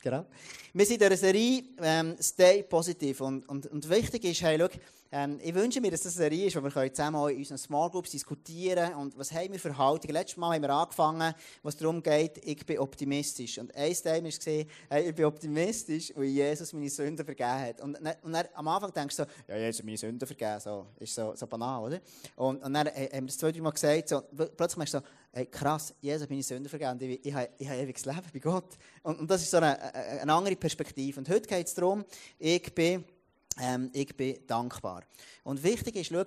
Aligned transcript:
Genau. 0.00 0.26
Wir 0.72 0.86
sind 0.86 1.02
in 1.02 1.08
dieser 1.08 1.16
Serie 1.16 1.64
ähm, 1.82 2.16
Stay 2.20 2.62
Positive. 2.62 3.24
Und, 3.24 3.48
und, 3.48 3.66
und 3.66 3.88
wichtig 3.90 4.24
ist, 4.24 4.42
hey, 4.42 4.56
schau, 4.58 4.68
ähm, 5.10 5.40
ich 5.42 5.54
wünsche 5.54 5.80
mir, 5.80 5.90
dass 5.90 6.02
das 6.02 6.16
eine 6.16 6.28
Serie 6.28 6.46
ist, 6.46 6.56
wo 6.56 6.62
wir 6.62 6.92
zusammen 6.92 7.30
in 7.30 7.38
unseren 7.38 7.56
Small 7.58 7.90
Groups 7.90 8.10
diskutieren 8.10 8.94
und 8.94 9.18
was 9.18 9.32
haben 9.32 9.52
wir 9.52 9.58
für 9.58 9.76
Haltungen. 9.76 10.14
Letztes 10.14 10.36
Mal 10.36 10.54
haben 10.54 10.62
wir 10.62 10.70
angefangen, 10.70 11.34
was 11.62 11.76
darum 11.76 12.02
geht, 12.02 12.38
ich 12.44 12.64
bin 12.66 12.78
optimistisch. 12.78 13.58
Und 13.58 13.74
ein 13.74 13.94
Thema 13.94 14.28
war, 14.28 14.64
hey, 14.90 15.08
ich 15.08 15.14
bin 15.14 15.24
optimistisch, 15.24 16.12
weil 16.14 16.24
Jesus 16.26 16.72
meine 16.74 16.90
Sünden 16.90 17.24
vergeben 17.24 17.48
hat. 17.48 17.80
Und, 17.80 17.96
und 17.96 18.32
dann, 18.32 18.46
am 18.54 18.68
Anfang 18.68 18.92
denkst 18.92 19.16
du 19.16 19.22
so, 19.24 19.28
ja, 19.48 19.56
Jesus 19.56 19.78
hat 19.78 19.86
meine 19.86 19.96
Sünden 19.96 20.26
vergeben, 20.26 20.60
so, 20.60 20.86
ist 21.00 21.14
so, 21.14 21.34
so 21.34 21.46
banal, 21.46 21.82
oder? 21.82 22.00
Und, 22.36 22.62
und 22.62 22.74
dann 22.74 22.86
haben 22.86 23.10
wir 23.12 23.22
das 23.22 23.38
zwei, 23.38 23.50
drei 23.50 23.62
Mal 23.62 23.70
gesagt, 23.70 24.10
so, 24.10 24.22
plötzlich 24.56 24.76
merkst 24.76 24.94
du 24.94 24.98
so, 24.98 25.04
hey, 25.32 25.46
krass, 25.46 25.94
Jesus 26.00 26.28
meine 26.28 26.42
Sünden 26.42 26.68
vergeben, 26.68 26.98
ich, 27.00 27.26
ich, 27.26 27.26
ich, 27.26 27.48
ich 27.58 27.68
habe 27.68 27.80
ewiges 27.80 28.04
Leben 28.04 28.22
bei 28.32 28.38
Gott. 28.38 28.76
Und, 29.02 29.20
und 29.20 29.30
das 29.30 29.42
ist 29.42 29.50
so 29.50 29.58
eine, 29.58 29.94
eine 29.94 30.32
andere 30.32 30.56
Perspektive. 30.56 31.18
Und 31.18 31.28
heute 31.28 31.48
geht 31.48 31.66
es 31.66 31.74
darum, 31.74 32.04
ich 32.38 32.74
bin, 32.74 33.04
ähm, 33.60 33.90
ich 33.92 34.16
bin 34.16 34.38
dankbar. 34.46 35.04
Und 35.44 35.62
wichtig 35.62 35.96
ist, 35.96 36.08
schau, 36.08 36.24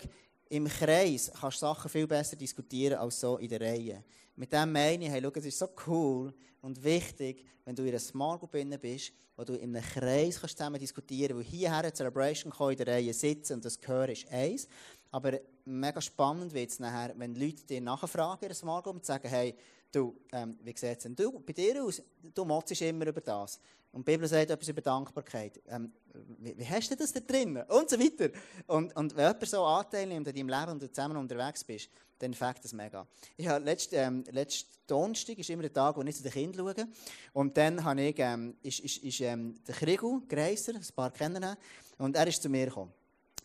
im 0.50 0.68
Kreis 0.68 1.32
kannst 1.40 1.58
du 1.58 1.66
Sachen 1.66 1.90
viel 1.90 2.08
besser 2.08 2.36
diskutieren 2.36 3.00
als 3.00 3.20
so 3.20 3.38
in 3.38 3.50
der 3.50 3.62
Reihe. 3.62 4.04
Mit 4.36 4.52
dem 4.52 4.72
meine 4.72 5.06
ich, 5.06 5.12
hey, 5.12 5.22
schau, 5.22 5.32
es 5.36 5.46
ist 5.46 5.60
so 5.60 5.68
cool 5.88 6.34
und 6.62 6.84
wichtig, 6.84 7.46
wenn 7.66 7.76
du 7.76 7.84
in 7.84 7.90
einer 7.90 8.00
Small 8.00 8.38
Group 8.38 8.52
bist, 8.82 9.14
wo 9.36 9.44
du 9.44 9.54
in 9.54 9.76
einem 9.76 9.86
Kreis 9.86 10.40
kannst 10.40 10.58
zusammen 10.58 10.80
diskutieren 10.80 11.38
kannst, 11.38 11.52
weil 11.52 11.60
hierher 11.60 11.78
eine 11.78 11.94
Celebration 11.94 12.54
in 12.72 12.78
der 12.78 12.88
Reihe 12.88 13.14
sitzen 13.14 13.54
und 13.54 13.66
das 13.66 13.80
Gehör 13.80 14.10
ist 14.10 14.28
eins. 14.30 14.68
Aber 15.12 15.40
mega 15.66 16.02
spannend 16.02 16.54
wird 16.54 16.72
es 16.72 16.80
nachher, 16.80 17.14
wenn 17.18 17.36
Leute 17.36 17.66
dir 17.66 17.82
nachfragen 17.82 18.48
in 18.48 18.56
Small 18.56 18.82
Group 18.82 18.96
und 18.96 19.06
sagen, 19.06 19.28
hey, 19.28 19.56
du, 19.92 20.16
ähm, 20.32 20.58
wie 20.64 20.74
sieht 20.76 20.98
es 20.98 21.04
denn 21.04 21.16
du, 21.16 21.40
bei 21.40 21.54
dir 21.54 21.84
aus? 21.84 22.02
Du 22.34 22.46
motzest 22.46 22.82
immer 22.82 23.06
über 23.08 23.22
das. 23.22 23.60
Und 23.92 24.08
die 24.08 24.12
Bibel 24.14 24.26
sagt 24.26 24.50
etwas 24.50 24.70
über 24.70 24.80
Dankbarkeit. 24.80 25.62
Ähm, 25.68 25.92
wie, 26.40 26.58
wie, 26.58 26.66
hast 26.66 26.90
du 26.92 26.96
das 26.96 27.12
da 27.12 27.20
drin? 27.20 27.58
Und 27.68 27.90
so 27.90 28.00
weiter. 28.00 28.30
Und, 28.68 28.96
und 28.96 29.16
wenn 29.18 29.28
jemand 29.28 29.48
so 29.50 29.66
Anteil 29.66 30.08
nimmt 30.08 30.28
an 30.30 30.34
deinem 30.34 30.48
Leben 30.48 30.72
und 30.72 30.82
du 30.82 30.90
zusammen 30.90 31.18
unterwegs 31.18 31.64
bist, 31.66 31.90
dann 32.20 32.34
fängt 32.34 32.64
das 32.64 32.72
mega. 32.72 33.06
Ich 33.36 33.48
habe 33.48 33.66
letzten, 33.66 33.96
ähm, 33.96 34.24
letzten 34.32 34.70
Donnerstag 34.88 35.38
ist 35.40 35.50
immer 35.50 35.64
der 35.64 35.74
Tag, 35.74 35.98
wo 35.98 36.02
ich 36.04 36.16
zu 36.16 36.24
den 36.24 36.32
Kindern 36.32 36.74
schaue. 36.74 36.88
Und 37.34 37.58
dann 37.58 37.84
habe 37.84 38.02
ich, 38.02 38.16
ähm, 38.20 38.56
ist, 38.62 38.80
ist, 38.80 38.98
ist 39.04 39.20
ähm, 39.22 39.56
der 39.68 39.76
Krigu, 39.76 40.22
Greiser, 40.28 40.76
ein 40.76 40.96
paar 40.96 41.12
kennen 41.12 41.58
und 41.98 42.16
er 42.16 42.28
ist 42.28 42.42
zu 42.42 42.50
mir 42.50 42.68
gekommen. 42.68 42.94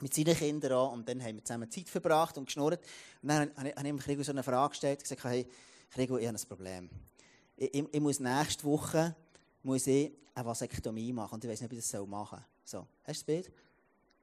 Mit 0.00 0.14
seinen 0.14 0.36
Kindern 0.36 0.72
auch. 0.72 0.92
Und 0.92 1.08
dann 1.08 1.22
haben 1.22 1.36
wir 1.36 1.44
zusammen 1.44 1.70
Zeit 1.70 1.88
verbracht 1.88 2.36
und 2.36 2.46
geschnurrt. 2.46 2.80
Und 3.22 3.28
dann 3.28 3.50
habe 3.56 3.68
ich, 3.68 3.76
habe 3.76 4.12
ich 4.12 4.26
so 4.26 4.32
eine 4.32 4.42
Frage 4.42 4.70
gestellt 4.70 4.98
und 4.98 5.02
gesagt, 5.04 5.24
hey, 5.24 5.46
Krigu, 5.90 6.18
ich 6.18 6.26
habe 6.26 6.38
ein 6.38 6.48
Problem. 6.48 6.90
Ich, 7.56 7.74
ich, 7.74 7.84
ich 7.90 8.00
muss 8.00 8.20
nächste 8.20 8.64
Woche 8.64 9.14
muss 9.62 9.86
ich 9.88 10.12
eine 10.34 10.46
Vasektomie 10.46 11.12
machen 11.12 11.34
und 11.34 11.44
ich 11.44 11.50
weiß 11.50 11.60
nicht, 11.62 11.70
wie 11.72 11.78
ich 11.78 11.90
das 11.90 12.06
machen 12.06 12.44
soll. 12.64 12.80
So, 12.82 12.86
hast 13.04 13.06
du 13.06 13.12
das 13.12 13.24
Bild? 13.24 13.52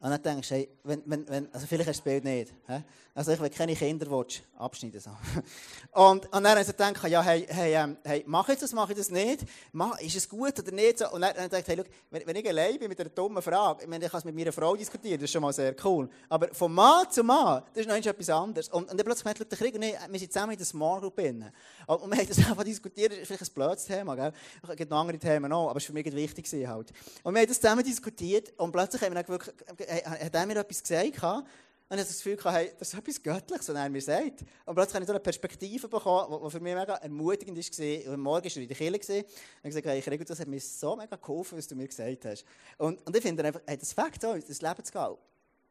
Und 0.04 0.10
dann 0.10 0.22
denkst 0.22 0.50
du, 0.50 0.56
hey, 0.56 0.70
wenn, 0.84 1.02
wenn, 1.06 1.30
wenn, 1.30 1.54
also 1.54 1.66
vielleicht 1.66 1.88
hast 1.88 2.00
du 2.00 2.10
das 2.10 2.22
Bild 2.22 2.26
nicht. 2.26 2.54
He? 2.68 2.84
Also 3.16 3.32
ich 3.32 3.40
will 3.40 3.50
keine 3.50 3.74
Kinder 3.76 4.10
willst, 4.10 4.42
abschneiden. 4.58 5.00
So. 5.00 5.12
Und, 5.94 6.26
und 6.26 6.32
dann 6.32 6.48
habe 6.48 6.62
ich 6.62 6.68
gedacht, 6.68 7.08
ja, 7.08 7.22
hey, 7.22 7.46
hey, 7.48 7.76
ähm, 7.76 7.98
hey, 8.04 8.24
mach 8.26 8.50
ich 8.50 8.58
das, 8.58 8.74
mache 8.74 8.94
ich 8.94 8.98
das 8.98 9.12
nicht? 9.12 9.46
Mach, 9.72 10.00
ist 10.00 10.16
es 10.16 10.28
gut 10.28 10.58
oder 10.58 10.72
nicht? 10.72 10.98
So. 10.98 11.12
Und 11.12 11.22
dann, 11.22 11.36
dann 11.36 11.48
dachte 11.48 11.72
ich, 11.72 11.78
hey, 11.78 11.86
wenn, 12.10 12.26
wenn 12.26 12.36
ich 12.38 12.50
allein 12.50 12.80
bin 12.80 12.90
mit 12.90 13.00
einer 13.00 13.12
dummen 13.12 13.44
Frage, 13.44 13.84
ich, 13.84 13.88
meine, 13.88 14.04
ich 14.04 14.12
kann 14.12 14.18
es 14.18 14.26
mit 14.26 14.36
meiner 14.36 14.52
Frau 14.52 14.76
diskutieren, 14.76 15.20
das 15.20 15.26
ist 15.26 15.32
schon 15.32 15.44
mal 15.44 15.54
sehr 15.54 15.76
cool. 15.86 16.10
Aber 16.28 16.48
von 16.52 16.74
Mann 16.74 17.06
zu 17.12 17.24
Mann, 17.24 17.62
das 17.76 17.86
ist 17.86 17.88
noch 17.88 17.96
etwas 17.96 18.30
anderes. 18.30 18.70
Und, 18.70 18.90
und 18.90 18.98
dann 18.98 19.06
plötzlich 19.06 19.24
gemerkt, 19.24 19.52
der 19.52 19.60
Krieg 19.60 19.76
ich, 19.76 20.12
wir 20.12 20.20
sind 20.20 20.34
zusammen 20.34 20.54
in 20.54 20.58
der 20.58 20.66
Small 20.66 21.00
Group. 21.00 21.20
Und, 21.20 21.44
und 21.86 22.12
wir 22.12 22.18
haben 22.18 22.28
das 22.28 22.38
einfach 22.50 22.64
diskutiert, 22.64 23.12
das 23.12 23.20
ist 23.20 23.28
vielleicht 23.28 23.44
ein 23.44 23.54
blödes 23.54 23.86
Thema, 23.86 24.16
gell? 24.16 24.34
Es 24.68 24.76
gibt 24.76 24.90
noch 24.90 25.00
andere 25.00 25.20
Themen 25.20 25.54
auch, 25.54 25.70
aber 25.70 25.78
es 25.78 25.84
war 25.84 25.88
für 25.88 25.94
mich 25.94 26.12
wichtig 26.16 26.48
halt. 26.68 26.92
Und 27.22 27.36
wir 27.36 27.42
haben 27.42 27.48
das 27.48 27.62
zusammen 27.62 27.84
diskutiert 27.84 28.54
und 28.58 28.72
plötzlich 28.72 29.04
haben 29.04 29.14
wir 29.14 29.22
dann 29.22 29.28
wirklich, 29.28 29.54
hat 30.02 30.36
er 30.36 30.46
mir 30.46 30.58
etwas 30.58 30.82
gesagt 30.82 31.24
und 31.94 32.00
ich 32.00 32.06
hatte 32.06 32.14
das 32.14 32.24
Gefühl, 32.24 32.52
hey, 32.52 32.72
das 32.80 32.92
ist 32.92 33.00
etwas 33.00 33.22
Göttliches, 33.22 33.70
was 33.70 33.76
er 33.76 33.90
mir 33.90 34.02
sagt. 34.02 34.44
Und 34.66 34.74
plötzlich 34.74 34.96
habe 34.96 35.04
ich 35.04 35.08
so 35.08 35.14
eine 35.14 35.20
Perspektive 35.20 35.88
bekommen, 35.88 36.42
die 36.44 36.50
für 36.50 36.60
mich 36.60 36.74
mega 36.74 36.96
ermutigend 36.96 37.56
war. 37.56 38.14
Und 38.14 38.20
morgen 38.20 38.46
war 38.46 38.52
er 38.56 38.62
in 38.62 38.68
der 38.68 38.78
Kirche 38.78 38.94
und 38.94 39.00
ich 39.00 39.64
gesagt, 39.64 39.86
hey, 39.86 40.02
Gregor, 40.02 40.26
das 40.26 40.40
hat 40.40 40.48
mir 40.48 40.60
so 40.60 40.96
mega 40.96 41.16
geholfen, 41.16 41.56
was 41.56 41.68
du 41.68 41.76
mir 41.76 41.88
gesagt 41.88 42.26
hast. 42.26 42.46
Und, 42.80 43.06
und 43.06 43.16
ich 43.16 43.22
finde 43.22 43.44
einfach, 43.44 43.62
hey, 43.68 43.78
das 43.78 43.94
Fakt 43.94 44.22
so, 44.22 44.34
das 44.34 44.62
Leben 44.62 44.84
zu 44.84 44.92
gehen. 44.92 45.18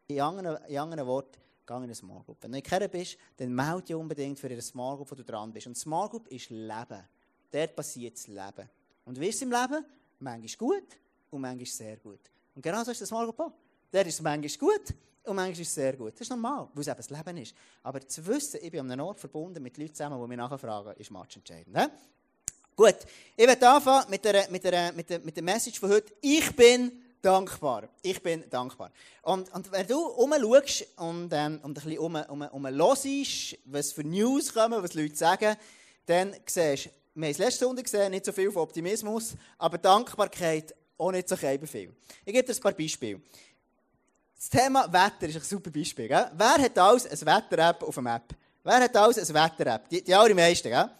In 0.07 0.21
anderen, 0.21 0.65
in 0.67 0.79
anderen 0.79 1.07
Worten, 1.07 1.41
geh 1.67 1.75
in 1.75 1.83
eine 1.83 1.95
Small 1.95 2.23
Group. 2.23 2.37
Wenn 2.43 2.53
du 2.53 2.59
in 2.59 2.91
bist, 2.91 3.19
dann 3.39 3.53
melde 3.53 3.83
dich 3.83 3.97
unbedingt 3.97 4.39
für 4.39 4.47
eine 4.47 4.63
Small 4.63 4.97
Group, 4.97 5.11
wo 5.11 5.15
du 5.17 5.25
dran 5.25 5.53
bist. 5.53 5.67
Und 5.67 5.77
Small 5.77 6.09
Group 6.09 6.29
ist 6.29 6.51
Leben. 6.51 7.03
Dort 7.51 7.75
passiert 7.75 8.17
das 8.17 8.29
Leben. 8.29 8.69
Und 9.07 9.19
wie 9.19 9.29
ist 9.29 9.37
es 9.37 9.43
im 9.43 9.51
Leben? 9.51 9.85
Manchmal 10.21 10.71
gut 10.71 10.89
und 11.31 11.41
manchmal 11.41 11.67
sehr 11.67 11.97
gut. 11.97 12.21
Und 12.55 12.63
genau 12.63 12.85
so 12.85 12.93
ist 12.93 13.01
das 13.01 13.09
Small 13.09 13.25
Group 13.25 13.41
auch. 13.41 13.53
Der 13.93 14.07
ist 14.07 14.23
manchmal 14.23 14.59
gut 14.59 14.95
und 15.25 15.37
manchmal 15.37 15.61
ist 15.61 15.75
sehr 15.75 15.93
gut. 15.95 16.15
Das 16.15 16.23
ist 16.23 16.31
normal, 16.31 16.69
weil 16.73 16.81
es 16.81 16.89
eben 16.89 16.97
das 16.97 17.11
Leben 17.11 17.37
ist. 17.37 17.55
Aber 17.83 18.07
zu 18.07 18.27
wissen, 18.27 18.61
ich 18.63 18.71
bin 18.71 18.81
an 18.81 18.91
einem 18.91 19.05
Ort 19.05 19.21
verbunden 19.21 19.63
mit 19.63 19.77
Leuten 19.77 19.95
zusammen, 19.95 20.21
die 20.21 20.29
mich 20.29 20.39
nachfragen, 20.39 20.95
ist 20.97 21.11
matchentscheidend. 21.11 21.75
Ne? 21.75 21.91
Gut, 22.75 22.97
ich 23.37 23.47
werde 23.47 23.69
anfangen 23.69 24.11
mit 24.11 24.25
der, 24.25 24.51
mit, 24.51 24.65
der, 24.65 24.93
mit, 24.93 25.11
der, 25.11 25.21
mit 25.21 25.37
der 25.37 25.43
Message 25.43 25.79
von 25.79 25.91
heute. 25.91 26.13
Ich 26.23 26.57
bin 26.57 27.03
dankbar. 27.21 27.89
Ich 28.03 28.21
bin 28.23 28.49
dankbar. 28.49 28.91
Und, 29.23 29.53
und 29.55 29.71
wenn 29.71 29.87
du 29.87 29.99
umschaust 29.99 30.87
und, 30.97 31.31
ähm, 31.33 31.61
und 31.63 31.71
ein 31.71 31.75
bisschen 31.75 31.99
um, 31.99 32.15
um, 32.15 32.43
um 32.43 32.67
hörst, 32.67 33.59
was 33.67 33.93
für 33.93 34.05
News 34.05 34.53
kommen, 34.53 34.83
was 34.83 34.95
Leute 34.95 35.15
sagen, 35.15 35.57
dann 36.07 36.35
siehst 36.47 36.87
du, 36.87 36.91
wir 37.15 37.27
haben 37.27 37.31
es 37.31 37.39
letzte 37.39 37.57
Stunde 37.57 37.83
gesehen, 37.83 38.11
nicht 38.11 38.25
so 38.25 38.33
viel 38.33 38.51
von 38.51 38.63
Optimismus, 38.63 39.35
aber 39.59 39.77
Dankbarkeit 39.77 40.75
auch 40.97 41.13
nicht 41.13 41.29
so 41.29 41.37
viel. 41.37 41.95
Ich 42.25 42.33
gebe 42.33 42.43
dir 42.43 42.55
ein 42.55 42.61
paar 42.61 42.73
Beispiele. 42.73 43.21
Das 44.43 44.51
Thema 44.51 44.93
Wetter 44.93 45.29
ist 45.29 45.37
ein 45.37 45.43
super 45.43 45.71
Beispiel. 45.71 46.09
Gell? 46.09 46.29
Wer 46.37 46.59
hat 46.59 46.77
alles 46.77 47.07
eine 47.07 47.21
Wetter-App 47.21 47.81
auf 47.85 47.95
dem 47.95 48.09
App? 48.09 48.25
Wer 48.65 48.81
hat 48.81 48.97
alles 48.97 49.19
eine 49.19 49.29
Wetter-App? 49.29 49.89
Die, 49.89 50.03
die 50.03 50.13
allermeisten, 50.13 50.69
gell? 50.69 50.91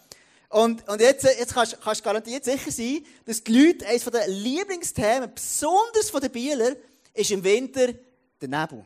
Und, 0.47 0.87
und 0.87 1.01
jetzt, 1.01 1.25
jetzt 1.25 1.53
kannst 1.53 1.73
du 1.73 2.03
garantiert 2.03 2.45
sicher 2.45 2.71
sein, 2.71 3.05
dass 3.25 3.43
die 3.43 3.51
Leute, 3.51 3.85
eines 3.85 4.05
der 4.05 4.29
Lieblingsthemen, 4.29 5.33
besonders 5.35 6.09
von 6.09 6.21
den 6.21 6.31
Bieler, 6.31 6.73
ist 7.13 7.31
im 7.31 7.43
Winter 7.43 7.87
der 8.39 8.47
Nebel. 8.47 8.85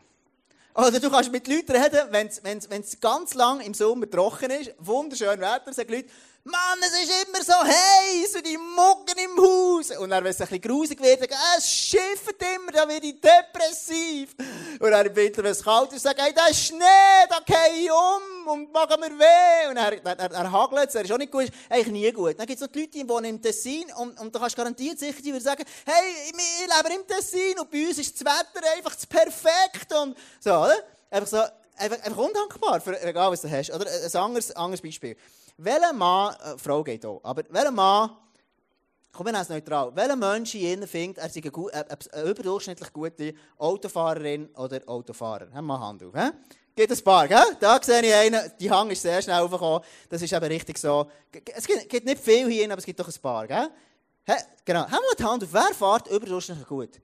Oder 0.73 0.99
du 0.99 1.11
kannst 1.11 1.31
mit 1.31 1.47
Leuten 1.47 1.73
reden, 1.73 2.07
wenn 2.09 2.81
es 2.81 2.99
ganz 2.99 3.35
lang 3.35 3.59
im 3.59 3.75
Sommer 3.75 4.09
trocken 4.09 4.49
ist, 4.49 4.73
wunderschön 4.79 5.39
Wetter, 5.39 5.71
sagen 5.71 5.93
Leute, 5.93 6.09
Mann, 6.47 6.79
es 6.79 6.93
ist 6.93 7.27
immer 7.27 7.43
so 7.43 7.53
heiß 7.53 8.35
und 8.35 8.47
die 8.47 8.57
Mucken 8.57 9.17
im 9.17 9.43
Haus. 9.43 9.91
Und 9.91 10.09
dann, 10.09 10.23
wenn 10.23 10.31
es 10.31 10.39
ein 10.39 10.47
bisschen 10.47 10.61
grusig 10.61 11.01
wird, 11.01 11.19
sagen, 11.19 11.35
es 11.57 11.69
schifft 11.69 12.41
immer, 12.41 12.71
dann 12.71 12.87
werde 12.87 13.05
ich 13.05 13.19
depressiv. 13.19 14.33
Und 14.79 14.91
dann 14.91 15.05
im 15.05 15.15
Winter, 15.15 15.43
wenn 15.43 15.51
es 15.51 15.61
kalt 15.61 15.91
ist, 15.91 16.03
sagen, 16.03 16.21
hey, 16.21 16.33
da 16.33 16.47
ist 16.47 16.67
Schnee, 16.67 17.27
da 17.29 17.39
gehe 17.45 17.83
ich 17.83 17.91
um 17.91 18.47
und 18.47 18.71
machen 18.71 18.97
mir 18.99 19.19
weh. 19.19 19.69
Und 19.69 19.75
er, 19.75 20.05
er, 20.05 20.19
er, 20.19 20.31
er 20.31 20.51
hagelt 20.51 20.87
es, 20.87 20.95
er 20.95 21.01
ist 21.01 21.11
auch 21.11 21.17
nicht 21.17 21.33
gut, 21.33 21.51
eigentlich 21.69 21.87
nie 21.87 22.11
gut. 22.13 22.39
Dann 22.39 22.47
gibt 22.47 22.61
es 22.61 22.65
noch 22.65 22.71
die 22.71 22.79
Leute, 22.79 22.91
die 22.91 23.09
wohnen 23.09 23.25
im 23.25 23.41
Tessin 23.41 23.91
und, 23.97 24.17
und 24.17 24.33
da 24.33 24.39
kannst 24.39 24.55
du 24.55 24.61
garantiert 24.61 24.99
sicher, 24.99 25.21
die 25.21 25.37
sagen, 25.41 25.65
hey, 25.85 26.13
ich, 26.27 26.33
ich 26.33 26.83
lebe 26.83 26.95
im 26.95 27.05
Tessin 27.05 27.59
und 27.59 27.69
bei 27.69 27.87
uns 27.87 27.97
ist 27.97 28.21
das 28.21 28.25
Wetter 28.25 28.65
einfach 28.73 28.95
perfekt 29.09 29.93
und 29.93 30.15
so, 30.39 30.51
oder? 30.51 30.77
Einfach 31.09 31.27
so, 31.27 31.41
einfach, 31.75 32.01
einfach 32.03 32.17
undankbar, 32.17 32.79
für, 32.79 33.01
egal 33.01 33.31
was 33.31 33.41
du 33.41 33.51
hast. 33.51 33.69
Oder 33.71 33.85
ein 33.89 34.15
anderes, 34.15 34.55
anderes 34.55 34.81
Beispiel. 34.81 35.17
Welcher 35.59 35.91
Mann, 35.91 36.35
äh, 36.35 36.57
Frau 36.57 36.83
geht 36.83 37.03
auch, 37.03 37.19
aber 37.23 37.41
welcher 37.49 37.71
Mann, 37.71 38.11
komm, 39.11 39.25
wir 39.25 39.45
neutral, 39.49 39.91
welcher 39.95 40.15
Mensch 40.15 40.53
in 40.53 40.61
Ihnen 40.61 40.87
findet, 40.87 41.17
er 41.17 41.29
sei 41.29 41.41
eine, 41.41 41.73
eine, 41.73 41.97
eine, 42.13 42.29
überdurchschnittlich 42.29 42.93
gute 42.93 43.33
Autofahrerin 43.57 44.49
oder 44.55 44.81
Autofahrer? 44.85 45.47
Haben 45.51 45.65
wir 45.65 45.79
Hand 45.79 46.03
auf, 46.03 46.13
he? 46.13 46.29
Gibt 46.75 46.91
ein 46.91 47.03
paar, 47.03 47.27
gell? 47.27 47.57
Da 47.59 47.81
sehe 47.81 48.03
ich 48.03 48.13
einen, 48.13 48.51
die 48.59 48.69
Hang 48.69 48.91
ist 48.91 49.01
sehr 49.01 49.19
schnell 49.19 49.41
aufgekommen. 49.41 49.81
Das 50.07 50.21
ist 50.21 50.31
eben 50.31 50.45
richtig 50.45 50.77
so. 50.77 51.07
Es 51.55 51.65
gibt, 51.65 51.89
gibt 51.89 52.05
nicht 52.05 52.21
viel 52.21 52.47
hier, 52.47 52.65
aber 52.65 52.77
es 52.77 52.85
gibt 52.85 52.99
doch 52.99 53.07
ein 53.07 53.19
paar, 53.19 53.47
gell? 53.47 53.67
He? 54.27 54.33
Genau. 54.63 54.81
Haben 54.81 54.91
wir 54.91 55.15
die 55.17 55.23
Hand 55.23 55.43
auf, 55.43 55.53
wer 55.53 55.73
fährt 55.73 56.07
überdurchschnittlich 56.07 56.67
gut? 56.67 57.01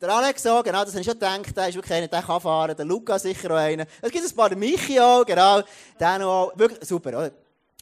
Der 0.00 0.08
Alex 0.08 0.42
so, 0.42 0.62
genau, 0.62 0.84
das 0.84 0.94
habe 0.94 1.00
ich 1.00 1.06
schon 1.06 1.18
gedacht, 1.18 1.54
der 1.54 1.68
ist 1.68 1.74
wirklich 1.74 1.92
einer, 1.92 2.08
der 2.08 2.22
kann 2.22 2.40
fahren. 2.40 2.74
Der 2.74 2.86
Luca 2.86 3.18
sicher 3.18 3.50
auch 3.50 3.56
einer. 3.56 3.84
Es 4.00 4.10
gibt 4.10 4.24
ein 4.24 4.34
paar, 4.34 4.48
der 4.48 4.56
Michi 4.56 4.98
auch, 4.98 5.26
genau. 5.26 5.60
Der 5.98 6.18
noch, 6.18 6.52
wirklich 6.56 6.88
super, 6.88 7.10
oder? 7.10 7.32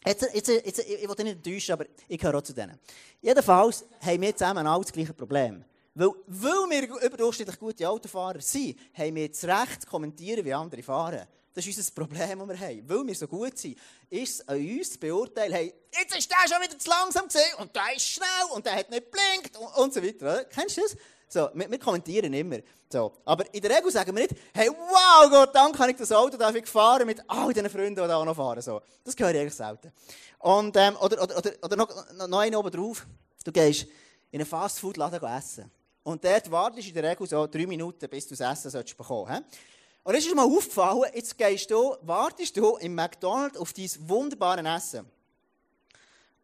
Jetzt, 0.04 0.28
jetzt, 0.32 0.48
jetzt, 0.48 0.78
ich 0.78 1.08
will 1.08 1.14
dich 1.14 1.24
nicht 1.24 1.36
enttäuschen, 1.36 1.72
aber 1.72 1.86
ich 2.06 2.18
gehöre 2.18 2.38
auch 2.38 2.42
zu 2.42 2.52
denen. 2.52 2.78
Jedenfalls 3.20 3.84
haben 4.00 4.22
wir 4.22 4.36
zusammen 4.36 4.66
auch 4.66 4.82
das 4.82 4.92
gleiche 4.92 5.12
Problem. 5.12 5.64
Weil, 5.94 6.10
weil 6.26 6.70
wir 6.70 7.02
überdurchschnittlich 7.02 7.58
gute 7.58 7.88
Autofahrer 7.88 8.40
sind, 8.40 8.78
haben 8.94 9.16
wir 9.16 9.28
das 9.28 9.44
Recht 9.44 9.82
zu 9.82 9.88
kommentieren, 9.88 10.44
wie 10.44 10.54
andere 10.54 10.82
fahren. 10.82 11.26
Das 11.52 11.66
ist 11.66 11.76
unser 11.76 11.90
Problem, 11.92 12.38
das 12.38 12.48
wir 12.48 12.60
haben. 12.60 12.88
Weil 12.88 13.06
wir 13.08 13.14
so 13.16 13.26
gut 13.26 13.58
sind, 13.58 13.76
ist 14.08 14.34
es 14.34 14.48
an 14.48 14.58
uns 14.58 14.92
zu 14.92 14.98
beurteilen, 15.00 15.52
hey, 15.52 15.74
jetzt 15.92 16.16
ist 16.16 16.30
der 16.30 16.48
schon 16.48 16.62
wieder 16.62 16.78
zu 16.78 16.88
langsam 16.88 17.26
gesehen 17.26 17.54
und 17.58 17.74
der 17.74 17.96
ist 17.96 18.06
schnell 18.06 18.28
und 18.54 18.64
der 18.64 18.76
hat 18.76 18.88
nicht 18.90 19.10
blinkt 19.10 19.56
und, 19.56 19.66
und 19.76 19.92
so 19.92 20.00
weiter. 20.00 20.44
Kennst 20.44 20.76
du 20.76 20.82
das? 20.82 20.96
So, 21.28 21.50
wir, 21.52 21.70
wir, 21.70 21.78
kommentieren 21.78 22.32
immer. 22.32 22.58
So. 22.90 23.12
Aber 23.24 23.44
in 23.52 23.60
der 23.60 23.76
Regel 23.76 23.90
sagen 23.90 24.16
wir 24.16 24.22
nicht, 24.22 24.34
hey, 24.54 24.70
wow, 24.70 25.30
Gott, 25.30 25.54
danke, 25.54 25.78
habe 25.78 25.90
ich 25.90 25.96
das 25.98 26.10
Auto 26.10 26.36
darf 26.36 26.54
ich 26.54 26.66
fahren 26.66 27.06
mit 27.06 27.22
all 27.28 27.52
diesen 27.52 27.68
Freunden, 27.68 27.96
die 27.96 28.08
da 28.08 28.16
auch 28.16 28.24
noch 28.24 28.34
fahren. 28.36 28.62
So. 28.62 28.80
Das 29.04 29.14
ich 29.14 29.22
eigentlich 29.22 29.54
selten. 29.54 29.92
Und, 30.38 30.76
ähm, 30.76 30.96
oder, 30.96 31.22
oder, 31.22 31.36
oder, 31.36 31.52
oder 31.62 31.76
noch, 31.76 32.12
noch 32.28 32.38
einen 32.38 32.56
oben 32.56 32.70
drauf. 32.70 33.06
Du 33.44 33.52
gehst 33.52 33.86
in 34.30 34.40
einem 34.40 34.46
Fastfood-Laden 34.46 35.22
essen. 35.22 35.70
Und 36.02 36.24
dort 36.24 36.50
wartest 36.50 36.86
du 36.86 36.88
in 36.88 36.94
der 36.94 37.10
Regel 37.10 37.26
so 37.26 37.46
drei 37.46 37.66
Minuten, 37.66 38.08
bis 38.08 38.26
du 38.26 38.34
das 38.34 38.52
Essen 38.52 38.70
sollst 38.70 38.96
bekommen 38.96 39.26
sollst. 39.26 39.58
Und 40.04 40.14
es 40.14 40.24
ist 40.24 40.34
mir 40.34 40.42
aufgefallen, 40.42 41.10
jetzt 41.14 41.36
gehst 41.36 41.70
du, 41.70 41.96
wartest 42.00 42.56
du 42.56 42.76
im 42.78 42.94
McDonald's 42.94 43.58
auf 43.58 43.74
dein 43.74 43.90
wunderbares 43.98 44.64
Essen. 44.64 45.06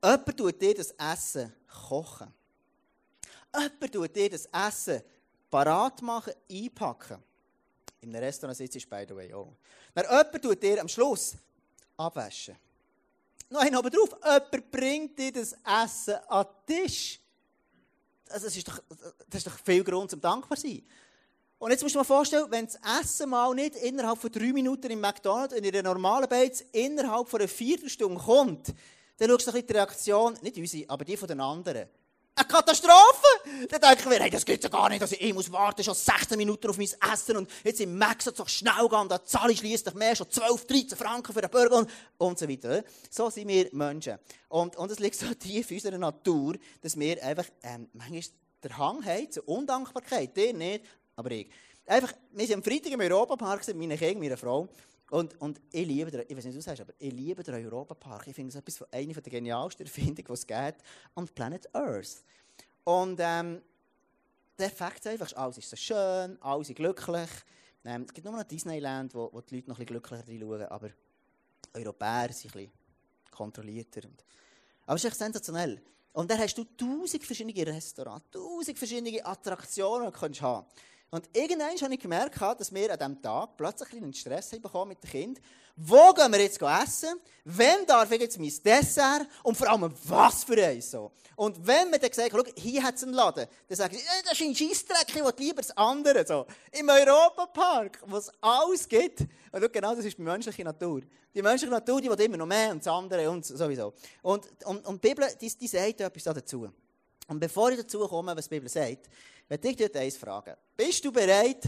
Jemand 0.02 0.36
tut 0.36 0.60
dir 0.60 0.74
das 0.74 0.90
Essen 0.90 1.50
kochen. 1.88 2.30
Jemand 3.54 3.92
tut 3.92 4.16
dir 4.16 4.30
das 4.30 4.46
Essen 4.46 5.02
parat 5.50 6.02
machen, 6.02 6.34
einpacken. 6.50 7.22
In 8.00 8.10
einem 8.10 8.24
Restaurant 8.24 8.56
sitzt 8.56 8.76
es, 8.76 8.86
by 8.86 9.04
the 9.08 9.14
way, 9.14 9.32
auch. 9.32 9.54
Dann 9.94 10.04
jemand 10.04 10.42
tut 10.42 10.62
dir 10.62 10.80
am 10.80 10.88
Schluss 10.88 11.34
abwaschen. 11.96 12.56
Einen 13.50 13.76
oben 13.76 13.90
drauf, 13.90 14.16
jemand 14.22 14.70
bringt 14.70 15.18
dir 15.18 15.32
das 15.32 15.54
Essen 15.64 16.16
an 16.28 16.46
den 16.68 16.84
Tisch. 16.84 17.20
Das, 18.26 18.42
ist 18.42 18.66
doch, 18.66 18.82
das 19.28 19.38
ist 19.38 19.46
doch 19.46 19.58
viel 19.58 19.84
Grund 19.84 20.10
zum 20.10 20.20
dankbar 20.20 20.58
sein. 20.58 20.82
Und 21.58 21.70
jetzt 21.70 21.82
musst 21.82 21.94
du 21.94 21.98
dir 21.98 22.02
mal 22.02 22.14
vorstellen, 22.16 22.50
wenn 22.50 22.66
das 22.66 22.78
Essen 23.00 23.30
mal 23.30 23.54
nicht 23.54 23.76
innerhalb 23.76 24.18
von 24.18 24.32
drei 24.32 24.52
Minuten 24.52 24.90
im 24.90 25.00
McDonald's 25.00 25.54
in 25.54 25.64
einer 25.64 25.82
normalen 25.82 26.28
Beiz 26.28 26.64
innerhalb 26.72 27.28
von 27.28 27.40
einer 27.40 27.48
Viertelstunde 27.48 28.20
kommt, 28.20 28.74
dann 29.16 29.30
schaust 29.30 29.46
du 29.46 29.62
die 29.62 29.72
Reaktion, 29.72 30.36
nicht 30.42 30.56
unsere, 30.56 30.90
aber 30.90 31.04
die 31.04 31.16
von 31.16 31.28
den 31.28 31.40
anderen. 31.40 31.88
Eine 32.36 32.48
Katastrophe! 32.48 33.68
Dann 33.68 33.80
denken 33.80 34.10
wir, 34.10 34.18
hey, 34.18 34.30
das 34.30 34.44
geht 34.44 34.64
ja 34.64 34.68
gar 34.68 34.88
nicht, 34.88 35.00
also 35.00 35.14
ich 35.16 35.32
muss 35.32 35.52
warten, 35.52 35.84
schon 35.84 35.94
16 35.94 36.36
Minuten 36.36 36.68
auf 36.68 36.76
mein 36.76 36.88
Essen 37.12 37.36
und 37.36 37.48
jetzt 37.62 37.80
im 37.80 37.96
Max 37.96 38.24
so 38.24 38.46
schnell 38.46 38.88
gehen, 38.90 39.08
da 39.08 39.22
zahle 39.22 39.52
ich 39.52 39.60
schließlich 39.60 39.94
mehr, 39.94 40.16
schon 40.16 40.28
12, 40.28 40.66
13 40.66 40.98
Franken 40.98 41.32
für 41.32 41.40
einen 41.40 41.50
Burger 41.50 41.76
und, 41.76 41.90
und 42.18 42.38
so 42.38 42.48
weiter. 42.48 42.82
So 43.08 43.30
sind 43.30 43.46
wir 43.46 43.68
Menschen. 43.72 44.18
Und, 44.48 44.74
und 44.74 44.90
es 44.90 44.98
liegt 44.98 45.14
so 45.14 45.32
tief 45.34 45.70
in 45.70 45.76
unserer 45.76 45.98
Natur, 45.98 46.56
dass 46.82 46.98
wir 46.98 47.22
einfach 47.22 47.46
ähm, 47.62 47.88
manchmal 47.92 48.22
den 48.64 48.78
Hang 48.78 49.04
haben 49.04 49.30
zur 49.30 49.48
Undankbarkeit. 49.48 50.36
Der 50.36 50.54
nicht, 50.54 50.84
aber 51.14 51.30
ich. 51.30 51.48
Einfach, 51.86 52.14
wir 52.32 52.46
sind 52.46 52.56
am 52.56 52.62
Freitag 52.62 52.92
im 52.92 53.00
Europapark, 53.00 53.66
meine 53.74 53.98
Kinder, 53.98 54.18
meine 54.18 54.36
Frau, 54.36 54.68
und, 55.10 55.38
und 55.40 55.60
ich 55.70 55.86
liebe 55.86 56.10
den, 56.10 56.22
ich 56.26 56.36
weiß 56.36 56.44
nicht, 56.46 56.56
was 56.56 56.64
du 56.64 56.70
sagst, 56.70 56.80
aber 56.80 56.94
ich 56.98 57.12
liebe 57.12 57.42
den 57.42 57.54
Europapark. 57.54 58.26
Ich 58.26 58.34
finde 58.34 58.48
es 58.48 58.54
etwas 58.56 58.78
von, 58.78 58.86
eine 58.90 59.12
der 59.12 59.22
genialsten 59.22 59.84
Erfindungen, 59.84 60.24
die 60.26 60.32
es 60.32 60.46
gibt, 60.46 60.82
an 61.14 61.28
Planet 61.28 61.74
Earth. 61.74 62.24
Und 62.84 63.20
ähm, 63.20 63.60
der 64.58 64.70
Fakt 64.70 65.00
ist 65.00 65.06
einfach, 65.08 65.32
alles 65.36 65.58
ist 65.58 65.68
so 65.68 65.76
schön, 65.76 66.38
alle 66.40 66.64
sind 66.64 66.76
glücklich. 66.76 67.28
Ähm, 67.84 68.06
es 68.08 68.14
gibt 68.14 68.24
nur 68.24 68.34
noch 68.34 68.44
Disneyland, 68.44 69.14
wo, 69.14 69.28
wo 69.30 69.42
die 69.42 69.56
Leute 69.56 69.68
noch 69.68 69.78
ein 69.78 69.84
bisschen 69.84 70.00
glücklicher 70.00 70.26
reinschauen, 70.26 70.62
aber 70.68 70.90
Europäer 71.74 72.32
sind 72.32 72.56
ein 72.56 72.62
bisschen 72.62 72.72
kontrollierter. 73.30 74.08
Und, 74.08 74.24
aber 74.86 74.96
es 74.96 75.04
ist 75.04 75.10
echt 75.10 75.18
sensationell. 75.18 75.82
Und 76.14 76.30
dann 76.30 76.38
hast 76.38 76.56
du 76.56 76.64
tausend 76.64 77.24
verschiedene 77.24 77.66
Restaurants, 77.66 78.30
tausend 78.30 78.78
verschiedene 78.78 79.24
Attraktionen, 79.24 80.10
die 80.10 80.12
du 80.12 80.20
haben 80.20 80.32
kannst. 80.32 80.93
Und 81.14 81.28
irgendwann 81.32 81.80
habe 81.80 81.94
ich 81.94 82.00
gemerkt, 82.00 82.40
dass 82.40 82.74
wir 82.74 82.90
an 82.90 82.98
diesem 82.98 83.22
Tag 83.22 83.56
plötzlich 83.56 84.02
einen 84.02 84.12
Stress 84.12 84.50
bekommen 84.50 84.88
mit 84.88 85.04
dem 85.04 85.10
Kind. 85.10 85.40
Wo 85.76 86.12
gehen 86.12 86.32
wir 86.32 86.40
jetzt 86.40 86.60
essen? 86.60 87.20
Wem 87.44 87.86
darf 87.86 88.10
ich 88.10 88.20
jetzt 88.20 88.36
mein 88.36 88.52
Dessert? 88.64 89.28
Und 89.44 89.56
vor 89.56 89.70
allem, 89.70 89.94
was 90.06 90.42
für 90.42 90.60
eins? 90.66 90.90
So. 90.90 91.12
Und 91.36 91.64
wenn 91.64 91.88
man 91.88 92.00
dann 92.00 92.12
sagt, 92.12 92.32
schau, 92.32 92.42
hier 92.56 92.82
hat 92.82 92.96
es 92.96 93.04
einen 93.04 93.12
Laden, 93.12 93.46
dann 93.68 93.76
sage 93.76 93.94
ich, 93.94 94.02
äh, 94.02 94.22
das 94.24 94.32
ist 94.32 94.40
ein 94.40 94.56
Scheissdreck, 94.56 95.06
ich 95.06 95.14
will 95.14 95.32
lieber 95.38 95.62
das 95.62 95.76
andere. 95.76 96.26
So. 96.26 96.46
Im 96.72 96.88
Europapark, 96.88 98.00
wo 98.06 98.16
es 98.16 98.32
alles 98.40 98.88
gibt. 98.88 99.20
Und 99.20 99.62
schau, 99.62 99.68
genau 99.68 99.94
das 99.94 100.04
ist 100.06 100.18
die 100.18 100.22
menschliche 100.22 100.64
Natur. 100.64 101.02
Die 101.32 101.42
menschliche 101.42 101.72
Natur, 101.72 102.00
die 102.00 102.10
will 102.10 102.20
immer 102.22 102.38
noch 102.38 102.46
mehr 102.46 102.72
und 102.72 102.84
das 102.84 102.92
andere 102.92 103.30
und 103.30 103.46
sowieso. 103.46 103.94
Und, 104.20 104.48
und, 104.64 104.84
und 104.84 105.04
die 105.04 105.08
Bibel, 105.10 105.28
die, 105.40 105.48
die 105.48 105.68
sagt 105.68 106.00
etwas 106.00 106.24
dazu. 106.24 106.68
Und 107.28 107.38
bevor 107.38 107.70
ich 107.70 107.78
dazu 107.78 108.00
komme, 108.00 108.36
was 108.36 108.48
die 108.48 108.56
Bibel 108.56 108.68
sagt, 108.68 109.08
werde 109.48 109.68
ich 109.68 109.76
dich 109.76 109.94
eins 109.94 110.16
fragen. 110.16 110.54
Bist 110.76 111.04
du 111.04 111.12
bereit, 111.12 111.66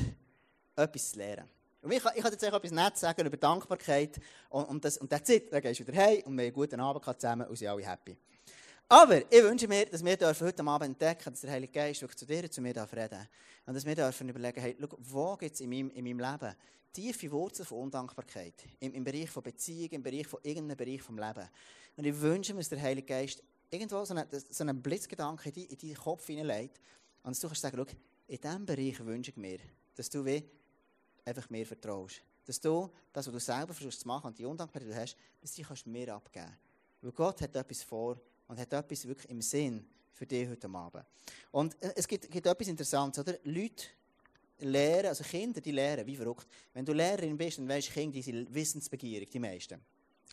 etwas 0.75 1.11
zu 1.11 1.19
lernen? 1.19 1.49
Und 1.83 1.93
ich, 1.93 1.99
ich 1.99 2.23
kann 2.23 2.33
jetzt 2.33 2.43
etwas 2.43 2.71
Nettes 2.73 3.01
sagen 3.01 3.27
über 3.27 3.37
Dankbarkeit 3.37 4.19
und, 4.49 4.65
und, 4.65 4.85
das, 4.85 4.99
und 4.99 5.09
that's 5.09 5.29
it. 5.29 5.53
Dann 5.53 5.63
gehst 5.63 5.81
du 5.81 5.87
wieder 5.87 6.03
heim 6.03 6.23
und 6.25 6.37
wir 6.37 6.39
haben 6.39 6.39
einen 6.39 6.53
guten 6.53 6.81
Abend 6.81 7.05
zusammen 7.05 7.47
und 7.47 7.57
sind 7.57 7.69
alle 7.69 7.87
happy. 7.87 8.17
Aber 8.89 9.21
ich 9.33 9.43
wünsche 9.43 9.69
mir, 9.69 9.87
dass 9.87 10.05
wir 10.05 10.17
heute 10.17 10.65
Abend 10.65 10.87
entdecken, 10.87 11.31
dass 11.31 11.41
der 11.41 11.51
Heilige 11.51 11.73
Geist 11.73 12.03
wirklich 12.03 12.19
zu 12.19 12.27
dir 12.27 12.43
und 12.43 12.53
zu 12.53 12.61
mir 12.61 12.75
reden 12.75 13.11
darf. 13.11 13.29
Und 13.67 13.75
dass 13.75 13.85
wir 13.85 13.95
dürfen 13.95 14.29
überlegen, 14.29 14.61
hey, 14.61 14.77
schau, 14.81 14.97
wo 14.99 15.37
gibt 15.37 15.55
es 15.55 15.61
in 15.61 15.71
meinem, 15.71 15.91
in 15.91 16.05
meinem 16.05 16.21
Leben 16.21 16.55
tiefe 16.93 17.31
Wurzeln 17.31 17.67
von 17.67 17.79
Undankbarkeit? 17.79 18.55
Im, 18.81 18.95
Im 18.95 19.05
Bereich 19.05 19.31
von 19.31 19.43
Beziehung, 19.43 19.91
im 19.91 20.03
Bereich 20.03 20.27
von 20.27 20.41
irgendeinem 20.43 20.77
Bereich 20.77 21.03
vom 21.03 21.19
Leben. 21.19 21.49
Und 21.97 22.05
ich 22.05 22.21
wünsche 22.21 22.55
mir, 22.55 22.61
dass 22.61 22.69
der 22.69 22.81
Heilige 22.81 23.07
Geist 23.07 23.43
irgendwo 23.71 24.05
so 24.05 24.15
einen, 24.15 24.27
so 24.31 24.63
einen 24.63 24.81
Blitzgedanke 24.81 25.51
in, 25.51 25.67
in 25.67 25.79
deinen 25.79 25.97
Kopf 25.97 26.27
hineinlegt 26.27 26.81
und 27.27 27.43
du 27.43 27.49
kannst 27.49 27.61
sagen, 27.61 27.77
schau, 27.77 27.97
in 28.29 28.41
diesem 28.41 28.65
Bereich 28.65 29.05
wünsche 29.05 29.33
ich 29.33 29.37
mir, 29.37 29.59
dass 29.97 30.09
du 30.09 30.25
einfach 31.25 31.51
mir 31.51 31.67
vertraust. 31.67 32.23
Dass 32.45 32.61
du 32.61 32.89
das, 33.13 33.27
was 33.27 33.33
du 33.33 33.41
selber 33.41 33.75
versuchst 33.75 34.01
zu 34.01 34.07
machen 34.07 34.29
und 34.29 34.39
die 34.39 34.45
Undankbarkeit, 34.45 34.95
hast, 34.95 35.17
dass 35.41 35.53
die 35.53 35.63
kannst 35.63 35.89
mir 35.89 36.15
abgeben. 36.15 36.57
Weil 37.03 37.11
Gott 37.11 37.41
hat 37.41 37.57
etwas 37.57 37.83
vor 37.83 38.17
und 38.47 38.59
hat 38.61 38.73
etwas 38.73 39.09
wirklich 39.09 39.29
im 39.29 39.43
Sinn 39.43 39.85
für 40.13 40.25
dich 40.25 40.49
heute 40.49 40.69
Abend. 40.69 41.05
Und 41.51 41.77
es 41.97 42.07
gibt, 42.07 42.31
gibt 42.31 42.47
etwas 42.47 42.69
Interessantes, 42.69 43.21
oder? 43.21 43.37
Leute 43.43 43.87
lehren, 44.61 45.07
also 45.07 45.25
Kinder, 45.25 45.61
die 45.61 45.73
lehren, 45.73 46.07
wie 46.07 46.15
verrückt. 46.15 46.47
Wenn 46.73 46.85
du 46.85 46.93
Lehrerin 46.93 47.37
bist, 47.37 47.59
dann 47.59 47.69
weißt 47.69 47.89
du, 47.89 47.93
Kinder, 47.93 48.21
die 48.21 48.55
wissensbegierig, 48.55 49.29
die 49.31 49.41
meisten. 49.41 49.81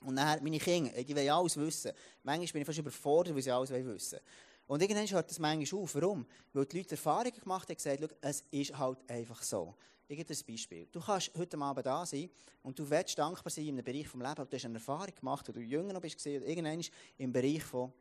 Und 0.06 0.16
dann, 0.16 0.44
meine 0.44 0.60
Kinder, 0.60 0.92
die 1.04 1.16
wollen 1.16 1.30
alles 1.30 1.58
wissen. 1.58 1.92
Manchmal 2.22 2.52
bin 2.52 2.62
ich 2.62 2.66
fast 2.68 2.78
überfordert, 2.78 3.34
weil 3.34 3.42
sie 3.42 3.52
alles 3.52 3.72
wissen. 3.72 4.20
Und 4.68 4.82
irgendwann 4.82 5.08
hört 5.08 5.30
das 5.30 5.40
manchmal 5.40 5.82
auf. 5.82 5.96
Warum? 5.96 6.26
Weil 6.54 6.66
die 6.66 6.78
Leute 6.78 6.92
Erfahrungen 6.92 7.40
gemacht 7.40 7.70
haben 7.70 7.76
und 7.76 7.84
gesagt 7.84 8.16
es 8.22 8.44
ist 8.52 8.78
halt 8.78 8.98
einfach 9.10 9.42
so. 9.44 9.76
Ich 10.08 10.18
gebe 10.18 10.34
dir 10.34 10.40
ein 10.40 10.46
Beispiel. 10.48 10.88
Du 10.92 11.00
kannst 11.00 11.32
heute 11.38 11.58
Abend 11.58 11.86
da 11.86 12.06
sein 12.06 12.30
und 12.62 12.78
du 12.78 12.90
willst 12.90 13.18
dankbar 13.18 13.52
sein 13.52 13.66
in 13.66 13.76
einem 13.76 13.86
Bereich 13.86 14.04
des 14.04 14.14
Lebens, 14.14 14.40
aber 14.40 14.46
du 14.46 14.56
hast 14.56 14.66
eine 14.66 14.76
Erfahrung 14.76 15.16
gemacht, 15.16 15.48
wo 15.48 15.52
du 15.52 15.62
jünger 15.62 15.94
noch 15.94 16.02
bist, 16.02 16.20
oder 16.26 16.46
irgendwann 16.46 16.82
im 17.18 17.32
Bereich 17.32 17.64
von 17.64 17.92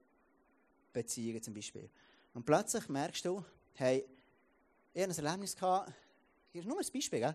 Beziehungen 0.93 1.43
zum 1.43 1.55
Beispiel. 1.55 1.89
Und 2.35 2.45
plötzlich 2.45 2.89
merkst 2.89 3.25
du, 3.25 3.45
hey, 3.75 4.05
ich 4.93 5.03
hatte 5.03 5.19
ein 5.19 5.25
Erlebnis, 5.25 5.57
gehabt, 5.57 5.93
hier 6.53 6.61
ist 6.61 6.69
nur 6.69 6.79
ein 6.79 6.93
Beispiel, 6.93 7.35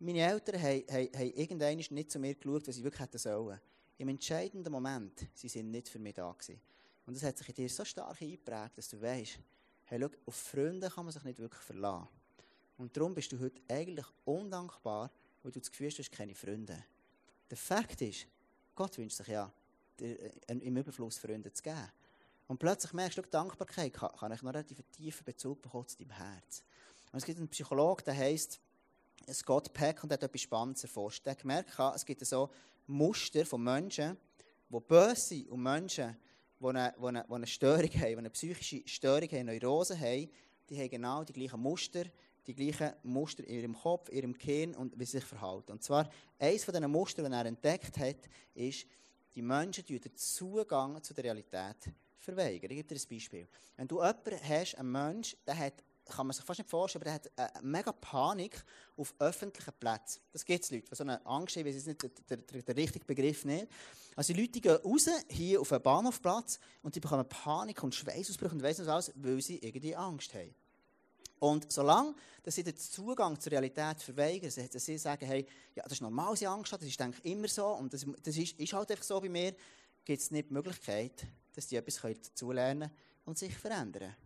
meine 0.00 0.18
Eltern 0.20 0.60
haben, 0.60 0.84
haben, 0.90 1.08
haben 1.14 1.32
irgendwann 1.34 1.76
nicht 1.76 2.10
zu 2.10 2.18
mir 2.18 2.34
geschaut, 2.34 2.68
was 2.68 2.76
sie 2.76 2.84
wirklich 2.84 3.00
hätten 3.00 3.18
sollen 3.18 3.58
im 3.98 4.08
entscheidenden 4.08 4.72
Moment, 4.72 5.26
sie 5.34 5.48
sind 5.48 5.70
nicht 5.70 5.88
für 5.88 5.98
mich 5.98 6.14
da 6.14 6.30
gewesen. 6.30 6.60
Und 7.08 7.16
das 7.16 7.22
hat 7.22 7.38
sich 7.38 7.48
in 7.48 7.54
dir 7.54 7.70
so 7.70 7.86
stark 7.86 8.20
eingeprägt, 8.20 8.76
dass 8.76 8.86
du 8.90 9.00
weißt, 9.00 9.38
hey, 9.86 9.98
schau, 9.98 10.10
auf 10.26 10.34
Freunde 10.34 10.90
kann 10.90 11.06
man 11.06 11.12
sich 11.14 11.24
nicht 11.24 11.38
wirklich 11.38 11.62
verlassen. 11.62 12.06
Und 12.76 12.94
darum 12.94 13.14
bist 13.14 13.32
du 13.32 13.40
heute 13.40 13.62
eigentlich 13.66 14.04
undankbar, 14.26 15.10
weil 15.42 15.50
du 15.50 15.58
das 15.58 15.70
Gefühl 15.70 15.86
hast, 15.86 15.96
du 15.96 16.02
hast 16.02 16.12
keine 16.12 16.34
Freunde. 16.34 16.84
Der 17.48 17.56
Fakt 17.56 18.02
ist, 18.02 18.26
Gott 18.74 18.98
wünscht 18.98 19.16
sich 19.16 19.28
ja, 19.28 19.50
dir 19.98 20.20
äh, 20.20 20.32
im 20.48 20.76
Überfluss 20.76 21.16
Freunde 21.16 21.50
zu 21.50 21.62
geben. 21.62 21.90
Und 22.46 22.58
plötzlich 22.58 22.92
merkst 22.92 23.16
du, 23.16 23.22
Dankbarkeit 23.22 23.94
kann, 23.94 24.30
ich 24.30 24.42
noch 24.42 24.52
relativ 24.52 24.76
tiefen 24.92 25.24
Bezug 25.24 25.62
bekommen 25.62 25.88
zu 25.88 25.96
deinem 25.96 26.10
Herz. 26.10 26.62
Und 27.10 27.20
es 27.20 27.24
gibt 27.24 27.38
einen 27.38 27.48
Psychologen, 27.48 28.04
der 28.04 28.18
heisst 28.18 28.60
Scott 29.32 29.72
Peck 29.72 30.02
und 30.02 30.10
der 30.10 30.18
hat 30.18 30.24
etwas 30.24 30.42
Spannendes 30.42 30.82
erforscht. 30.82 31.24
Der 31.24 31.30
hat 31.30 31.40
gemerkt, 31.40 31.72
es 31.94 32.04
gibt 32.04 32.26
so 32.26 32.50
Muster 32.86 33.46
von 33.46 33.64
Menschen, 33.64 34.18
die 34.68 34.80
böse 34.80 35.16
sind 35.16 35.48
und 35.48 35.62
Menschen, 35.62 36.14
die 36.60 36.66
eine, 36.66 37.30
eine, 37.30 37.46
Störung 37.46 37.90
haben, 37.90 38.08
die 38.08 38.16
eine 38.16 38.30
psychische 38.30 38.82
Störung 38.86 39.28
haben, 39.28 39.46
Neurose 39.46 39.98
haben, 39.98 40.28
die 40.68 40.78
haben 40.78 40.90
genau 40.90 41.24
die 41.24 41.32
gleichen 41.32 41.60
Muster, 41.60 42.04
die 42.46 42.54
gleichen 42.54 42.92
Muster 43.02 43.44
in 43.44 43.60
ihrem 43.60 43.74
Kopf, 43.74 44.08
in 44.08 44.16
ihrem 44.16 44.32
Gehirn 44.32 44.74
und 44.74 44.98
wie 44.98 45.04
sie 45.04 45.18
sich 45.18 45.24
verhalten. 45.24 45.72
Und 45.72 45.82
zwar, 45.82 46.08
eines 46.38 46.64
von 46.64 46.74
diesen 46.74 46.90
Mustern, 46.90 47.26
die 47.26 47.36
er 47.36 47.46
entdeckt 47.46 47.98
hat, 47.98 48.28
ist, 48.54 48.86
die 49.34 49.42
Menschen 49.42 49.84
die 49.84 50.00
den 50.00 50.16
Zugang 50.16 51.02
zu 51.02 51.14
der 51.14 51.24
Realität 51.24 51.76
verweigern. 52.16 52.70
Ich 52.70 52.78
gebe 52.78 52.94
dir 52.94 52.96
ein 52.96 53.08
Beispiel. 53.08 53.48
Wenn 53.76 53.86
du 53.86 53.96
jemanden 53.96 54.40
hast, 54.42 54.74
einen 54.74 54.90
Menschen, 54.90 55.38
der 55.46 55.58
hat 55.58 55.84
kann 56.08 56.26
man 56.26 56.34
sich 56.34 56.44
fast 56.44 56.58
nicht 56.58 56.70
vorstellen, 56.70 57.02
aber 57.02 57.10
er 57.10 57.14
hat 57.14 57.54
eine 57.54 57.66
mega 57.66 57.92
Panik 57.92 58.64
auf 58.96 59.14
öffentlichen 59.18 59.72
Plätzen. 59.78 60.20
Das 60.32 60.44
gibt 60.44 60.64
es 60.64 60.70
Leute, 60.70 60.88
die 60.90 60.94
so 60.94 61.04
eine 61.04 61.24
Angst 61.26 61.56
haben, 61.56 61.64
weil 61.64 61.72
sie 61.72 61.88
nicht 61.88 62.02
der, 62.02 62.36
der, 62.36 62.62
der 62.62 62.76
richtige 62.76 63.04
Begriff 63.04 63.44
nicht. 63.44 63.68
Also 64.16 64.32
die 64.32 64.40
Leute 64.40 64.60
gehen 64.60 64.76
raus, 64.76 65.08
hier 65.28 65.60
auf 65.60 65.72
einen 65.72 65.82
Bahnhofplatz, 65.82 66.58
und 66.82 66.94
die 66.94 67.00
bekommen 67.00 67.28
Panik 67.28 67.82
und 67.82 67.94
Schweißausbrüche 67.94 68.54
und 68.54 68.62
weiss 68.62 68.78
nicht 68.78 68.88
was, 68.88 69.12
weil 69.14 69.40
sie 69.40 69.58
irgendwie 69.58 69.94
Angst 69.94 70.34
haben. 70.34 70.54
Und 71.40 71.70
solange 71.70 72.14
dass 72.48 72.54
sie 72.54 72.62
den 72.62 72.76
Zugang 72.76 73.38
zur 73.38 73.52
Realität 73.52 74.00
verweigern, 74.00 74.50
dass 74.72 74.84
sie 74.84 74.96
sagen, 74.96 75.26
hey, 75.26 75.46
ja, 75.74 75.82
das 75.82 75.92
ist 75.92 76.00
normal, 76.00 76.34
sie 76.34 76.46
Angst 76.46 76.72
haben, 76.72 76.80
das 76.80 76.88
ist 76.88 76.98
denke 76.98 77.18
ich, 77.22 77.30
immer 77.30 77.46
so, 77.46 77.66
und 77.66 77.92
das, 77.92 78.06
das 78.22 78.36
ist, 78.38 78.58
ist, 78.58 78.72
halt 78.72 78.90
einfach 78.90 79.04
so 79.04 79.20
bei 79.20 79.28
mir, 79.28 79.54
gibt 80.02 80.22
es 80.22 80.30
nicht 80.30 80.48
die 80.48 80.54
Möglichkeit, 80.54 81.26
dass 81.54 81.66
die 81.66 81.76
etwas 81.76 82.00
dazulernen 82.00 82.88
können 82.88 83.00
und 83.26 83.36
sich 83.36 83.54
verändern. 83.54 84.16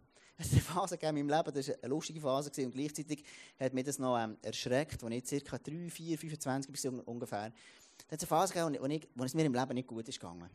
Es 0.43 0.51
eine 0.51 0.61
Phase 0.61 0.97
in 0.97 1.15
meinem 1.15 1.29
Leben, 1.29 1.55
das 1.55 1.69
war 1.69 1.75
eine 1.83 1.89
lustige 1.89 2.21
Phase 2.21 2.51
und 2.65 2.73
gleichzeitig 2.73 3.23
hat 3.61 3.73
mich 3.73 3.85
das 3.85 4.01
noch 4.01 4.19
ähm, 4.19 4.37
erschreckt, 4.43 5.03
als 5.05 5.33
ich 5.33 5.45
ca. 5.45 5.57
3, 5.57 5.89
4, 5.89 6.19
25 6.19 6.93
war 6.93 7.09
ungefähr. 7.09 7.51
Da 7.51 8.13
hat 8.13 8.21
es 8.21 8.21
eine 8.21 8.27
Phase 8.27 8.53
gegeben, 8.53 8.77
wo, 8.81 8.87
ich, 8.87 9.09
wo 9.15 9.25
es 9.25 9.35
mir 9.35 9.45
im 9.45 9.55
Leben 9.55 9.75
nicht 9.75 9.87
gut 9.87 10.09
ist 10.09 10.19
gegangen. 10.19 10.51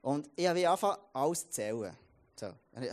Und 0.00 0.30
ich 0.34 0.46
habe 0.46 0.66
angefangen, 0.66 0.96
alles 1.12 1.42
zu 1.42 1.50
zählen. 1.50 1.94
So. 2.34 2.46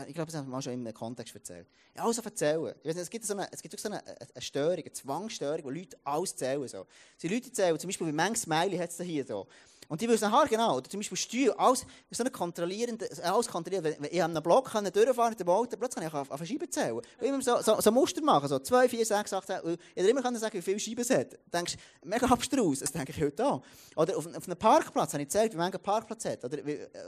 Ich 0.05 0.13
glaube, 0.13 0.29
das 0.29 0.35
haben 0.35 0.47
wir 0.47 0.51
mal 0.51 0.61
schon 0.61 0.73
in 0.73 0.81
einem 0.81 0.93
Kontext 0.93 1.33
erzählt. 1.33 1.67
Ja, 1.95 2.03
alles 2.03 2.17
erzählen. 2.17 2.73
Ich 2.81 2.89
weiß 2.89 2.95
nicht, 2.95 3.03
es 3.03 3.09
gibt 3.09 3.25
so 3.25 3.33
eine, 3.33 3.47
es 3.49 3.61
gibt 3.61 3.79
so 3.79 3.87
eine, 3.87 4.05
eine 4.05 4.41
Störung, 4.41 4.83
eine 4.83 4.91
Zwangsstörung, 4.91 5.63
wo 5.63 5.69
Leute 5.69 5.97
alles 6.03 6.35
zählen. 6.35 6.67
So. 6.67 6.85
Die 7.21 7.29
Leute 7.29 7.53
zählen, 7.53 7.79
zum 7.79 7.87
Beispiel, 7.87 8.07
wie 8.07 8.11
manches 8.11 8.43
Smiley 8.43 8.77
hat 8.77 8.89
es 8.89 8.99
hier 8.99 9.25
so. 9.25 9.47
Und 9.87 10.01
die 10.01 10.09
wissen 10.09 10.31
genau, 10.49 10.77
oder 10.77 10.89
zum 10.89 10.99
Beispiel 10.99 11.17
Steuer, 11.17 11.55
alles, 11.57 11.85
so 12.11 12.23
eine 12.23 12.31
kontrollierende, 12.31 13.09
alles 13.23 13.47
kontrolliert. 13.47 13.83
Wenn 13.83 14.09
ich 14.11 14.21
an 14.21 14.31
einem 14.31 14.43
Block 14.43 14.71
kann 14.71 14.83
durchfahren 14.85 15.29
mit 15.29 15.39
dem 15.39 15.49
Auto, 15.49 15.77
plötzlich 15.77 16.03
kann 16.03 16.07
ich 16.07 16.13
auf, 16.13 16.31
auf 16.31 16.45
Scheiben 16.45 16.69
zählen. 16.69 16.93
Und 16.93 17.05
immer 17.21 17.41
so, 17.41 17.61
so, 17.61 17.79
so 17.79 17.91
Muster 17.91 18.21
machen, 18.21 18.47
so 18.49 18.59
2, 18.59 18.89
4, 18.89 19.05
6, 19.05 19.33
8, 19.33 19.47
10. 19.47 19.77
Ich 19.95 20.05
immer 20.07 20.21
sagen, 20.21 20.57
wie 20.57 20.61
viele 20.61 20.79
Scheiben 20.79 21.01
es 21.01 21.09
hat. 21.09 21.33
Du 21.33 21.37
denkst, 21.53 21.75
mega 22.03 22.27
abstrus, 22.27 22.79
das 22.79 22.91
denke 22.91 23.11
ich 23.11 23.21
heute 23.21 23.45
auch. 23.45 23.61
Oder 23.95 24.17
auf, 24.17 24.27
auf 24.27 24.47
einem 24.47 24.57
Parkplatz 24.57 25.13
habe 25.13 25.23
ich 25.23 25.29
gezählt, 25.29 25.53
wie 25.57 25.63
viele 25.63 25.79
Parkplatz 25.79 26.25
hat. 26.25 26.43
Oder, 26.43 26.57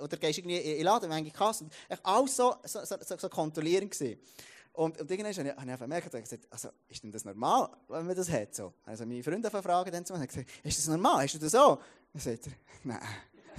oder 0.02 0.18
gehst 0.18 0.40
irgendwie 0.40 0.58
in 0.58 0.84
Laden, 0.84 1.10
wie 1.12 1.16
viele 1.16 1.32
Kassen. 1.32 1.70
Alles 2.04 2.36
so, 2.36 2.56
so, 2.64 2.80
so, 2.86 3.18
so 3.18 3.30
kontrollierend 3.30 3.92
gewesen. 3.92 4.20
Und, 4.74 4.98
und 5.02 5.12
irgendwann 5.12 5.36
habe 5.36 5.50
ich, 5.50 5.56
habe 5.58 5.72
ich 5.72 5.80
gemerkt, 5.80 6.12
gesagt, 6.12 6.48
also, 6.50 6.70
ist 6.88 7.04
denn 7.04 7.12
das 7.12 7.26
normal, 7.26 7.70
wenn 7.90 8.06
man 8.06 8.16
das 8.16 8.30
hat? 8.32 8.56
So? 8.56 8.74
Also 8.86 9.06
meine 9.06 9.22
Freunde 9.22 9.50
fragen 9.50 9.92
dann 9.92 10.06
zu 10.06 10.14
gesagt, 10.14 10.50
ist 10.64 10.78
das 10.78 10.88
normal, 10.88 11.24
hast 11.24 11.34
du 11.34 11.40
das 11.40 11.52
so? 11.52 11.80
Dann 12.14 12.22
sagt 12.22 12.48
er, 12.48 12.54
nein 12.84 13.00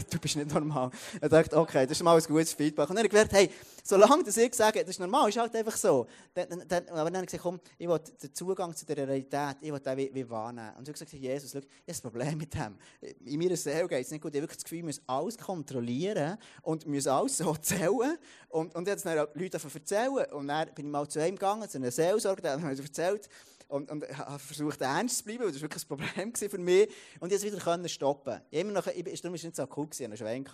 du 0.09 0.19
bist 0.19 0.37
nicht 0.37 0.52
normal. 0.52 0.90
Er 1.21 1.28
dachte, 1.28 1.57
okay, 1.57 1.87
das 1.87 1.99
ist 1.99 2.02
mal 2.02 2.16
ein 2.16 2.23
gutes 2.23 2.52
Feedback. 2.52 2.88
Und 2.88 2.97
dann 2.97 3.04
habe 3.04 3.07
ich 3.07 3.12
gedacht, 3.12 3.33
hey, 3.33 3.50
solange 3.83 4.25
das 4.25 4.37
ich 4.37 4.54
sage, 4.54 4.80
das 4.80 4.90
ist 4.90 5.00
normal, 5.00 5.28
ist 5.28 5.38
halt 5.38 5.54
einfach 5.54 5.76
so. 5.76 6.07
Dann, 6.35 6.64
dann, 6.66 6.88
aber 6.88 7.11
dann 7.11 7.16
habe 7.16 7.25
ich 7.25 7.30
gesagt, 7.30 7.42
komm, 7.42 7.61
ich 7.78 7.88
will 7.88 7.99
den 8.23 8.35
Zugang 8.35 8.75
zu 8.75 8.87
der 8.87 8.97
Realität, 8.97 9.57
ich 9.61 9.73
will 9.73 9.80
den 9.80 9.97
wie, 9.97 10.11
wie 10.12 10.30
wahrnehmen. 10.30 10.73
Und 10.78 10.87
so 10.87 10.92
habe 10.92 11.04
ich 11.04 11.11
gesagt, 11.11 11.12
Jesus, 11.12 11.52
schau, 11.52 11.59
ich 11.59 11.97
habe 11.97 12.09
ein 12.09 12.12
Problem 12.12 12.38
mit 12.38 12.54
dem. 12.54 12.76
In 13.25 13.38
meiner 13.38 13.57
Seele 13.57 13.88
geht 13.88 14.04
es 14.04 14.11
nicht 14.11 14.23
gut. 14.23 14.33
Ich 14.33 14.38
habe 14.38 14.45
wirklich 14.45 14.59
das 14.59 14.64
Gefühl, 14.64 14.78
ich 14.78 14.85
muss 14.85 15.02
alles 15.07 15.38
kontrollieren 15.38 16.38
und 16.62 16.87
muss 16.87 17.07
alles 17.07 17.38
so 17.38 17.54
zählen. 17.57 18.19
Und, 18.49 18.75
und 18.75 18.87
jetzt 18.87 19.04
habe 19.04 19.28
ich 19.35 19.40
Leute 19.40 19.59
erzählen. 19.75 20.33
Und 20.33 20.49
dann 20.49 20.69
bin 20.75 20.87
ich 20.87 20.92
mal 20.92 21.09
zu 21.09 21.21
ihm 21.21 21.35
gegangen, 21.35 21.69
zu 21.69 21.78
einer 21.78 21.90
Seelsorge, 21.90 22.42
der 22.42 22.52
hat 22.52 22.61
mir 22.61 22.71
erzählt, 22.71 23.28
und, 23.71 23.91
und 23.91 24.19
habe 24.19 24.39
versucht, 24.39 24.81
ernst 24.81 25.19
zu 25.19 25.25
bleiben, 25.25 25.45
weil 25.45 25.53
das 25.53 25.62
war 25.62 25.71
wirklich 25.71 25.85
ein 25.85 25.89
Problem 25.89 26.35
für 26.50 26.59
mich. 26.59 26.91
Und 27.21 27.33
ich 27.33 27.37
es 27.37 27.45
wieder 27.45 27.89
stoppen. 27.89 28.41
Ich 28.50 28.61
immer 28.61 28.73
noch, 28.73 28.87
ich, 28.87 29.05
darum 29.05 29.31
war 29.31 29.35
es 29.35 29.43
nicht 29.43 29.57
so 29.57 29.67
cool, 29.77 29.89
ich 29.91 29.99
hatte 29.99 30.05
einen 30.05 30.17
Schwein. 30.17 30.47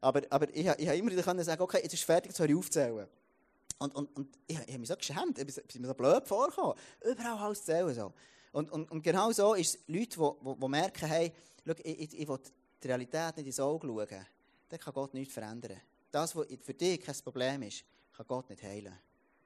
Aber, 0.00 0.22
aber 0.30 0.48
ich, 0.54 0.66
ich 0.66 0.68
habe 0.68 0.96
immer 0.96 1.10
wieder 1.10 1.22
können 1.22 1.42
sagen, 1.42 1.62
okay, 1.62 1.80
jetzt 1.82 1.94
ist 1.94 2.00
es 2.00 2.04
fertig, 2.06 2.30
jetzt 2.30 2.38
höre 2.38 2.48
ich 2.48 2.56
aufzählen. 2.56 3.06
Und, 3.78 3.94
und, 3.94 4.16
und 4.16 4.38
ich, 4.46 4.58
ich 4.58 4.66
habe 4.66 4.78
mich 4.78 4.88
so 4.88 4.96
geschämt, 4.96 5.38
ich 5.38 5.46
bin 5.46 5.82
mir 5.82 5.88
so 5.88 5.94
blöd 5.94 6.26
vorgekommen. 6.26 6.74
Überall 7.04 7.38
alles 7.38 7.64
zählen. 7.64 7.94
So. 7.94 8.12
Und, 8.52 8.70
und, 8.70 8.90
und 8.90 9.02
genau 9.02 9.30
so 9.32 9.54
ist 9.54 9.74
es 9.74 9.80
Leute, 9.86 10.18
die, 10.18 10.60
die, 10.60 10.68
merken, 10.68 11.06
hey, 11.06 11.32
schau, 11.64 11.74
ich, 11.84 12.00
ich, 12.00 12.20
ich 12.20 12.28
will 12.28 12.38
die 12.82 12.88
Realität 12.88 13.36
nicht 13.36 13.46
ins 13.46 13.60
Auge 13.60 13.86
schauen. 13.86 14.26
Dann 14.68 14.80
kann 14.80 14.94
Gott 14.94 15.14
nichts 15.14 15.32
verändern. 15.32 15.80
Das, 16.10 16.34
was 16.34 16.46
für 16.62 16.74
dich 16.74 17.00
kein 17.00 17.14
Problem 17.22 17.62
ist, 17.62 17.84
kann 18.16 18.26
Gott 18.26 18.50
nicht 18.50 18.62
heilen. 18.62 18.98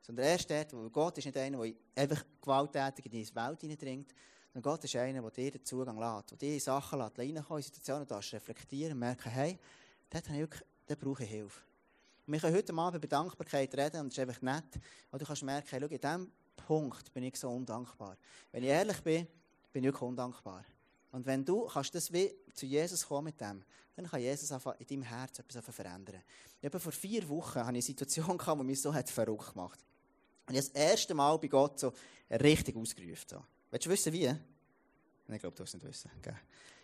Sondern 0.02 0.26
er 0.26 0.38
steht, 0.38 0.72
wo 0.72 0.90
Gott 0.90 1.18
ist 1.18 1.24
nicht 1.24 1.36
einer, 1.36 1.62
der 1.62 1.74
einfach 1.94 2.24
gewalttätig 2.40 3.06
in 3.06 3.12
diese 3.12 3.34
Welt 3.34 3.60
hineindringt, 3.60 4.12
sondern 4.52 4.72
Gott 4.72 4.84
ist 4.84 4.96
einer, 4.96 5.22
der 5.22 5.30
dir 5.30 5.50
den 5.52 5.64
Zugang 5.64 5.98
lässt, 5.98 6.32
der 6.32 6.38
dir 6.38 6.60
Sachen 6.60 6.98
lässt, 6.98 7.18
reinkommen 7.18 7.58
in 7.58 7.64
Situationen, 7.64 8.06
du 8.06 8.14
reflektieren 8.14 8.92
und 8.92 8.98
merken, 8.98 9.30
hey, 9.30 9.58
dort, 10.10 10.24
habe 10.24 10.34
ich 10.34 10.40
wirklich, 10.40 10.62
dort 10.86 11.00
brauche 11.00 11.22
ich 11.24 11.30
Hilfe. 11.30 11.60
Und 12.26 12.32
wir 12.32 12.40
können 12.40 12.56
heute 12.56 12.74
Abend 12.74 12.96
über 12.96 13.08
Dankbarkeit 13.08 13.74
reden 13.74 14.00
und 14.00 14.08
es 14.08 14.14
ist 14.14 14.18
einfach 14.18 14.42
nett, 14.42 14.64
weil 15.10 15.18
du 15.18 15.26
kannst 15.26 15.42
merken, 15.42 15.68
hey, 15.70 15.80
schau, 15.80 15.86
in 15.86 16.00
diesem 16.00 16.32
Punkt 16.56 17.12
bin 17.12 17.24
ich 17.24 17.36
so 17.36 17.50
undankbar. 17.50 18.16
Wenn 18.50 18.62
ich 18.62 18.68
ehrlich 18.68 19.00
bin, 19.02 19.26
bin 19.72 19.84
ich 19.84 19.88
wirklich 19.88 20.02
undankbar. 20.02 20.64
Und 21.12 21.26
wenn 21.26 21.44
du 21.44 21.66
kannst 21.66 21.94
das 21.94 22.12
wie 22.12 22.32
zu 22.54 22.66
Jesus 22.66 23.06
kommen 23.06 23.24
mit 23.24 23.40
dem, 23.40 23.62
dann 23.94 24.06
kann 24.06 24.20
Jesus 24.20 24.50
in 24.50 24.86
deinem 24.86 25.02
Herz 25.02 25.38
etwas 25.38 25.64
verändern. 25.74 26.22
Etwa 26.60 26.78
vor 26.78 26.92
vier 26.92 27.28
Wochen 27.28 27.56
hatte 27.56 27.68
eine 27.68 27.82
Situation, 27.82 28.38
die 28.38 28.64
mich 28.64 28.80
so 28.80 28.92
verrückt 28.92 29.52
gemacht 29.52 29.78
hat. 29.78 29.91
Und 30.46 30.54
ich 30.54 30.60
habe 30.60 30.72
das 30.72 30.82
erste 30.90 31.14
Mal 31.14 31.38
bei 31.38 31.48
Gott 31.48 31.78
so 31.78 31.92
richtig 32.30 32.76
ausgerufen. 32.76 33.26
So. 33.28 33.44
Willst 33.70 33.86
du 33.86 33.90
wissen, 33.90 34.12
wie? 34.12 34.34
Ich 35.34 35.40
glaube, 35.40 35.56
du 35.56 35.62
wirst 35.62 35.74
es 35.74 35.74
nicht 35.74 35.86
wissen. 35.86 36.10
Okay. 36.18 36.34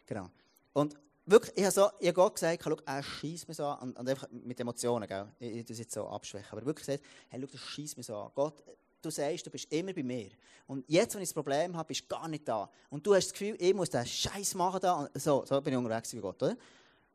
Genau. 0.06 0.30
Und 0.72 0.94
wirklich, 1.26 1.56
ich 1.56 1.64
habe, 1.64 1.72
so, 1.72 1.90
ich 1.98 2.06
habe 2.06 2.14
Gott 2.14 2.34
gesagt, 2.34 2.62
schau, 2.64 2.76
er 2.86 3.02
schießt 3.02 3.48
mich 3.48 3.56
so 3.56 3.66
an, 3.66 3.92
und 3.92 4.08
einfach 4.08 4.28
mit 4.30 4.58
Emotionen, 4.58 5.06
gell? 5.06 5.26
ich, 5.38 5.56
ich 5.56 5.64
das 5.64 5.78
jetzt 5.78 5.92
so 5.92 6.08
abschwächen, 6.08 6.50
aber 6.52 6.64
wirklich 6.64 6.86
gesagt, 6.86 7.04
hey, 7.28 7.40
schau, 7.40 7.46
das 7.46 7.60
schießt 7.60 7.96
mich 7.96 8.06
so 8.06 8.16
an. 8.16 8.30
Gott, 8.34 8.62
du 9.02 9.10
sagst, 9.10 9.46
du 9.46 9.50
bist 9.50 9.70
immer 9.72 9.92
bei 9.92 10.02
mir. 10.02 10.30
Und 10.66 10.88
jetzt, 10.88 11.14
wenn 11.14 11.22
ich 11.22 11.28
das 11.28 11.34
Problem 11.34 11.76
habe, 11.76 11.88
bist 11.88 12.02
du 12.02 12.06
gar 12.06 12.28
nicht 12.28 12.46
da. 12.48 12.70
Und 12.90 13.06
du 13.06 13.14
hast 13.14 13.26
das 13.26 13.32
Gefühl, 13.32 13.56
ich 13.58 13.74
muss 13.74 13.90
den 13.90 14.06
Scheiß 14.06 14.54
machen 14.54 14.80
da. 14.80 14.94
Und 14.94 15.10
so, 15.20 15.44
so 15.44 15.60
bin 15.60 15.72
ich 15.72 15.78
unterwegs 15.78 16.12
wie 16.14 16.20
Gott, 16.20 16.42
oder? 16.42 16.56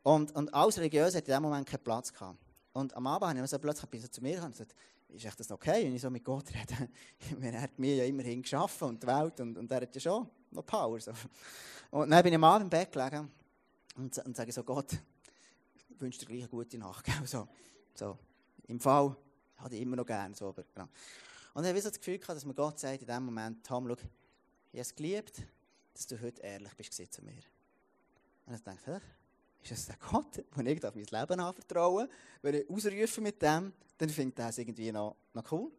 Und, 0.03 0.35
und 0.35 0.53
alles 0.53 0.77
Religiöse 0.77 1.17
hat 1.17 1.27
in 1.27 1.33
dem 1.33 1.43
Moment 1.43 1.67
keinen 1.67 1.83
Platz 1.83 2.12
gehabt. 2.12 2.38
Und 2.73 2.93
am 2.95 3.07
Abend 3.07 3.29
habe 3.29 3.43
ich 3.43 3.50
so 3.50 3.59
plötzlich 3.59 4.01
so 4.01 4.07
zu 4.07 4.21
mir 4.21 4.43
und 4.43 4.51
gesagt, 4.51 4.75
ist 5.13 5.39
das 5.39 5.51
okay, 5.51 5.86
wenn 5.86 5.96
ich 5.96 6.01
so 6.01 6.10
mit 6.10 6.24
Gott 6.24 6.46
rede? 6.50 6.89
er 7.41 7.62
hat 7.62 7.77
mir 7.77 7.96
ja 7.96 8.03
immerhin 8.05 8.41
geschaffen 8.41 8.89
und 8.89 9.03
die 9.03 9.08
Welt 9.08 9.39
und, 9.39 9.58
und 9.58 9.72
er 9.72 9.82
hat 9.82 9.93
ja 9.93 10.01
schon 10.01 10.29
noch 10.51 10.65
Power. 10.65 11.00
So. 11.00 11.12
Und 11.91 12.10
dann 12.10 12.24
bin 12.24 12.34
ich 12.34 12.39
mal 12.39 12.62
im 12.62 12.70
Bett 12.70 12.91
gelegen 12.91 13.32
und, 13.96 14.17
und 14.17 14.36
sage 14.36 14.51
so, 14.51 14.63
Gott, 14.63 14.93
ich 15.89 16.01
wünsche 16.01 16.20
dir 16.20 16.25
gleich 16.25 16.39
eine 16.39 16.50
gute 16.50 16.77
Nacht. 16.77 17.05
So, 17.25 17.48
so. 17.93 18.17
Im 18.67 18.79
Fall 18.79 19.15
hatte 19.58 19.75
ich 19.75 19.82
immer 19.82 19.96
noch 19.96 20.05
gerne. 20.05 20.34
So, 20.36 20.50
aber, 20.50 20.63
genau. 20.74 20.88
Und 21.53 21.63
ich 21.63 21.70
habe 21.70 21.82
so 21.82 21.89
das 21.89 22.00
Gefühl 22.00 22.17
gehabt, 22.17 22.38
dass 22.38 22.46
mir 22.46 22.53
Gott 22.53 22.79
sagt 22.79 23.01
in 23.01 23.08
dem 23.08 23.25
Moment, 23.25 23.65
Tom, 23.65 23.88
schau, 23.88 23.93
ich 23.93 24.79
habe 24.79 24.82
es 24.82 24.96
geliebt, 24.96 25.43
dass 25.93 26.08
du 26.08 26.20
heute 26.20 26.41
ehrlich 26.41 26.75
bist 26.75 26.93
zu 26.93 27.24
mir. 27.24 27.43
Und 28.46 28.55
ich 28.55 28.63
dachte, 28.63 29.01
ist 29.72 29.79
es 29.79 29.86
der 29.88 29.98
Gott, 29.98 30.38
den 30.38 30.67
ich 30.67 30.82
mein 30.82 30.96
Leben 30.96 31.39
anvertrauen? 31.39 32.08
Wenn 32.41 32.55
ich 32.55 32.70
ausrufe 32.70 33.22
mit 33.22 33.41
dem, 33.41 33.74
dann 33.98 34.10
findet 34.10 34.39
er 34.39 34.50
es 34.50 34.58
irgendwie 34.58 34.91
noch, 34.91 35.15
noch 35.34 35.51
cool. 35.51 35.72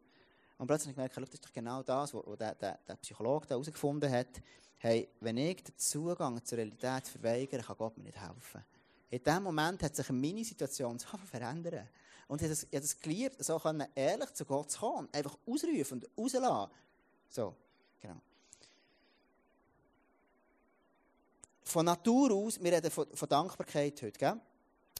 Und 0.58 0.66
plötzlich 0.66 0.96
habe 0.96 1.06
ich 1.06 1.14
gemerkt, 1.14 1.34
das 1.34 1.40
ist 1.40 1.44
doch 1.44 1.52
genau 1.52 1.82
das, 1.82 2.14
was 2.14 2.38
der, 2.38 2.54
der, 2.54 2.78
der 2.86 2.96
Psychologe 2.96 3.48
herausgefunden 3.48 4.10
hat. 4.10 4.40
Hey, 4.78 5.08
wenn 5.20 5.36
ich 5.36 5.62
den 5.64 5.76
Zugang 5.76 6.44
zur 6.44 6.58
Realität 6.58 7.08
verweigere, 7.08 7.62
kann 7.62 7.76
Gott 7.76 7.96
mir 7.96 8.04
nicht 8.04 8.20
helfen. 8.20 8.64
In 9.10 9.22
dem 9.22 9.42
Moment 9.42 9.82
hat 9.82 9.96
sich 9.96 10.10
meine 10.10 10.44
Situation 10.44 10.98
verändert. 11.30 11.88
Und 12.28 12.40
ich 12.40 12.48
habe 12.48 12.84
es, 12.84 13.00
geliebt, 13.00 13.44
so 13.44 13.60
ehrlich 13.94 14.32
zu 14.32 14.44
Gott 14.44 14.70
zu 14.70 14.80
kommen, 14.80 15.08
einfach 15.12 15.36
ausrufen 15.46 16.02
und 16.02 16.10
rauslassen. 16.18 16.72
So, 17.28 17.54
genau. 18.00 18.20
Von 21.74 21.86
Natur 21.86 22.30
aus, 22.30 22.62
wir 22.62 22.72
reden 22.72 22.88
von, 22.88 23.04
von 23.12 23.28
Dankbarkeit 23.28 24.00
heute, 24.00 24.16
gell? 24.16 24.40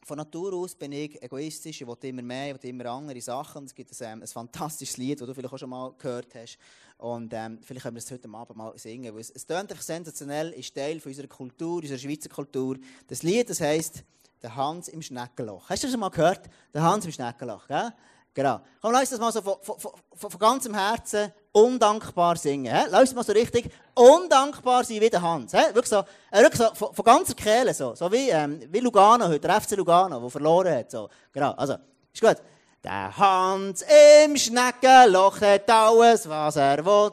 Von 0.03 0.17
Natur 0.17 0.55
aus 0.55 0.75
bin 0.75 0.91
ich 0.91 1.23
egoistisch, 1.23 1.81
ich 1.81 1.87
will 1.87 1.97
immer 2.03 2.23
mehr, 2.23 2.53
ich 2.53 2.61
will 2.61 2.71
immer 2.71 2.87
andere 2.87 3.21
Sachen. 3.21 3.67
Es 3.67 3.73
gibt 3.73 3.93
ein, 3.93 4.15
ähm, 4.15 4.23
ein 4.23 4.27
fantastisches 4.27 4.97
Lied, 4.97 5.21
das 5.21 5.29
du 5.29 5.35
vielleicht 5.35 5.55
auch 5.55 5.59
schon 5.59 5.71
mal 5.71 5.95
gehört 5.97 6.35
hast. 6.35 6.59
Und 6.99 7.33
ähm, 7.33 7.61
vielleicht 7.63 7.85
können 7.85 7.95
wir 7.95 8.01
es 8.01 8.11
heute 8.11 8.29
Abend 8.29 8.57
mal 8.57 8.77
singen. 8.77 9.15
Weil 9.15 9.21
es, 9.21 9.31
es 9.31 9.47
klingt 9.47 9.71
einfach 9.71 9.85
sensationell, 9.85 10.51
ist 10.51 10.75
Teil 10.75 10.99
von 10.99 11.11
unserer 11.11 11.29
Kultur, 11.29 11.81
unserer 11.81 11.97
Schweizer 11.97 12.29
Kultur. 12.29 12.77
Das 13.07 13.23
Lied, 13.23 13.49
das 13.49 13.61
heisst 13.61 14.03
«Der 14.43 14.57
Hans 14.57 14.89
im 14.89 15.01
Schneckenloch». 15.01 15.71
Hast 15.71 15.85
du 15.85 15.87
das 15.87 15.93
schon 15.93 16.01
mal 16.01 16.09
gehört? 16.09 16.51
«Der 16.75 16.83
Hans 16.83 17.05
im 17.05 17.13
Schneckenloch», 17.13 17.69
gell? 17.69 17.93
Genau. 18.35 18.61
Komm, 18.83 18.93
lass 18.93 19.11
das 19.11 19.21
mal 19.21 19.31
so 19.31 19.41
von, 19.41 19.55
von, 19.63 19.77
von, 19.79 20.31
von 20.31 20.41
ganzem 20.41 20.75
Herzen 20.75 21.33
undankbar 21.53 22.35
singen. 22.35 22.75
He? 22.75 22.87
Lass 22.91 23.15
mal 23.15 23.23
so 23.23 23.33
richtig 23.33 23.71
undankbar 23.95 24.83
sein 24.83 25.01
wie 25.01 25.09
der 25.09 25.23
Hans. 25.23 25.53
He? 25.53 25.73
Wirklich 25.73 25.89
so, 25.89 25.99
äh, 26.33 26.43
wirklich 26.43 26.61
so 26.61 26.75
von, 26.75 26.93
von 26.93 27.05
ganzer 27.05 27.35
Kehle. 27.35 27.73
So, 27.73 27.95
so 27.95 28.11
wie, 28.11 28.31
ähm, 28.31 28.61
wie 28.71 28.81
Lugano 28.81 29.29
heute, 29.29 29.47
der 29.47 29.61
FC 29.61 29.77
Lugano, 29.77 30.19
der 30.19 30.31
verloren 30.31 30.75
hat. 30.75 30.91
So. 30.91 31.09
Genau, 31.33 31.53
also, 31.53 31.77
ist 32.13 32.21
gut. 32.21 32.37
Der 32.83 33.17
Hans 33.17 33.83
im 34.27 34.37
Schneckenloch 34.37 35.41
hat 35.41 35.71
alles, 35.71 36.29
was 36.29 36.57
er 36.57 36.85
will. 36.85 37.13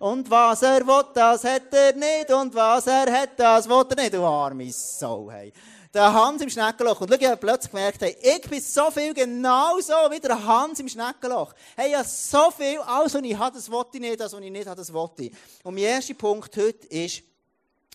Und 0.00 0.28
was 0.28 0.62
er 0.62 0.84
will, 0.84 1.04
das 1.14 1.44
hat 1.44 1.72
er 1.72 1.94
nicht. 1.94 2.30
Und 2.30 2.54
was 2.54 2.88
er 2.88 3.10
hat, 3.10 3.30
das 3.36 3.68
will 3.68 3.84
er 3.88 4.02
nicht. 4.02 4.14
Du 4.14 4.24
arme 4.24 4.70
Sau, 4.72 5.30
hey 5.30 5.52
der 5.96 6.12
Hans 6.12 6.42
im 6.42 6.50
Schneckenloch. 6.50 7.00
Und 7.00 7.08
schau, 7.08 7.16
ich 7.18 7.26
habe 7.26 7.38
plötzlich 7.38 7.70
gemerkt, 7.70 8.02
hey, 8.02 8.16
ich 8.20 8.42
bin 8.42 8.60
so 8.60 8.90
viel 8.90 9.14
genauso 9.14 9.94
wie 10.10 10.20
der 10.20 10.44
Hans 10.44 10.78
im 10.78 10.88
Schneckenloch. 10.88 11.54
Hey, 11.74 11.92
ja, 11.92 12.04
so 12.04 12.50
viel, 12.50 12.78
alles, 12.80 13.14
was 13.14 13.22
ich 13.22 13.36
habe, 13.36 13.56
das 13.56 13.70
wollte 13.70 13.96
ich 13.96 14.02
nicht, 14.02 14.20
das, 14.20 14.32
was 14.34 14.40
ich 14.42 14.50
nicht 14.50 14.66
habe, 14.66 14.76
das 14.76 14.92
wollte 14.92 15.24
ich. 15.24 15.32
Und 15.64 15.74
mein 15.74 15.84
erster 15.84 16.12
Punkt 16.12 16.54
heute 16.58 16.86
ist, 16.88 17.22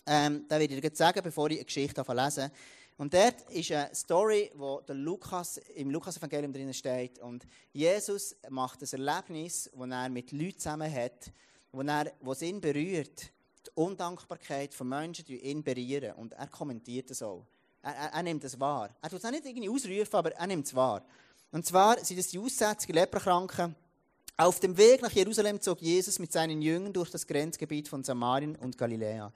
ähm, 0.04 0.44
da 0.48 0.58
werde 0.58 0.74
ich 0.74 0.80
dir 0.80 0.90
sagen, 0.92 1.20
bevor 1.22 1.48
ich 1.50 1.58
eine 1.58 1.64
Geschichte 1.64 2.04
lese. 2.08 2.50
Und 2.98 3.14
dort 3.14 3.40
ist 3.50 3.70
eine 3.70 3.94
Story, 3.94 4.50
wo 4.56 4.80
der 4.80 4.96
Lukas, 4.96 5.58
im 5.76 5.90
Lukas-Evangelium 5.90 6.52
drin 6.52 6.74
steht. 6.74 7.20
Und 7.20 7.46
Jesus 7.72 8.34
macht 8.48 8.82
ein 8.82 8.88
Erlebnis, 8.90 9.70
das 9.72 9.90
er 9.90 10.08
mit 10.08 10.32
Leuten 10.32 10.58
zusammen 10.58 10.92
hat, 10.92 11.30
wo, 11.70 11.82
er, 11.82 12.12
wo 12.20 12.32
es 12.32 12.42
ihn 12.42 12.60
berührt. 12.60 13.30
Die 13.64 13.70
Undankbarkeit 13.76 14.74
von 14.74 14.88
Menschen, 14.88 15.24
die 15.24 15.38
ihn 15.38 15.62
berühren. 15.62 16.14
Und 16.16 16.32
er 16.32 16.48
kommentiert 16.48 17.08
das 17.10 17.22
auch. 17.22 17.46
Er, 17.82 17.94
er, 17.94 18.12
er 18.12 18.22
nimmt 18.22 18.44
es 18.44 18.58
wahr. 18.58 18.90
Er 19.02 19.10
tut 19.10 19.22
es 19.22 19.30
nicht 19.30 19.44
irgendwie 19.44 19.68
ausrufen, 19.68 20.16
aber 20.16 20.32
er 20.32 20.46
nimmt 20.46 20.66
es 20.66 20.74
wahr. 20.74 21.02
Und 21.50 21.66
zwar 21.66 22.02
sind 22.04 22.18
es 22.18 22.28
die 22.28 22.38
aussätzigen 22.38 22.94
Leprakranken. 22.94 23.74
Auf 24.36 24.60
dem 24.60 24.76
Weg 24.76 25.02
nach 25.02 25.10
Jerusalem 25.10 25.60
zog 25.60 25.82
Jesus 25.82 26.18
mit 26.18 26.32
seinen 26.32 26.62
Jüngern 26.62 26.92
durch 26.92 27.10
das 27.10 27.26
Grenzgebiet 27.26 27.88
von 27.88 28.02
Samarien 28.02 28.56
und 28.56 28.78
Galiläa. 28.78 29.32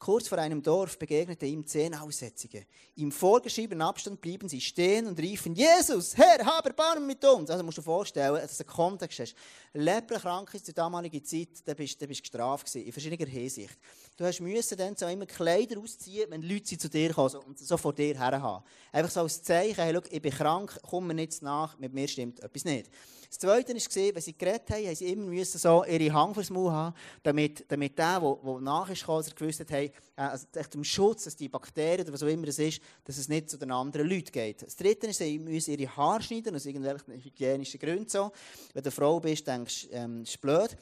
Kurz 0.00 0.28
vor 0.28 0.38
einem 0.38 0.62
Dorf 0.62 0.98
begegnete 0.98 1.44
ihm 1.44 1.66
zehn 1.66 1.94
Aussätzige. 1.94 2.64
Im 2.96 3.12
vorgeschriebenen 3.12 3.82
Abstand 3.82 4.18
blieben 4.18 4.48
sie 4.48 4.62
stehen 4.62 5.06
und 5.06 5.20
riefen, 5.20 5.54
Jesus, 5.54 6.16
Herr, 6.16 6.42
hab 6.42 6.64
Erbarmen 6.64 7.06
mit 7.06 7.22
uns. 7.22 7.50
Also 7.50 7.62
musst 7.62 7.76
du 7.76 7.82
dir 7.82 7.84
vorstellen, 7.84 8.36
dass 8.36 8.56
du 8.56 8.64
einen 8.64 8.72
Kontext 8.72 9.18
hast. 9.18 9.34
Leprakrank 9.74 10.52
zur 10.64 10.72
damaligen 10.72 11.22
Zeit, 11.22 11.48
da 11.66 11.74
bist 11.74 12.00
du 12.00 12.06
gestraft 12.06 12.64
gewesen, 12.64 12.86
in 12.86 12.92
verschiedener 12.92 13.30
Hinsicht. 13.30 13.76
Du 14.16 14.24
hast 14.24 14.40
müssen 14.40 14.78
dann 14.78 14.96
so 14.96 15.06
immer 15.06 15.26
Kleider 15.26 15.78
ausziehen, 15.78 16.30
wenn 16.30 16.40
Leute 16.40 16.78
zu 16.78 16.88
dir 16.88 17.12
kommen 17.12 17.36
und 17.46 17.58
so 17.58 17.76
vor 17.76 17.92
dir 17.92 18.16
her. 18.18 18.64
Einfach 18.92 19.10
so 19.10 19.20
als 19.20 19.42
Zeichen, 19.42 19.82
hey, 19.82 19.92
schau, 19.92 20.00
ich 20.10 20.22
bin 20.22 20.32
krank, 20.32 20.80
komm 20.88 21.08
mir 21.08 21.14
nicht 21.14 21.42
nach, 21.42 21.78
mit 21.78 21.92
mir 21.92 22.08
stimmt 22.08 22.40
etwas 22.40 22.64
nicht. 22.64 22.88
Das 23.30 23.38
Zweite 23.38 23.72
war, 23.72 24.14
wenn 24.14 24.22
sie 24.22 24.36
geredet 24.36 24.68
haben, 24.70 24.86
haben 24.86 24.94
sie 24.96 25.12
immer 25.12 25.26
müssen 25.26 25.56
so 25.56 25.84
ihre 25.84 26.12
Hang 26.12 26.34
fürs 26.34 26.50
Maul 26.50 26.72
haben, 26.72 26.96
damit, 27.22 27.64
damit 27.68 27.96
der, 27.96 28.18
der, 28.18 28.60
nachher 28.60 28.96
kam, 28.96 29.22
gewusst 29.36 29.60
hat, 29.60 29.70
hey, 29.70 29.92
äh, 30.16 30.22
also 30.22 30.46
dem 30.74 30.82
Schutz, 30.82 31.24
dass 31.24 31.36
die 31.36 31.48
Bakterien 31.48 32.00
oder 32.00 32.12
was 32.12 32.24
auch 32.24 32.26
immer 32.26 32.48
es 32.48 32.58
ist, 32.58 32.82
dass 33.04 33.18
es 33.18 33.28
nicht 33.28 33.48
zu 33.48 33.56
den 33.56 33.70
anderen 33.70 34.08
Leuten 34.08 34.32
geht. 34.32 34.62
Das 34.62 34.74
Dritte 34.74 35.06
ist, 35.06 35.18
sie 35.18 35.38
müssen 35.38 35.78
ihre 35.78 35.96
Haare 35.96 36.24
schneiden, 36.24 36.56
aus 36.56 36.66
irgendwelchen 36.66 37.22
hygienischen 37.22 37.78
Gründen 37.78 38.08
so. 38.08 38.32
Wenn 38.74 38.82
du 38.82 38.90
Frau 38.90 39.20
bist, 39.20 39.46
denkst 39.46 39.90
du, 39.90 39.94
ähm, 39.94 40.22
ist 40.22 40.40
blöd. 40.40 40.76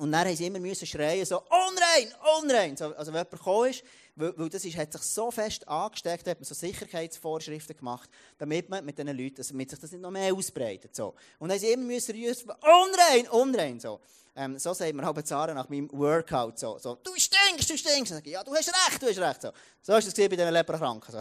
Und 0.00 0.10
dann 0.10 0.26
mussten 0.26 0.36
sie 0.38 0.46
immer 0.46 0.60
müssen 0.60 0.86
schreien, 0.86 1.26
so, 1.26 1.42
unrein, 1.42 2.12
unrein. 2.42 2.76
So, 2.78 2.94
also, 2.94 3.12
wenn 3.12 3.20
jemand 3.20 3.30
gekommen 3.30 3.70
ist, 3.70 3.84
weil, 4.16 4.36
weil 4.38 4.48
das 4.48 4.64
ist, 4.64 4.76
hat 4.76 4.92
sich 4.92 5.02
so 5.02 5.30
fest 5.30 5.66
angesteckt, 5.66 6.28
hat 6.28 6.38
man 6.38 6.44
so 6.44 6.54
Sicherheitsvorschriften 6.54 7.76
gemacht, 7.76 8.08
damit 8.38 8.68
man 8.68 8.84
mit 8.84 8.98
diesen 8.98 9.16
Leuten, 9.16 9.44
damit 9.48 9.70
sich 9.70 9.78
das 9.78 9.92
nicht 9.92 10.00
noch 10.00 10.10
mehr 10.10 10.32
ausbreitet. 10.32 10.94
So. 10.94 11.14
Und 11.38 11.48
dann 11.48 11.58
mussten 11.58 11.66
sie 11.66 11.72
immer 11.72 11.84
müssen 11.84 12.24
rufen, 12.24 12.52
unrein, 12.62 13.28
unrein. 13.28 13.80
So. 13.80 14.00
Ähm, 14.36 14.58
so 14.58 14.74
sagt 14.74 14.92
man 14.94 15.06
halb 15.06 15.24
Zara 15.24 15.54
nach 15.54 15.68
meinem 15.68 15.88
Workout. 15.92 16.58
So, 16.58 16.76
so, 16.78 16.96
du 16.96 17.12
stinkst, 17.16 17.70
du 17.70 17.78
stinkst. 17.78 18.12
Und 18.12 18.26
ich, 18.26 18.32
ja, 18.32 18.42
du 18.42 18.52
hast 18.52 18.68
recht, 18.68 19.00
du 19.00 19.06
hast 19.06 19.18
recht. 19.18 19.42
So, 19.42 19.50
so 19.80 19.96
ist 19.96 20.08
es 20.08 20.14
bei 20.14 20.26
diesen 20.26 20.52
Leperkranken. 20.52 21.12
So, 21.12 21.20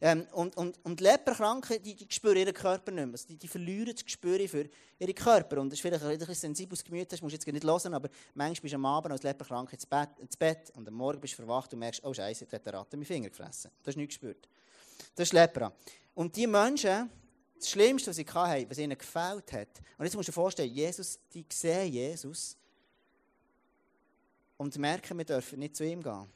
ähm, 0.00 0.26
und, 0.32 0.56
und, 0.56 0.76
und 0.84 1.00
Leperkranken, 1.00 1.80
die, 1.80 1.94
die 1.94 2.06
spüren 2.10 2.36
ihren 2.36 2.52
Körper 2.52 2.90
nicht 2.90 3.06
mehr. 3.06 3.12
Also 3.12 3.28
die, 3.28 3.36
die 3.36 3.46
verlieren 3.46 3.92
das 3.94 4.04
Gespür 4.04 4.40
für 4.48 4.68
ihren 4.98 5.14
Körper. 5.14 5.60
Und 5.60 5.70
das 5.70 5.78
ist 5.78 5.82
vielleicht 5.82 6.02
ein 6.02 6.18
bisschen 6.18 6.34
sensibles 6.34 6.82
Gemüt, 6.82 7.12
das 7.12 7.22
musst 7.22 7.34
du 7.34 7.36
jetzt 7.36 7.46
nicht 7.46 7.64
hören, 7.64 7.94
aber 7.94 8.08
manchmal 8.34 8.62
bist 8.62 8.72
du 8.72 8.76
am 8.76 8.86
Abend 8.86 9.12
als 9.12 9.22
Leperkranke 9.22 9.74
ins 9.74 9.86
Bett, 9.86 10.10
ins 10.18 10.36
Bett 10.36 10.72
und 10.74 10.88
am 10.88 10.94
Morgen 10.94 11.20
bist 11.20 11.34
du 11.34 11.36
verwacht 11.36 11.72
und 11.72 11.78
merkst, 11.78 12.02
oh 12.04 12.12
Scheiße, 12.12 12.44
jetzt 12.44 12.52
hat 12.52 12.66
der 12.66 12.74
Ratte 12.74 12.96
meinen 12.96 13.06
Finger 13.06 13.28
gefressen. 13.28 13.70
Das 13.82 13.88
hast 13.88 13.94
du 13.94 14.00
nicht 14.00 14.08
gespürt. 14.08 14.48
Das 15.14 15.28
ist 15.28 15.32
Lepra. 15.32 15.72
Und 16.14 16.34
die 16.34 16.48
Menschen, 16.48 17.08
das 17.58 17.70
Schlimmste, 17.70 18.10
was 18.10 18.16
sie 18.16 18.26
hatten, 18.26 18.70
was 18.70 18.78
ihnen 18.78 18.96
gefällt 18.96 19.52
hat, 19.52 19.68
und 19.96 20.04
jetzt 20.04 20.14
musst 20.14 20.28
du 20.28 20.32
dir 20.32 20.34
vorstellen, 20.34 20.72
Jesus, 20.72 21.18
die 21.32 21.44
sehen 21.50 21.92
Jesus 21.92 22.56
und 24.56 24.76
merken, 24.78 25.18
wir 25.18 25.24
dürfen 25.24 25.58
nicht 25.58 25.76
zu 25.76 25.84
ihm 25.84 26.02
gehen. 26.02 26.26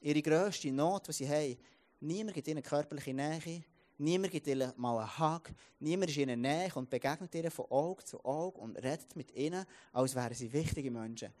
Ihre 0.00 0.22
grösste 0.22 0.70
Not, 0.72 1.08
die 1.08 1.12
sie 1.12 1.28
haben, 1.28 1.56
niemand 2.00 2.34
gibt 2.34 2.48
ihnen 2.48 2.62
körperliche 2.62 3.12
Nähe, 3.12 3.62
niemand 3.98 4.32
gibt 4.32 4.46
ihnen 4.46 4.72
mal 4.76 4.98
einen 4.98 5.18
Hug, 5.18 5.50
niemand 5.78 6.10
ist 6.10 6.16
ihnen 6.16 6.40
näher 6.40 6.74
und 6.76 6.88
begegnet 6.88 7.34
ihnen 7.34 7.50
von 7.50 7.66
Auge 7.70 8.04
zu 8.04 8.24
Auge 8.24 8.58
und 8.58 8.76
redet 8.76 9.14
mit 9.16 9.34
ihnen, 9.34 9.64
als 9.92 10.14
wären 10.14 10.34
sie 10.34 10.52
wichtige 10.52 10.90
Menschen. 10.90 11.32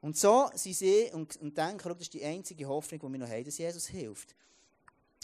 Und 0.00 0.16
so 0.16 0.50
sind 0.54 0.76
sie 0.76 1.10
und, 1.12 1.36
und 1.36 1.56
denken, 1.56 1.88
das 1.88 2.00
ist 2.00 2.14
die 2.14 2.24
einzige 2.24 2.66
Hoffnung, 2.66 3.00
die 3.00 3.12
wir 3.12 3.18
noch 3.20 3.28
haben, 3.28 3.44
dass 3.44 3.58
Jesus 3.58 3.86
hilft. 3.86 4.34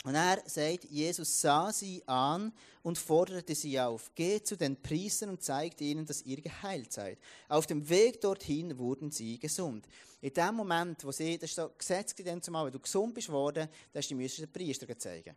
Und 0.05 0.15
er 0.15 0.43
sagt, 0.47 0.85
Jesus 0.85 1.43
sah 1.43 1.73
sie 1.73 2.03
an 2.07 2.53
und 2.83 2.97
forderte 2.97 3.55
sie 3.55 3.79
auf. 3.79 4.15
Geht 4.15 4.47
zu 4.47 4.57
den 4.57 4.81
Priestern 4.81 5.29
und 5.29 5.43
zeigt 5.43 5.81
ihnen, 5.83 6.07
dass 6.07 6.23
ihr 6.23 6.41
geheilt 6.41 6.91
seid. 6.93 7.19
Auf 7.49 7.67
dem 7.67 7.87
Weg 7.89 8.21
dorthin 8.23 8.79
wurden 8.79 9.11
sie 9.11 9.39
gesund. 9.39 9.87
In 10.23 10.33
dem 10.33 10.55
Moment, 10.55 11.05
wo 11.05 11.13
sie, 11.13 11.37
das 11.37 11.51
ist 11.51 11.57
so 11.57 11.71
Gesetz 11.77 12.15
wenn 12.19 12.41
du 12.41 12.79
gesund 12.79 13.15
bist 13.15 13.29
worden, 13.29 13.69
dann 13.93 14.03
hast 14.03 14.11
du 14.11 14.17
den 14.17 14.53
Priester 14.53 14.99
zeigen. 14.99 15.37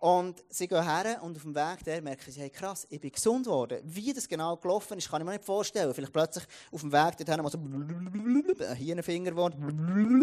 Und 0.00 0.42
sie 0.48 0.66
gehen 0.66 0.82
her 0.82 1.22
und 1.22 1.36
auf 1.36 1.42
dem 1.42 1.54
Weg 1.54 1.84
der 1.84 2.00
merken 2.00 2.32
sie, 2.32 2.40
hey 2.40 2.48
krass, 2.48 2.86
ich 2.88 2.98
bin 2.98 3.12
gesund 3.12 3.44
worden. 3.46 3.80
Wie 3.84 4.14
das 4.14 4.26
genau 4.26 4.56
gelaufen 4.56 4.96
ist, 4.96 5.10
kann 5.10 5.20
ich 5.20 5.26
mir 5.26 5.32
nicht 5.32 5.44
vorstellen. 5.44 5.92
Vielleicht 5.92 6.14
plötzlich 6.14 6.44
auf 6.72 6.80
dem 6.80 6.90
Weg 6.90 7.18
dorthin 7.18 7.42
mal 7.42 7.50
so 7.50 8.74
hier 8.76 8.96
ein 8.96 9.02
Finger 9.02 9.36
wohnt, 9.36 9.56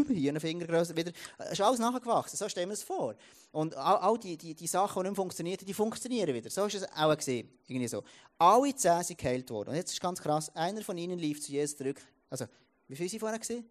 hier 0.09 0.33
ein 0.33 0.39
Finger 0.39 0.65
größer 0.65 0.97
wieder. 0.97 1.11
Es 1.37 1.51
ist 1.51 1.61
alles 1.61 1.79
nachgewachsen, 1.79 2.37
so 2.37 2.49
stellen 2.49 2.69
wir 2.69 2.73
es 2.73 2.81
vor. 2.81 3.13
Und 3.51 3.77
all, 3.77 3.97
all 3.97 4.17
die, 4.17 4.35
die, 4.35 4.55
die 4.55 4.65
Sachen, 4.65 5.03
die 5.03 5.09
nicht 5.09 5.15
funktionieren, 5.15 5.63
die 5.63 5.73
funktionieren 5.75 6.33
wieder. 6.33 6.49
So 6.49 6.65
ist 6.65 6.73
es 6.73 6.91
auch 6.95 7.15
gesehen. 7.15 7.47
Irgendwie 7.67 7.87
so. 7.87 8.03
Alle 8.39 8.73
zehn 8.73 9.03
sind 9.03 9.19
geheilt 9.19 9.47
worden. 9.51 9.69
Und 9.69 9.75
jetzt 9.75 9.91
ist 9.91 10.01
ganz 10.01 10.19
krass, 10.19 10.49
einer 10.55 10.81
von 10.81 10.97
ihnen 10.97 11.19
lief 11.19 11.39
zu 11.39 11.51
Jesus 11.51 11.77
zurück. 11.77 12.01
Also, 12.31 12.45
wie 12.87 12.95
viele 12.95 13.11
waren 13.11 13.19
vorher? 13.19 13.39
Gewesen? 13.39 13.69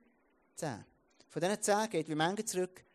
Zehn. 0.55 0.85
Von 1.29 1.43
diesen 1.43 1.61
zehn 1.61 1.91
geht 1.91 2.09
wie 2.09 2.15
Menge 2.15 2.45
zurück 2.45 2.86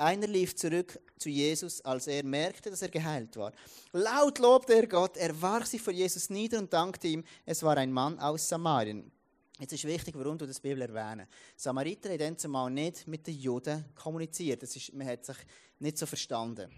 einer 0.00 0.26
lief 0.26 0.56
zurück 0.56 0.98
zu 1.18 1.28
Jesus, 1.28 1.80
als 1.82 2.06
er 2.06 2.24
merkte, 2.24 2.70
dass 2.70 2.82
er 2.82 2.88
geheilt 2.88 3.36
war. 3.36 3.52
Laut 3.92 4.38
lobte 4.38 4.74
er 4.74 4.86
Gott, 4.86 5.16
er 5.16 5.40
warf 5.40 5.66
sich 5.66 5.80
vor 5.80 5.92
Jesus 5.92 6.30
nieder 6.30 6.58
und 6.58 6.72
dankte 6.72 7.08
ihm, 7.08 7.24
es 7.44 7.62
war 7.62 7.76
ein 7.76 7.92
Mann 7.92 8.18
aus 8.18 8.48
Samarien. 8.48 9.10
Jetzt 9.58 9.74
ist 9.74 9.84
wichtig, 9.84 10.14
warum 10.16 10.38
du 10.38 10.46
das 10.46 10.58
Bibel 10.58 10.80
erwähnen. 10.80 11.26
Samariter 11.54 12.08
haben 12.08 12.18
dann 12.18 12.38
zumal 12.38 12.70
nicht 12.70 13.06
mit 13.06 13.26
den 13.26 13.38
Juden 13.38 13.84
kommuniziert. 13.94 14.62
Das 14.62 14.74
ist, 14.74 14.94
man 14.94 15.06
hat 15.06 15.26
sich 15.26 15.36
nicht 15.78 15.98
so 15.98 16.06
verstanden. 16.06 16.70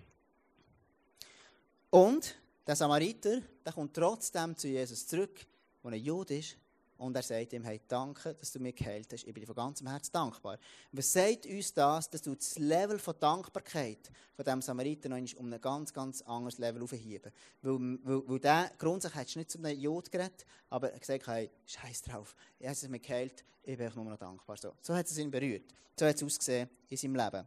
Und 1.90 2.34
der 2.66 2.74
Samariter, 2.74 3.40
der 3.64 3.72
kommt 3.72 3.94
trotzdem 3.94 4.56
zu 4.56 4.66
Jesus 4.66 5.06
zurück, 5.06 5.46
wo 5.82 5.90
ein 5.90 6.02
Jude 6.02 6.38
ist, 6.38 6.56
und 7.02 7.16
er 7.16 7.22
sagt 7.22 7.52
ihm, 7.52 7.64
hey, 7.64 7.80
danke, 7.88 8.34
dass 8.34 8.52
du 8.52 8.60
mir 8.60 8.72
geheilt 8.72 9.12
hast. 9.12 9.24
Ich 9.26 9.34
bin 9.34 9.40
dir 9.40 9.46
von 9.46 9.56
ganzem 9.56 9.88
Herzen 9.88 10.12
dankbar. 10.12 10.56
Was 10.92 11.12
sagt 11.12 11.46
uns 11.46 11.74
das, 11.74 12.08
dass 12.08 12.22
du 12.22 12.34
das 12.34 12.58
Level 12.58 12.98
von 12.98 13.14
Dankbarkeit 13.18 14.10
von 14.36 14.44
diesem 14.44 14.62
Samariter 14.62 15.08
noch 15.08 15.18
um 15.36 15.52
ein 15.52 15.60
ganz, 15.60 15.92
ganz 15.92 16.22
anderes 16.22 16.58
Level 16.58 16.82
aufheben. 16.82 17.32
Weil, 17.60 17.98
weil, 18.04 18.28
weil 18.28 18.38
der 18.38 18.70
grundsätzlich 18.78 19.36
nicht 19.36 19.50
zu 19.50 19.58
einem 19.58 19.78
Jod 19.78 20.10
geredet, 20.10 20.46
aber 20.70 20.88
er 20.88 20.94
hat 20.94 21.00
gesagt, 21.00 21.26
hey, 21.26 21.50
scheiß 21.66 22.02
drauf. 22.02 22.36
Er 22.60 22.70
hat 22.70 22.88
mich 22.88 23.02
geheilt, 23.02 23.44
ich 23.64 23.76
bin 23.76 23.90
nur 23.96 24.04
noch 24.04 24.18
dankbar. 24.18 24.56
So, 24.56 24.72
so 24.80 24.94
hat 24.94 25.06
es 25.06 25.18
ihn 25.18 25.30
berührt. 25.30 25.64
So 25.98 26.06
hat 26.06 26.14
es 26.14 26.22
ausgesehen 26.22 26.70
in 26.88 26.96
seinem 26.96 27.16
Leben. 27.16 27.46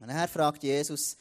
Und 0.00 0.08
dann 0.08 0.28
fragt 0.28 0.62
Jesus, 0.62 1.16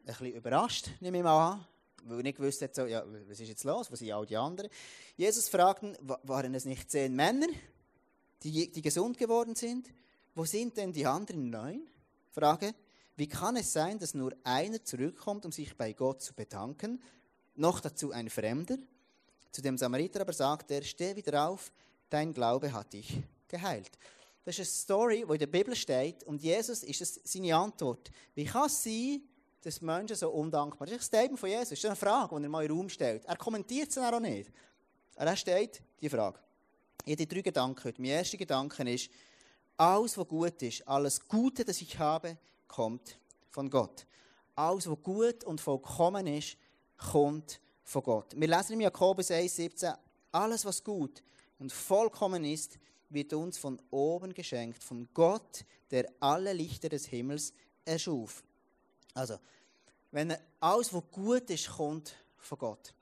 ein 0.00 0.06
bisschen 0.06 0.34
überrascht, 0.34 0.88
nehme 1.00 1.18
ich 1.18 1.24
mal 1.24 1.52
an, 1.52 1.66
er 2.08 2.22
nicht 2.22 2.38
gewusst 2.38 2.62
hat, 2.62 2.74
so, 2.74 2.86
ja, 2.86 3.04
was 3.28 3.40
ist 3.40 3.48
jetzt 3.48 3.64
los, 3.64 3.90
wo 3.90 3.96
sind 3.96 4.10
all 4.12 4.26
die 4.26 4.36
anderen? 4.36 4.70
Jesus 5.16 5.48
fragten, 5.48 5.96
waren 6.00 6.54
es 6.54 6.64
nicht 6.64 6.90
zehn 6.90 7.14
Männer, 7.14 7.48
die, 8.42 8.70
die 8.70 8.82
gesund 8.82 9.18
geworden 9.18 9.54
sind? 9.54 9.88
Wo 10.34 10.44
sind 10.44 10.76
denn 10.76 10.92
die 10.92 11.06
anderen 11.06 11.50
neun? 11.50 11.86
Frage, 12.30 12.74
wie 13.16 13.28
kann 13.28 13.56
es 13.56 13.72
sein, 13.72 13.98
dass 13.98 14.14
nur 14.14 14.34
einer 14.42 14.82
zurückkommt, 14.82 15.44
um 15.44 15.52
sich 15.52 15.76
bei 15.76 15.92
Gott 15.92 16.22
zu 16.22 16.32
bedanken, 16.34 17.02
noch 17.54 17.80
dazu 17.80 18.10
ein 18.12 18.30
Fremder? 18.30 18.78
Zu 19.50 19.60
dem 19.60 19.76
Samariter 19.76 20.22
aber 20.22 20.32
sagt 20.32 20.70
er, 20.70 20.82
steh 20.82 21.14
wieder 21.14 21.48
auf, 21.48 21.70
dein 22.08 22.32
Glaube 22.32 22.72
hat 22.72 22.94
dich 22.94 23.18
geheilt. 23.48 23.90
Das 24.44 24.58
ist 24.58 24.60
eine 24.60 24.66
Story, 24.66 25.24
die 25.28 25.32
in 25.32 25.38
der 25.38 25.46
Bibel 25.46 25.76
steht 25.76 26.24
und 26.24 26.42
Jesus 26.42 26.82
ist 26.82 27.00
es 27.00 27.20
seine 27.24 27.54
Antwort. 27.54 28.10
Wie 28.34 28.44
kann 28.44 28.66
es 28.66 28.82
sein, 28.82 29.22
dass 29.62 29.80
Menschen 29.80 30.16
so 30.16 30.30
undankbar 30.30 30.88
sind. 30.88 30.98
Das 30.98 31.06
ist 31.06 31.14
ein 31.14 31.18
Statement 31.18 31.40
von 31.40 31.48
Jesus. 31.48 31.70
Das 31.70 31.78
ist 31.78 31.86
eine 31.86 31.96
Frage, 31.96 32.36
die 32.36 32.44
er 32.44 32.48
mal 32.48 32.62
in 32.62 32.68
den 32.68 32.76
Raum 32.76 32.88
stellt. 32.88 33.24
Er 33.24 33.36
kommentiert 33.36 33.96
dann 33.96 34.14
auch 34.14 34.20
nicht. 34.20 34.50
Er 35.16 35.36
steht 35.36 35.82
die 36.00 36.08
Frage. 36.08 36.38
Ich 37.04 37.12
habe 37.12 37.26
drei 37.26 37.42
Gedanken 37.42 37.84
heute. 37.84 38.00
Mein 38.00 38.10
erster 38.10 38.36
Gedanke 38.36 38.88
ist, 38.92 39.10
alles, 39.76 40.16
was 40.16 40.28
gut 40.28 40.62
ist, 40.62 40.86
alles 40.86 41.26
Gute, 41.26 41.64
das 41.64 41.80
ich 41.80 41.98
habe, 41.98 42.36
kommt 42.68 43.18
von 43.50 43.68
Gott. 43.70 44.06
Alles, 44.54 44.88
was 44.88 45.02
gut 45.02 45.44
und 45.44 45.60
vollkommen 45.60 46.26
ist, 46.26 46.56
kommt 46.96 47.60
von 47.82 48.02
Gott. 48.02 48.34
Wir 48.36 48.48
lesen 48.48 48.74
im 48.74 48.82
Jakobus 48.82 49.30
1,17, 49.30 49.96
alles, 50.30 50.64
was 50.64 50.82
gut 50.82 51.22
und 51.58 51.72
vollkommen 51.72 52.44
ist, 52.44 52.78
wird 53.10 53.32
uns 53.32 53.58
von 53.58 53.80
oben 53.90 54.32
geschenkt, 54.32 54.82
von 54.82 55.08
Gott, 55.12 55.64
der 55.90 56.10
alle 56.20 56.52
Lichter 56.52 56.88
des 56.88 57.06
Himmels 57.06 57.52
erschuf. 57.84 58.42
Also, 59.14 59.38
wenn 60.10 60.34
alles, 60.60 60.92
was 60.92 61.02
gut 61.10 61.48
ist, 61.50 61.68
kommt 61.68 62.14
von 62.38 62.58
Gott. 62.58 62.94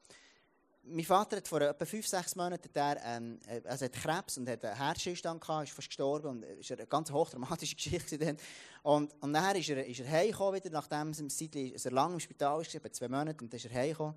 Mein 0.83 1.05
Vater 1.05 1.37
hat 1.37 1.46
vor 1.46 1.61
etwa 1.61 1.85
fünf, 1.85 2.07
sechs 2.07 2.35
Monaten 2.35 2.73
der, 2.73 3.01
ähm, 3.05 3.38
also 3.64 3.85
hat 3.85 3.92
Krebs 3.92 4.38
und 4.38 4.49
hat 4.49 4.64
einen 4.64 4.77
Herzstillstand 4.77 5.40
gehabt, 5.40 5.68
ist 5.68 5.75
fast 5.75 5.88
gestorben 5.88 6.29
und 6.29 6.42
es 6.42 6.70
war 6.70 6.79
eine 6.79 6.87
ganz 6.87 7.11
hochdramatische 7.11 7.75
Geschichte. 7.77 8.18
Dann. 8.18 8.37
Und, 8.83 9.14
und 9.20 9.31
nachher 9.31 9.57
ist 9.57 9.68
er, 9.68 9.87
ist 9.87 10.01
er 10.01 10.11
heimgekommen 10.11 10.55
wieder, 10.55 10.70
nachdem 10.70 11.12
er, 11.12 11.85
er 11.85 11.92
lange 11.92 12.14
im 12.14 12.20
Spital 12.20 12.59
war, 12.59 12.75
etwa 12.75 12.92
zwei 12.92 13.09
Monate, 13.09 13.44
und 13.44 13.53
dann 13.53 13.59
ist 13.59 13.66
er 13.66 13.75
heimgekommen. 13.75 14.14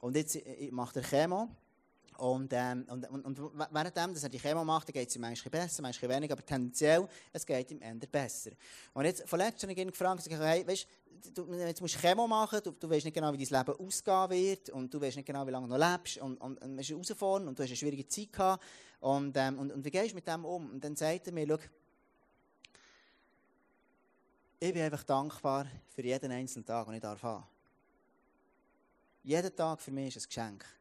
Und 0.00 0.16
jetzt 0.16 0.36
äh, 0.36 0.68
macht 0.72 0.96
er 0.96 1.02
Chemo. 1.02 1.48
Und, 2.20 2.52
ähm, 2.52 2.84
und, 2.90 3.08
und, 3.08 3.24
und 3.24 3.58
währenddem, 3.72 4.12
dass 4.12 4.22
er 4.22 4.28
die 4.28 4.38
Chemo 4.38 4.62
macht, 4.62 4.92
geht 4.92 5.08
es 5.08 5.16
ihm 5.16 5.22
manchmal 5.22 5.50
besser, 5.50 5.80
manchmal 5.80 6.10
weniger, 6.10 6.34
aber 6.34 6.44
tendenziell, 6.44 7.08
es 7.32 7.46
geht 7.46 7.70
ihm 7.70 7.80
eher 7.80 7.94
besser. 7.94 8.50
Und 8.92 9.06
jetzt, 9.06 9.26
von 9.26 9.38
letztem 9.38 9.70
habe 9.70 9.80
ich 9.80 9.86
ihn 9.86 9.90
gefragt, 9.90 10.28
hey, 10.28 10.66
weißt, 10.66 10.86
du, 11.34 11.50
jetzt 11.54 11.80
musst 11.80 11.94
du 11.94 11.98
Chemo 11.98 12.26
machen, 12.26 12.60
du, 12.62 12.72
du 12.72 12.90
weißt 12.90 13.06
nicht 13.06 13.14
genau, 13.14 13.32
wie 13.32 13.42
dein 13.42 13.64
Leben 13.64 13.86
ausgehen 13.86 14.30
wird 14.30 14.68
und 14.68 14.92
du 14.92 15.00
weißt 15.00 15.16
nicht 15.16 15.24
genau, 15.24 15.46
wie 15.46 15.50
lange 15.50 15.66
du 15.66 15.78
noch 15.78 15.92
lebst 15.92 16.18
und, 16.18 16.36
und, 16.42 16.62
und 16.62 16.78
es 16.78 16.90
ist 16.90 16.90
herausfordernd 16.90 17.48
und 17.48 17.58
du 17.58 17.62
hast 17.62 17.70
eine 17.70 17.76
schwierige 17.76 18.06
Zeit 18.06 18.30
gehabt 18.34 18.62
und, 19.00 19.34
ähm, 19.38 19.58
und, 19.58 19.72
und 19.72 19.82
wie 19.82 19.90
gehst 19.90 20.10
du 20.10 20.16
mit 20.16 20.28
dem 20.28 20.44
um? 20.44 20.72
Und 20.72 20.84
dann 20.84 20.94
sagt 20.94 21.26
er 21.26 21.32
mir, 21.32 21.46
schau, 21.48 21.58
ich 24.58 24.74
bin 24.74 24.82
einfach 24.82 25.04
dankbar 25.04 25.66
für 25.88 26.02
jeden 26.02 26.30
einzelnen 26.30 26.66
Tag, 26.66 26.84
den 26.84 26.96
ich 26.96 27.00
darf 27.00 27.22
haben. 27.22 27.44
Jeder 29.22 29.56
Tag 29.56 29.80
für 29.80 29.90
mich 29.90 30.14
ist 30.14 30.26
ein 30.26 30.28
Geschenk. 30.28 30.79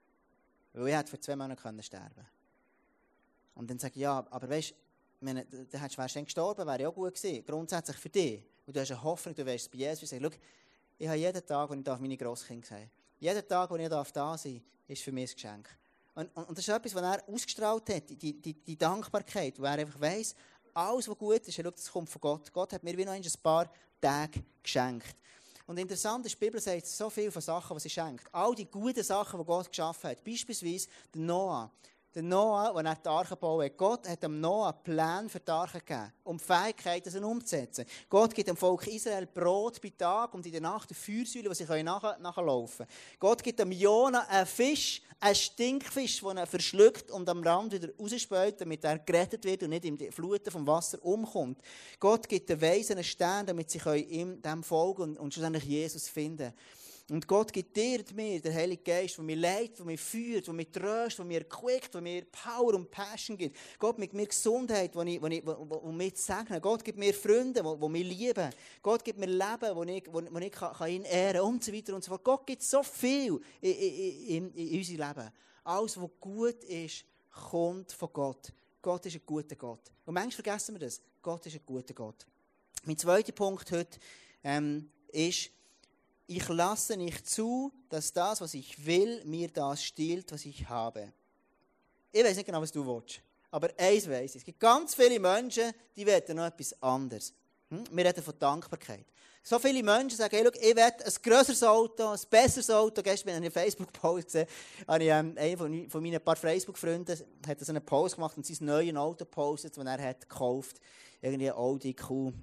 Weil 0.74 0.88
ich 0.90 0.96
hätte 0.96 1.10
vor 1.10 1.22
zwei 1.22 1.36
Monaten 1.36 1.84
sterben 1.84 2.16
können. 2.16 2.28
Und 3.56 3.70
dann 3.70 3.80
sage 3.80 3.94
ich, 3.96 4.02
ja, 4.02 4.26
aber 4.30 4.50
weißt 4.50 4.72
du, 4.72 4.76
dann 5.26 5.38
hättest 5.38 6.16
du 6.16 6.24
gestorben, 6.24 6.66
wäre 6.66 6.82
ja 6.82 6.90
auch 6.90 6.96
gut 6.96 7.16
gewesen. 7.16 7.46
Grundsätzlich 7.46 7.98
für 7.98 8.10
dich. 8.10 8.44
Und 8.66 8.76
du 8.76 8.80
hast 8.80 8.92
eine 8.92 9.04
Hoffnung, 9.04 9.36
du 9.36 9.46
weißt 9.46 9.66
es 9.66 9.70
bei 9.70 9.80
Jesus. 9.80 10.12
Ich 10.12 10.22
sage, 10.22 10.38
ich 10.98 11.08
habe 11.08 11.18
jeden 11.18 11.46
Tag, 11.46 11.70
wo 11.70 11.74
ich 11.74 12.00
meine 12.00 12.18
Grosskinder 12.18 12.68
sehen 12.68 12.90
Jeden 13.20 13.48
Tag, 13.48 13.70
wo 13.70 13.76
ich 13.76 13.90
da 13.90 14.04
sein 14.04 14.14
darf, 14.14 14.46
ist 14.88 15.02
für 15.02 15.12
mich 15.12 15.32
ein 15.32 15.34
Geschenk. 15.34 15.70
Und, 16.16 16.30
und, 16.36 16.50
und, 16.50 16.58
das 16.58 16.68
ist 16.68 16.74
etwas, 16.74 16.96
was 16.96 17.02
er 17.02 17.30
ausgestrahlt 17.30 17.90
hat, 17.90 18.10
die, 18.10 18.34
die, 18.34 18.54
die 18.54 18.78
Dankbarkeit, 18.78 19.60
wo 19.60 19.64
er 19.64 19.72
einfach 19.72 20.00
weiss, 20.00 20.36
alles, 20.74 21.08
was 21.08 21.18
gut 21.18 21.48
ist, 21.48 21.56
schau, 21.56 21.72
das 21.72 21.92
kommt 21.92 22.10
von 22.10 22.22
Gott. 22.22 22.52
Gott 22.54 22.74
hat 22.74 22.84
mir 22.84 22.98
wie 22.98 23.06
noch 23.06 23.14
ein 23.14 23.24
paar 23.42 23.70
Tage 24.02 24.44
geschenkt. 24.62 25.16
Und 25.70 25.78
interessant 25.78 26.26
ist, 26.26 26.34
die 26.34 26.46
Bibel 26.46 26.60
sagt 26.60 26.88
so 26.88 27.12
viel 27.12 27.30
von 27.30 27.44
Sachen, 27.44 27.78
die 27.78 27.84
sie 27.84 27.92
schenkt. 27.92 28.26
All 28.34 28.56
die 28.56 28.66
guten 28.66 29.04
Sachen, 29.04 29.40
die 29.40 29.46
Gott 29.46 29.70
geschaffen 29.70 30.10
hat. 30.10 30.24
Beispielsweise 30.24 30.88
der 31.14 31.22
Noah. 31.22 31.72
Der 32.16 32.24
Noah, 32.24 32.74
der 32.82 32.96
die 32.96 33.08
Arche 33.08 33.36
gebaut 33.36 33.64
hat. 33.64 33.78
Gott 33.78 34.10
hat 34.10 34.24
dem 34.24 34.42
Noah 34.42 34.74
einen 34.74 34.84
Plan 34.84 35.30
für 35.30 35.40
die 35.40 35.52
Arche 35.52 35.80
gegeben, 35.80 36.12
um 36.24 36.38
die 36.38 36.44
Fähigkeit, 36.44 37.06
sie 37.06 37.20
umzusetzen. 37.20 37.86
Gott 38.10 38.34
gibt 38.34 38.48
dem 38.50 38.58
Volk 38.58 38.88
Israel 38.88 39.28
Brot 39.28 39.80
bei 39.80 39.94
Tag 39.96 40.34
und 40.34 40.44
in 40.44 40.52
der 40.52 40.62
Nacht 40.62 40.90
eine 40.90 40.98
Feuersäule, 40.98 41.52
wo 41.52 41.54
sie 41.54 41.66
nachlaufen 41.84 42.88
können. 42.88 42.90
Gott 43.20 43.44
gibt 43.44 43.60
dem 43.60 43.72
Jona 43.72 44.26
einen 44.28 44.48
Fisch, 44.48 45.04
einen 45.20 45.36
Stinkfisch, 45.36 46.22
den 46.22 46.38
er 46.38 46.48
verschluckt 46.48 47.12
und 47.12 47.30
am 47.30 47.44
Rand 47.44 47.74
wieder 47.74 47.90
rausspült, 48.00 48.60
damit 48.60 48.84
er 48.84 48.98
gerettet 48.98 49.46
wird 49.46 49.62
und 49.62 49.70
nicht 49.70 49.86
in 49.86 49.96
die 49.96 50.12
Fluten 50.12 50.50
vom 50.50 50.66
Wasser 50.66 51.04
umkommt. 51.06 51.62
Gott 52.00 52.28
gibt 52.28 52.50
den 52.50 52.60
Weisen 52.60 52.94
einen 52.94 53.04
Stern, 53.04 53.46
damit 53.46 53.70
sie 53.70 53.80
ihm 53.80 54.42
dem 54.42 54.64
folgen 54.64 55.04
und, 55.04 55.18
und 55.20 55.34
schlussendlich 55.34 55.66
Jesus 55.66 56.10
finden 56.10 56.54
und 57.12 57.28
Gott 57.28 57.52
gibt 57.52 57.76
dir 57.76 58.00
und 58.00 58.16
mir 58.16 58.40
den 58.40 58.54
Heiligen 58.54 58.84
Geist, 58.84 59.18
der 59.18 59.24
mir 59.24 59.36
leitet, 59.36 59.80
der 59.80 59.86
mir 59.86 59.98
führt, 59.98 60.48
der 60.48 60.54
mir 60.54 60.72
tröstet, 60.72 61.20
der 61.20 61.26
mir 61.26 61.44
quickt, 61.44 61.94
der 61.94 62.02
mir 62.02 62.26
Power 62.26 62.76
und 62.76 62.92
Passion 62.92 63.38
gibt. 63.38 63.58
Gott 63.78 63.98
gibt 63.98 64.14
mir 64.14 64.28
Gesundheit, 64.28 64.94
die 64.94 65.16
ich, 65.16 65.24
ich, 65.24 65.46
wo, 65.46 65.92
mich 65.92 66.18
segnen 66.18 66.62
Gott 66.62 66.84
gibt 66.84 66.98
mir 66.98 67.14
Freunde, 67.14 67.64
die, 67.64 67.80
die 67.80 67.90
mich 67.90 68.04
lieben. 68.04 68.50
Gott 68.82 69.04
gibt 69.04 69.20
mir 69.20 69.26
Leben, 69.26 69.76
wo 69.76 69.84
ich, 69.84 70.04
wo, 70.08 70.22
wo 70.22 70.38
ich 70.40 70.52
kann, 70.52 70.74
kann 70.74 70.90
ihn 70.90 71.04
ehren 71.04 71.42
und 71.42 71.64
so 71.64 71.72
und. 71.72 72.24
Gott 72.24 72.46
gibt 72.46 72.62
so 72.62 72.84
viel 72.84 73.40
in, 73.62 73.72
in, 73.72 74.54
in, 74.54 74.82
Leben. 74.82 75.32
Alles, 75.64 76.00
was 76.00 76.10
gut 76.20 76.64
ist, 76.64 77.06
kommt 77.32 77.92
von 77.92 78.10
Gott. 78.14 78.52
Gott 78.82 79.06
ist 79.06 79.16
ein 79.16 79.22
guter 79.26 79.56
Gott. 79.56 79.82
Und 80.06 80.14
manchmal 80.14 80.44
vergessen 80.44 80.76
wir 80.76 80.80
das. 80.80 81.02
Gott 81.22 81.46
ist 81.46 81.56
ein 81.56 81.62
guter 81.66 81.94
Gott. 81.94 82.26
Mein 82.86 82.98
zweiter 82.98 83.34
Punkt 83.34 83.72
heute 83.72 84.00
ähm, 84.44 84.90
ist, 85.12 85.50
ich 86.30 86.48
lasse 86.48 86.96
nicht 86.96 87.28
zu, 87.28 87.74
dass 87.90 88.14
das, 88.14 88.40
was 88.40 88.54
ich 88.54 88.86
will, 88.86 89.24
mir 89.26 89.48
das 89.48 89.84
stiehlt, 89.84 90.32
was 90.32 90.46
ich 90.46 90.70
habe. 90.70 91.12
Ich 92.12 92.24
weiß 92.24 92.38
nicht 92.38 92.46
genau, 92.46 92.62
was 92.62 92.72
du 92.72 92.86
willst. 92.86 93.22
Aber 93.50 93.70
eins 93.76 94.08
weiß 94.08 94.36
ich. 94.36 94.42
Es 94.42 94.46
gibt 94.46 94.60
ganz 94.60 94.94
viele 94.94 95.20
Menschen, 95.20 95.74
die 95.96 96.06
wollen 96.06 96.36
noch 96.36 96.46
etwas 96.46 96.82
anderes. 96.84 97.34
Hm? 97.70 97.84
Wir 97.92 98.06
reden 98.06 98.24
von 98.24 98.38
Dankbarkeit. 98.38 99.06
So 99.42 99.58
viele 99.58 99.82
Menschen 99.82 100.18
sagen, 100.18 100.36
hey, 100.36 100.46
schau, 100.46 100.60
ich 100.62 100.76
will 100.76 100.84
ein 100.84 101.14
grösseres 101.24 101.64
Auto, 101.64 102.10
ein 102.10 102.20
besseres 102.30 102.70
Auto. 102.70 103.02
Gestern 103.02 103.30
habe 103.30 103.32
ich 103.32 103.46
einen 103.46 103.52
Facebook-Post 103.52 104.26
gesehen, 104.28 104.48
habe 104.88 105.04
ich, 105.04 105.10
ähm, 105.10 105.34
einer 105.36 105.58
von, 105.58 106.04
meinen 106.04 106.22
paar 106.22 106.36
Facebook-Freunden 106.36 107.18
hat 107.48 107.60
so 107.60 107.72
einen 107.72 107.84
Post 107.84 108.16
gemacht 108.16 108.38
und 108.38 108.46
sein 108.46 108.58
neues 108.68 108.96
Auto 108.96 109.26
gepostet, 109.26 109.76
das 109.76 109.84
er 109.84 110.10
hat 110.10 110.30
gekauft 110.30 110.80
Irgendwie 111.22 111.52
Audi 111.52 111.96
Q 111.96 112.34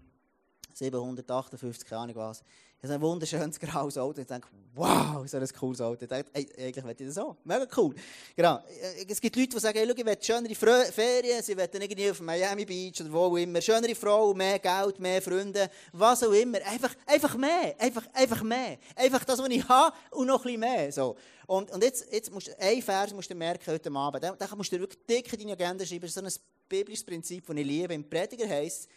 758, 0.77 1.89
keine 1.89 2.03
Ahnung 2.03 2.17
was. 2.17 2.43
Ich 2.79 2.85
habe 2.85 2.95
ein 2.95 3.01
wunderschönes 3.01 3.59
graues 3.59 3.97
Auto. 3.97 4.21
Ich 4.21 4.27
denke, 4.27 4.49
wow, 4.75 5.27
so 5.27 5.39
ein 5.39 5.49
cooles 5.59 5.81
Auto. 5.81 6.03
Ich 6.03 6.09
denke, 6.09 6.29
ey, 6.35 6.47
eigentlich 6.59 6.85
möchte 6.85 7.05
ich 7.05 7.09
das 7.09 7.19
auch. 7.19 7.35
Mega 7.43 7.67
cool. 7.79 7.95
Genau. 8.37 8.61
Es 9.09 9.19
gibt 9.19 9.35
Leute, 9.35 9.49
die 9.49 9.59
sagen, 9.59 9.79
hey, 9.79 9.87
schau, 9.89 9.95
ich 9.97 10.07
will 10.07 10.19
schönere 10.21 10.93
Ferien, 10.93 11.43
sie 11.43 11.57
wollen 11.57 11.71
irgendwie 11.73 12.11
auf 12.11 12.21
Miami 12.21 12.67
Beach 12.67 13.01
oder 13.01 13.11
wo 13.11 13.21
auch 13.21 13.37
immer. 13.37 13.63
Schönere 13.63 13.95
Frau, 13.95 14.35
mehr 14.35 14.59
Geld, 14.59 15.01
mehr 15.01 15.23
Freunde, 15.23 15.71
was 15.93 16.23
auch 16.23 16.33
immer. 16.33 16.59
Einfach, 16.67 16.95
einfach 17.07 17.37
mehr. 17.39 17.75
Einfach, 17.79 18.07
einfach 18.13 18.43
mehr. 18.43 18.77
Einfach 18.95 19.25
das, 19.25 19.39
was 19.39 19.49
ich 19.49 19.67
habe 19.67 19.97
und 20.11 20.27
noch 20.27 20.41
ein 20.41 20.43
bisschen 20.43 20.61
mehr. 20.61 20.93
So. 20.93 21.17
Und, 21.47 21.71
und 21.71 21.83
jetzt, 21.83 22.13
jetzt 22.13 22.31
musst 22.31 22.49
du, 22.49 22.61
ein 22.61 22.83
Vers 22.83 23.15
musst 23.15 23.31
du 23.31 23.35
merken 23.35 23.73
heute 23.73 23.91
Abend. 23.91 24.23
Da 24.23 24.55
musst 24.55 24.71
du 24.71 24.79
wirklich 24.79 25.01
dick 25.07 25.33
in 25.33 25.39
deine 25.39 25.53
Agenda 25.53 25.87
schreiben. 25.87 26.03
Das 26.03 26.15
ist 26.15 26.15
so 26.15 26.43
ein 26.43 26.69
biblisches 26.69 27.07
Prinzip, 27.07 27.47
das 27.47 27.57
ich 27.57 27.67
liebe. 27.67 27.95
Im 27.95 28.07
Prediger 28.07 28.47
heisst 28.47 28.83
es 28.83 28.89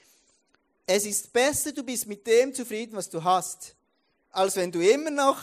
ist 1.06 1.32
besser, 1.32 1.72
du 1.72 1.84
bist 1.84 2.08
mit 2.08 2.26
dem 2.26 2.54
zufrieden, 2.54 2.96
was 2.96 3.10
du 3.10 3.24
hast, 3.24 3.76
als 4.32 4.56
wenn 4.56 4.72
du 4.72 4.80
immer 4.80 5.12
noch 5.12 5.40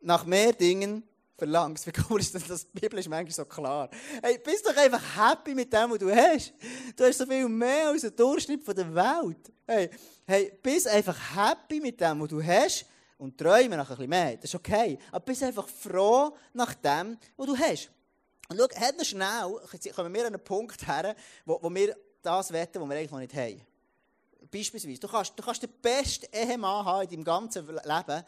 nach 0.00 0.24
mehr 0.24 0.52
Dingen 0.52 1.02
verlangst. 1.36 1.86
Wie 1.86 1.92
cool 2.08 2.20
ist 2.20 2.34
das? 2.34 2.44
Das 2.46 2.64
Bibel 2.64 2.98
ist 2.98 3.08
manchmal 3.08 3.32
so 3.32 3.44
klar. 3.44 3.88
Hey, 4.22 4.38
bist 4.38 4.66
doch 4.66 4.76
einfach 4.76 5.02
happy 5.16 5.54
mit 5.54 5.72
dem, 5.72 5.90
was 5.90 5.98
du 5.98 6.14
hast. 6.14 6.52
Du 6.96 7.04
hast 7.04 7.18
so 7.18 7.26
viel 7.26 7.48
mehr 7.48 7.88
als 7.88 8.02
der 8.02 8.10
Durchschnitt 8.10 8.66
der 8.66 8.94
Welt. 8.94 9.52
Hey, 9.66 9.90
hey, 10.26 10.52
bist 10.62 10.88
einfach 10.88 11.16
happy 11.36 11.80
mit 11.80 12.00
dem, 12.00 12.20
was 12.20 12.28
du 12.28 12.42
hast 12.42 12.86
und 13.18 13.38
träume 13.38 13.76
nach 13.76 13.88
ein 13.90 13.96
bisschen 13.96 14.10
mehr. 14.10 14.36
Das 14.36 14.44
ist 14.44 14.54
okay. 14.54 14.98
Aber 15.10 15.24
bist 15.24 15.42
einfach 15.42 15.68
froh 15.68 16.36
nach 16.52 16.74
dem, 16.74 17.16
was 17.36 17.46
du 17.46 17.56
hast. 17.56 17.90
Und 18.48 18.58
schau, 18.58 18.80
hat 18.80 18.96
noch 18.96 19.04
schnell, 19.04 19.92
kommen 19.94 20.14
wir 20.14 20.26
an 20.26 20.34
einen 20.34 20.44
Punkt 20.44 20.86
her, 20.86 21.16
wo, 21.44 21.58
wo 21.60 21.74
wir 21.74 21.96
das 22.22 22.52
wetten, 22.52 22.80
was 22.80 22.88
wir 22.88 22.96
eigentlich 22.96 23.10
noch 23.10 23.18
nicht 23.18 23.34
haben. 23.34 23.60
Beispielsweise, 24.50 25.00
du 25.00 25.08
kannst, 25.08 25.32
du 25.36 25.42
kannst 25.42 25.62
den 25.62 25.70
besten 25.80 26.26
Ehemann 26.32 26.84
haben 26.84 27.02
in 27.02 27.10
deinem 27.10 27.24
ganzen 27.24 27.66
Leben 27.66 28.24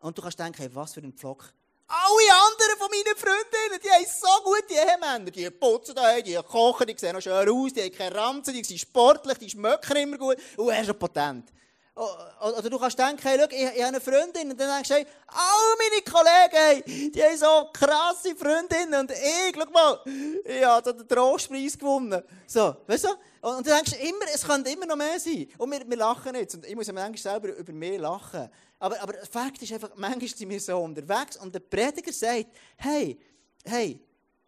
und 0.00 0.16
du 0.16 0.22
kannst 0.22 0.38
denken, 0.38 0.62
hey, 0.62 0.70
was 0.74 0.94
für 0.94 1.00
ein 1.00 1.12
Pflock. 1.12 1.52
Alle 1.86 2.34
anderen 2.46 2.78
von 2.78 2.90
meinen 2.90 3.16
Freundinnen, 3.16 3.80
die 3.82 3.90
haben 3.90 4.04
so 4.04 4.44
gute 4.44 4.74
Ehemänner. 4.74 5.30
Die 5.30 5.50
putzen 5.50 5.94
daheim, 5.94 6.22
die 6.22 6.34
kochen, 6.34 6.86
die 6.86 6.98
sehen 6.98 7.14
noch 7.14 7.22
schön 7.22 7.48
aus, 7.48 7.72
die 7.72 7.82
haben 7.82 7.92
keine 7.92 8.14
Ranzen, 8.14 8.52
die 8.52 8.62
sind 8.62 8.78
sportlich, 8.78 9.38
die 9.38 9.48
schmecken 9.48 9.96
immer 9.96 10.18
gut 10.18 10.36
und 10.56 10.68
er 10.68 10.82
ist 10.82 10.90
ein 10.90 10.98
Patent. 10.98 11.50
Oder 11.98 12.70
du 12.70 12.78
kannst 12.78 12.98
denken, 12.98 13.20
hey, 13.22 13.38
schau, 13.38 13.46
ich, 13.50 13.60
ich 13.60 13.68
habe 13.82 13.84
eine 13.84 14.00
Freundin. 14.00 14.50
Und 14.50 14.60
dann 14.60 14.70
denkst 14.74 14.88
du, 14.88 14.94
hey, 14.94 15.06
all 15.26 15.76
meine 15.78 16.02
Kollegen, 16.02 16.84
hey, 16.86 17.10
die 17.10 17.22
haben 17.22 17.36
so 17.36 17.70
krasse 17.72 18.36
Freundinnen. 18.36 19.00
Und 19.00 19.10
ich, 19.10 19.54
schau 19.56 19.70
mal, 19.70 20.00
ich 20.44 20.64
habe 20.64 20.94
den 20.94 21.08
Trostpreis 21.08 21.76
gewonnen. 21.76 22.22
So, 22.46 22.76
weißt 22.86 23.04
du? 23.04 23.08
Und 23.40 23.66
du 23.66 23.70
denkst 23.70 23.92
immer, 24.00 24.26
es 24.32 24.46
könnte 24.46 24.70
immer 24.70 24.86
noch 24.86 24.96
mehr 24.96 25.18
sein. 25.18 25.48
Und 25.58 25.70
wir, 25.72 25.88
wir 25.88 25.96
lachen 25.96 26.34
jetzt. 26.36 26.54
Und 26.54 26.66
ich 26.66 26.76
muss 26.76 26.86
ja 26.86 26.92
manchmal 26.92 27.18
selber 27.18 27.56
über 27.56 27.72
mehr 27.72 27.98
lachen. 27.98 28.48
Aber, 28.78 29.00
aber 29.00 29.14
Fakt 29.30 29.60
ist 29.62 29.72
einfach, 29.72 29.90
manchmal 29.96 30.28
sind 30.28 30.48
wir 30.48 30.60
so 30.60 30.78
unterwegs. 30.78 31.36
Und 31.36 31.52
der 31.52 31.60
Prediger 31.60 32.12
sagt, 32.12 32.46
hey, 32.76 33.18
hey, 33.64 34.00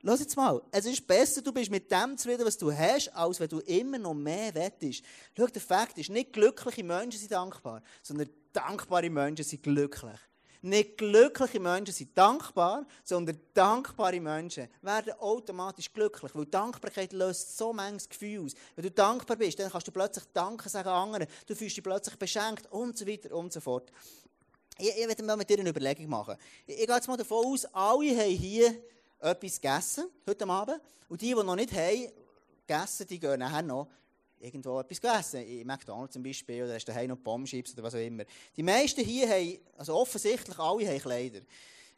Lass 0.02 0.20
jetzt 0.20 0.36
mal, 0.36 0.62
es 0.70 0.86
ist 0.86 1.06
besser, 1.06 1.42
du 1.42 1.52
bist 1.52 1.70
mit 1.70 1.90
dem 1.90 2.16
zufrieden, 2.16 2.46
was 2.46 2.56
du 2.56 2.72
hast, 2.72 3.14
als 3.14 3.38
wenn 3.38 3.48
du 3.48 3.58
immer 3.60 3.98
noch 3.98 4.14
mehr 4.14 4.54
wettest. 4.54 5.04
Schau, 5.36 5.46
der 5.46 5.60
Fakt 5.60 5.98
ist, 5.98 6.08
nicht 6.08 6.32
glückliche 6.32 6.82
Menschen 6.82 7.20
sind 7.20 7.32
dankbar, 7.32 7.82
sondern 8.02 8.30
dankbare 8.52 9.10
Menschen 9.10 9.44
sind 9.44 9.62
glücklich. 9.62 10.18
Nicht 10.62 10.96
glückliche 10.96 11.60
Menschen 11.60 11.92
sind 11.92 12.16
dankbar, 12.16 12.86
sondern 13.04 13.38
dankbare 13.52 14.20
Menschen 14.20 14.68
werden 14.80 15.12
automatisch 15.18 15.92
glücklich, 15.92 16.34
weil 16.34 16.46
Dankbarkeit 16.46 17.12
löst 17.12 17.58
so 17.58 17.72
manches 17.72 18.08
Gefühl 18.08 18.44
aus. 18.44 18.52
Wenn 18.76 18.84
du 18.84 18.90
dankbar 18.90 19.36
bist, 19.36 19.58
dann 19.58 19.70
kannst 19.70 19.86
du 19.86 19.92
plötzlich 19.92 20.24
Danke 20.32 20.68
sagen 20.70 20.88
anderen, 20.88 21.26
du 21.46 21.54
fühlst 21.54 21.76
dich 21.76 21.84
plötzlich 21.84 22.18
beschenkt 22.18 22.66
und 22.72 22.96
so 22.96 23.06
weiter 23.06 23.34
und 23.34 23.52
so 23.52 23.60
fort. 23.60 23.90
Ich, 24.78 24.88
ich 24.88 25.08
werde 25.08 25.22
mal 25.22 25.36
mit 25.36 25.48
dir 25.48 25.58
eine 25.58 25.70
Überlegung 25.70 26.08
machen. 26.08 26.36
Ich, 26.66 26.80
ich 26.80 26.86
gehe 26.86 26.94
jetzt 26.94 27.08
mal 27.08 27.18
davon 27.18 27.46
aus, 27.46 27.66
alle 27.66 28.16
haben 28.16 28.30
hier 28.30 28.82
etwas 29.20 29.61
gegessen 29.61 30.06
heute 30.26 30.48
Abend. 30.48 30.80
Und 31.09 31.20
die, 31.20 31.28
die 31.28 31.35
noch 31.35 31.56
nicht 31.56 31.72
haben 31.72 32.12
gegessen, 32.66 33.06
die 33.06 33.18
gehen 33.18 33.38
nachher 33.38 33.62
noch 33.62 33.88
irgendwo 34.38 34.80
etwas 34.80 35.00
gegessen. 35.00 35.46
In 35.46 35.66
McDonald's 35.66 36.14
zum 36.14 36.22
Beispiel, 36.22 36.64
oder 36.64 36.74
hast 36.74 36.87
du 36.87 37.09
noch 37.09 37.16
Bombschips 37.16 37.72
oder 37.74 37.83
was 37.83 37.94
auch 37.94 37.98
immer. 37.98 38.24
Die 38.56 38.62
meisten 38.62 39.04
hier 39.04 39.28
haben, 39.28 39.59
also 39.76 39.94
offensichtlich 39.96 40.59
alle 40.59 40.88
haben 40.88 40.98
Kleider. 41.00 41.40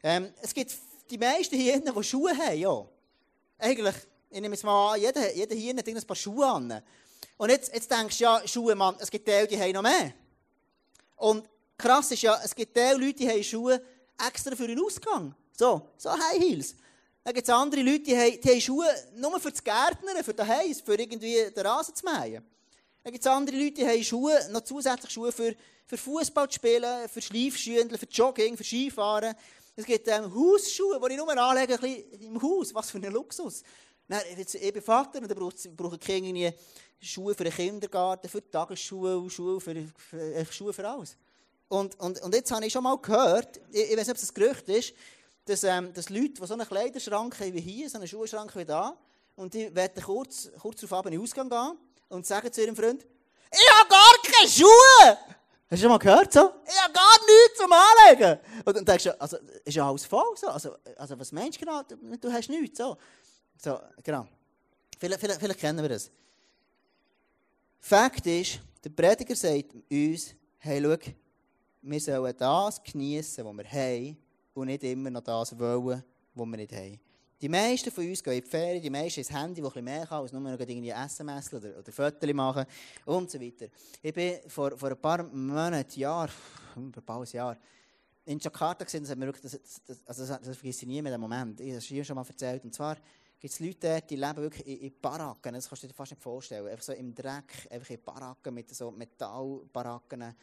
Ähm, 0.03 0.33
es 0.41 0.53
gibt 0.53 0.75
die 1.09 1.17
meisten 1.17 1.55
hier, 1.55 1.79
die 1.79 2.03
Schuhe 2.03 2.37
haben, 2.37 2.57
ja. 2.57 2.85
Eigentlich, 3.57 3.95
ich 4.29 4.41
nehme 4.41 4.55
es 4.55 4.63
mal 4.63 4.93
an, 4.93 5.01
jeder, 5.01 5.33
jeder 5.33 5.55
hier 5.55 5.75
hat 5.75 5.87
ein 5.87 6.03
paar 6.03 6.15
Schuhe 6.15 6.45
an. 6.45 6.81
Und 7.37 7.49
jetzt, 7.49 7.73
jetzt 7.73 7.89
denkst 7.89 8.17
du, 8.17 8.23
ja, 8.23 8.41
Schuhe, 8.45 8.75
Mann, 8.75 8.95
es 8.99 9.09
gibt 9.09 9.27
Leute, 9.27 9.47
die 9.47 9.59
haben 9.59 9.71
noch 9.71 9.81
mehr. 9.81 10.13
Und 11.15 11.47
krass 11.77 12.11
ist 12.11 12.21
ja, 12.21 12.39
es 12.43 12.53
gibt 12.53 12.75
Leute, 12.75 13.13
die 13.13 13.29
haben 13.29 13.43
Schuhe 13.43 13.81
extra 14.27 14.55
für 14.55 14.67
den 14.67 14.79
Ausgang. 14.83 15.33
So, 15.57 15.89
so 15.97 16.11
High 16.11 16.39
Heels. 16.39 16.75
Dann 17.23 17.33
gibt 17.33 17.47
es 17.47 17.53
andere 17.53 17.81
Leute, 17.81 18.01
die 18.01 18.17
haben, 18.17 18.41
die 18.41 18.49
haben 18.49 18.61
Schuhe 18.61 18.87
nur 19.15 19.39
für 19.39 19.51
das 19.51 19.63
Gärtnern, 19.63 20.23
für 20.23 20.33
den 20.33 20.45
Heiß, 20.45 20.81
für 20.81 20.99
irgendwie 20.99 21.37
den 21.55 21.65
Rasen 21.65 21.95
zu 21.95 22.05
mähen. 22.05 22.43
Dann 23.01 23.13
gibt 23.13 23.25
es 23.25 23.31
andere 23.31 23.55
Leute, 23.55 23.73
die 23.75 23.87
haben 23.87 24.03
Schuhe, 24.03 24.37
noch 24.51 24.61
zusätzlich 24.61 25.11
Schuhe 25.11 25.31
für, 25.31 25.55
für 25.85 25.97
Fußball 25.97 26.49
zu 26.49 26.55
spielen, 26.55 27.07
für 27.07 27.21
Schleifschündel, 27.21 27.97
für 27.97 28.07
Jogging, 28.07 28.57
für 28.57 28.63
Skifahren. 28.63 29.35
Es 29.75 29.85
gibt 29.85 30.07
ähm, 30.09 30.33
Hausschuhe, 30.33 30.99
die 30.99 31.13
ich 31.13 31.17
nur 31.17 31.37
anlege 31.37 31.75
im 32.19 32.41
Haus. 32.41 32.73
Was 32.73 32.91
für 32.91 32.97
ein 32.97 33.11
Luxus. 33.11 33.63
Dann, 34.07 34.21
jetzt, 34.37 34.55
ich 34.55 34.73
bin 34.73 34.81
Vater 34.81 35.19
und 35.19 35.29
dann 35.29 35.37
brauche 35.37 35.95
ich 35.95 36.09
irgendwie 36.09 36.53
Schuhe 36.99 37.33
für 37.33 37.45
den 37.45 37.53
Kindergarten, 37.53 38.27
für 38.27 38.41
die 38.41 38.49
Tagesschule, 38.49 39.29
Schuhe 39.29 39.61
für, 39.61 39.75
für, 39.95 40.45
Schuhe 40.51 40.73
für 40.73 40.87
alles. 40.87 41.15
Und, 41.69 41.99
und, 41.99 42.21
und 42.21 42.35
jetzt 42.35 42.51
habe 42.51 42.65
ich 42.65 42.73
schon 42.73 42.83
mal 42.83 42.97
gehört, 42.97 43.59
ich, 43.71 43.91
ich 43.91 43.97
weiß 43.97 44.07
nicht, 44.07 44.17
ob 44.17 44.17
es 44.17 44.29
ein 44.29 44.33
Gerücht 44.33 44.69
ist, 44.69 44.93
dass, 45.45 45.63
ähm, 45.63 45.93
dass 45.93 46.09
Leute, 46.09 46.41
die 46.41 46.45
so 46.47 46.53
einen 46.53 46.67
Kleiderschrank 46.67 47.39
haben 47.39 47.53
wie 47.53 47.61
hier, 47.61 47.89
so 47.89 47.97
einen 47.97 48.07
Schuhschrank 48.07 48.55
wie 48.55 48.65
da, 48.65 48.97
und 49.35 49.53
die 49.53 49.73
werden 49.73 50.03
kurz, 50.03 50.49
kurz 50.59 50.81
darauf 50.81 51.05
in 51.05 51.11
den 51.11 51.21
Ausgang 51.21 51.49
gehen 51.49 51.77
und 52.09 52.25
sagen 52.25 52.51
zu 52.51 52.61
ihrem 52.61 52.75
Freund, 52.75 53.05
ich 53.51 53.79
habe 53.79 53.89
gar 53.89 54.13
keine 54.23 54.49
Schuhe! 54.49 55.17
Hast 55.69 55.79
du 55.79 55.83
schon 55.83 55.89
mal 55.89 55.97
gehört 55.97 56.31
so? 56.31 56.51
Ich 56.67 56.81
habe 56.81 56.93
gar 56.93 57.17
nichts 57.19 57.57
zum 57.57 57.71
Anlegen! 57.71 58.39
Und 58.63 58.77
dann 58.77 58.85
denkst 58.85 59.03
du, 59.05 59.21
also, 59.21 59.37
ist 59.65 59.75
ja 59.75 59.87
alles 59.87 60.05
voll 60.05 60.35
so? 60.35 60.47
Also, 60.47 60.75
also 60.97 61.19
was 61.19 61.31
meinst 61.31 61.59
du 61.59 61.65
genau? 61.65 61.81
Du 61.83 62.31
hast 62.31 62.49
nichts, 62.49 62.77
so. 62.77 62.97
So, 63.57 63.79
genau. 64.03 64.27
Vielleicht, 64.99 65.19
vielleicht, 65.19 65.39
vielleicht 65.39 65.59
kennen 65.59 65.81
wir 65.81 65.89
das. 65.89 66.09
Fakt 67.79 68.25
ist, 68.25 68.59
der 68.83 68.89
Prediger 68.89 69.35
sagt 69.35 69.73
uns, 69.89 70.33
hey, 70.59 70.81
schau, 70.81 71.11
wir 71.81 71.99
sollen 71.99 72.37
das 72.37 72.83
genießen, 72.83 73.45
was 73.45 73.57
wir 73.57 73.71
haben, 73.71 74.17
und 74.53 74.67
nicht 74.67 74.83
immer 74.83 75.09
noch 75.09 75.21
das 75.21 75.57
wollen, 75.57 76.03
was 76.33 76.47
wir 76.47 76.57
nicht 76.57 76.73
haben. 76.73 76.99
Die 77.41 77.49
meisten 77.49 77.91
von 77.91 78.07
uns 78.07 78.23
gehen 78.23 78.33
in 78.33 78.41
die 78.41 78.49
Ferien, 78.49 78.81
die 78.81 78.89
meisten 78.89 79.19
ein 79.19 79.41
Handy, 79.41 79.61
das 79.61 79.75
ein 79.75 79.83
mehr 79.83 80.07
kann, 80.07 80.21
als 80.21 80.31
nur 80.31 80.41
noch 80.41 80.57
irgendwie 80.57 80.89
SMS 80.89 81.53
oder, 81.53 81.77
oder 81.77 81.91
Fotos 81.91 82.33
machen 82.33 82.65
und 83.05 83.29
so 83.29 83.39
weiter. 83.41 83.67
Ich 84.01 84.13
bin 84.13 84.37
vor, 84.47 84.77
vor 84.77 84.89
ein 84.89 84.97
paar 84.97 85.23
Monaten, 85.23 85.99
Jahr, 85.99 86.29
ein 86.75 86.91
paar 86.91 87.25
Jahr, 87.25 87.57
in 88.25 88.39
Jakarta 88.39 88.85
gesehen, 88.85 89.03
das, 89.03 89.11
hat 89.11 89.17
mir 89.17 89.25
wirklich, 89.25 89.51
das, 89.51 89.81
das, 89.85 90.07
also 90.07 90.25
das, 90.25 90.41
das 90.41 90.57
vergesse 90.57 90.83
ich 90.83 90.87
nie 90.87 91.01
mehr, 91.01 91.11
den 91.11 91.21
Moment. 91.21 91.59
Ich 91.59 91.67
habe 91.67 91.77
es 91.77 91.85
hier 91.85 92.03
schon 92.03 92.15
mal 92.15 92.25
erzählt. 92.25 92.63
Und 92.63 92.73
zwar 92.73 92.95
gibt 93.39 93.53
es 93.53 93.59
Leute 93.59 93.79
dort, 93.81 94.09
die 94.09 94.15
leben 94.15 94.37
wirklich 94.37 94.65
in, 94.65 94.87
in 94.87 94.93
Baracken. 95.01 95.53
Das 95.53 95.67
kannst 95.67 95.83
du 95.83 95.87
dir 95.87 95.93
fast 95.93 96.11
nicht 96.11 96.21
vorstellen. 96.21 96.67
Einfach 96.67 96.83
so 96.83 96.93
im 96.93 97.13
Dreck, 97.13 97.67
einfach 97.69 97.89
in 97.89 98.01
Baracken 98.01 98.53
mit 98.53 98.73
so 98.73 98.91
Metallbaracken. 98.91 100.33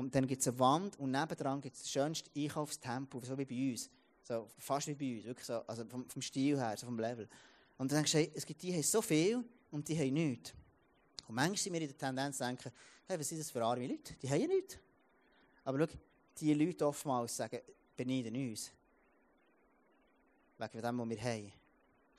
Und 0.00 0.14
dann 0.14 0.26
gibt 0.26 0.40
es 0.40 0.48
eine 0.48 0.58
Wand 0.58 0.98
und 0.98 1.10
nebendran 1.10 1.60
gibt 1.60 1.76
es 1.76 1.82
das 1.82 1.90
schönste 1.90 2.30
Einkaufstempo, 2.34 3.20
so 3.22 3.36
wie 3.36 3.44
bei 3.44 3.70
uns. 3.70 3.90
So, 4.22 4.48
fast 4.56 4.86
wie 4.86 4.94
bei 4.94 5.16
uns, 5.16 5.26
wirklich 5.26 5.46
so, 5.46 5.56
also 5.66 5.84
vom, 5.84 6.08
vom 6.08 6.22
Stil 6.22 6.58
her, 6.58 6.74
so 6.74 6.86
vom 6.86 6.98
Level. 6.98 7.28
Und 7.76 7.92
dann 7.92 7.98
denkst 7.98 8.12
du, 8.12 8.18
hey, 8.18 8.32
es 8.34 8.46
gibt 8.46 8.62
die, 8.62 8.68
die 8.68 8.76
haben 8.76 8.82
so 8.82 9.02
viel 9.02 9.44
und 9.70 9.86
die 9.86 9.98
haben 9.98 10.14
nichts. 10.14 10.54
Und 11.28 11.34
manchmal 11.34 11.58
sind 11.58 11.74
wir 11.74 11.82
in 11.82 11.88
der 11.88 11.98
Tendenz 11.98 12.38
zu 12.38 12.44
denken, 12.44 12.72
hey, 13.06 13.20
was 13.20 13.28
sind 13.28 13.40
das 13.40 13.50
für 13.50 13.62
arme 13.62 13.86
Leute? 13.86 14.14
Die 14.14 14.30
haben 14.30 14.40
ja 14.40 14.46
nichts. 14.46 14.78
Aber 15.64 15.78
schau, 15.78 15.98
diese 16.38 16.54
Leute 16.54 16.86
oftmals 16.86 17.36
sagen, 17.36 17.60
beneiden 17.94 18.34
uns. 18.34 18.72
Wegen 20.56 20.80
dem, 20.80 20.98
was 20.98 21.08
wir 21.10 21.22
haben. 21.22 21.52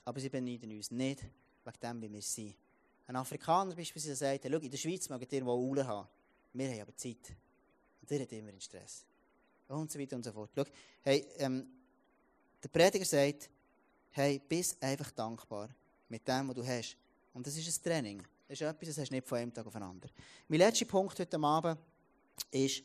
Aber 0.06 0.20
sie 0.20 0.30
beneiden 0.30 0.72
uns 0.72 0.92
nicht 0.92 1.24
wegen 1.66 1.80
dem, 1.82 2.02
wie 2.04 2.14
wir 2.14 2.22
sind. 2.22 2.56
Ein 3.08 3.16
Afrikaner 3.16 3.74
beispielsweise 3.74 4.16
sagt, 4.16 4.44
schau, 4.44 4.58
in 4.58 4.70
der 4.70 4.78
Schweiz 4.78 5.10
mögen 5.10 5.28
ihr 5.32 5.44
wohl 5.44 5.58
Uhren 5.58 5.88
haben. 5.88 6.08
Wir 6.54 6.70
haben 6.70 6.82
aber 6.82 6.96
Zeit. 6.96 7.36
Und 8.02 8.12
ihr 8.12 8.22
hat 8.22 8.32
immer 8.32 8.50
einen 8.50 8.62
Stress. 8.62 9.06
Und 9.68 9.92
so 9.92 10.00
weiter 10.00 10.16
und 10.16 10.24
so 10.24 10.32
fort. 10.32 10.52
Schau, 10.56 10.66
hey, 11.04 11.26
ähm, 11.38 11.66
der 12.62 12.70
Prediger 12.70 13.06
sagt, 13.06 13.50
hey, 14.12 14.42
bist 14.48 14.82
einfach 14.84 15.12
dankbar 15.12 15.70
mit 16.10 16.28
dem, 16.28 16.50
was 16.50 16.56
du 16.56 16.66
hast. 16.66 16.98
Und 17.34 17.48
das 17.48 17.56
ist 17.58 17.80
ein 17.80 17.84
Training. 17.84 18.22
Das 18.48 18.60
ist 18.60 18.68
etwas, 18.68 18.90
das 18.90 18.98
hast 18.98 19.10
du 19.10 19.16
nicht 19.16 19.28
von 19.28 19.38
einem 19.38 19.54
Tag 19.54 19.66
auf 19.66 19.74
den 19.74 19.84
anderen. 19.84 20.12
Mein 20.48 20.60
letzter 20.60 20.86
Punkt 20.86 21.18
heute 21.18 21.40
Abend 21.40 21.80
ist, 22.52 22.84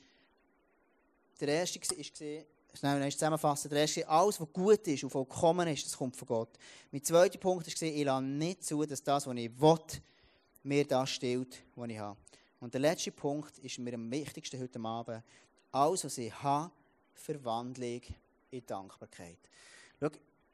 der 1.41 1.49
erste 1.49 1.81
war, 1.81 2.45
schnell 2.77 3.13
zusammenfassen, 3.13 3.71
der 3.71 3.81
erste, 3.81 4.09
alles, 4.09 4.41
was 4.41 4.53
gut 4.53 4.87
ist 4.87 5.03
und 5.03 5.11
vollkommen 5.11 5.67
ist, 5.69 5.87
das 5.87 5.97
kommt 5.97 6.17
von 6.17 6.29
Gott. 6.29 6.59
Mein 6.93 7.03
zweiter 7.03 7.39
Punkt 7.39 7.67
war, 7.67 7.89
ich 7.89 8.05
lasse 8.05 8.25
nicht 8.25 8.65
zu, 8.65 8.85
dass 8.85 9.03
das, 9.03 9.27
was 9.27 9.37
ich 9.37 9.61
will, 9.61 9.79
mir 10.63 10.87
das 10.87 11.11
stillt, 11.11 11.63
was 11.75 11.89
ich 11.89 11.99
habe. 11.99 12.17
Und 12.61 12.73
der 12.73 12.81
letzte 12.81 13.13
Punkt 13.13 13.59
ist 13.59 13.79
mir 13.79 13.95
am 13.95 14.11
wichtigsten 14.11 14.61
heute 14.61 14.81
Abend, 14.81 15.23
alles, 15.73 16.05
was 16.05 16.19
ich 16.19 16.43
habe, 16.43 16.71
Verwandlung 17.13 18.01
in 18.51 18.67
Dankbarkeit. 18.67 19.39
Schau, 20.01 20.09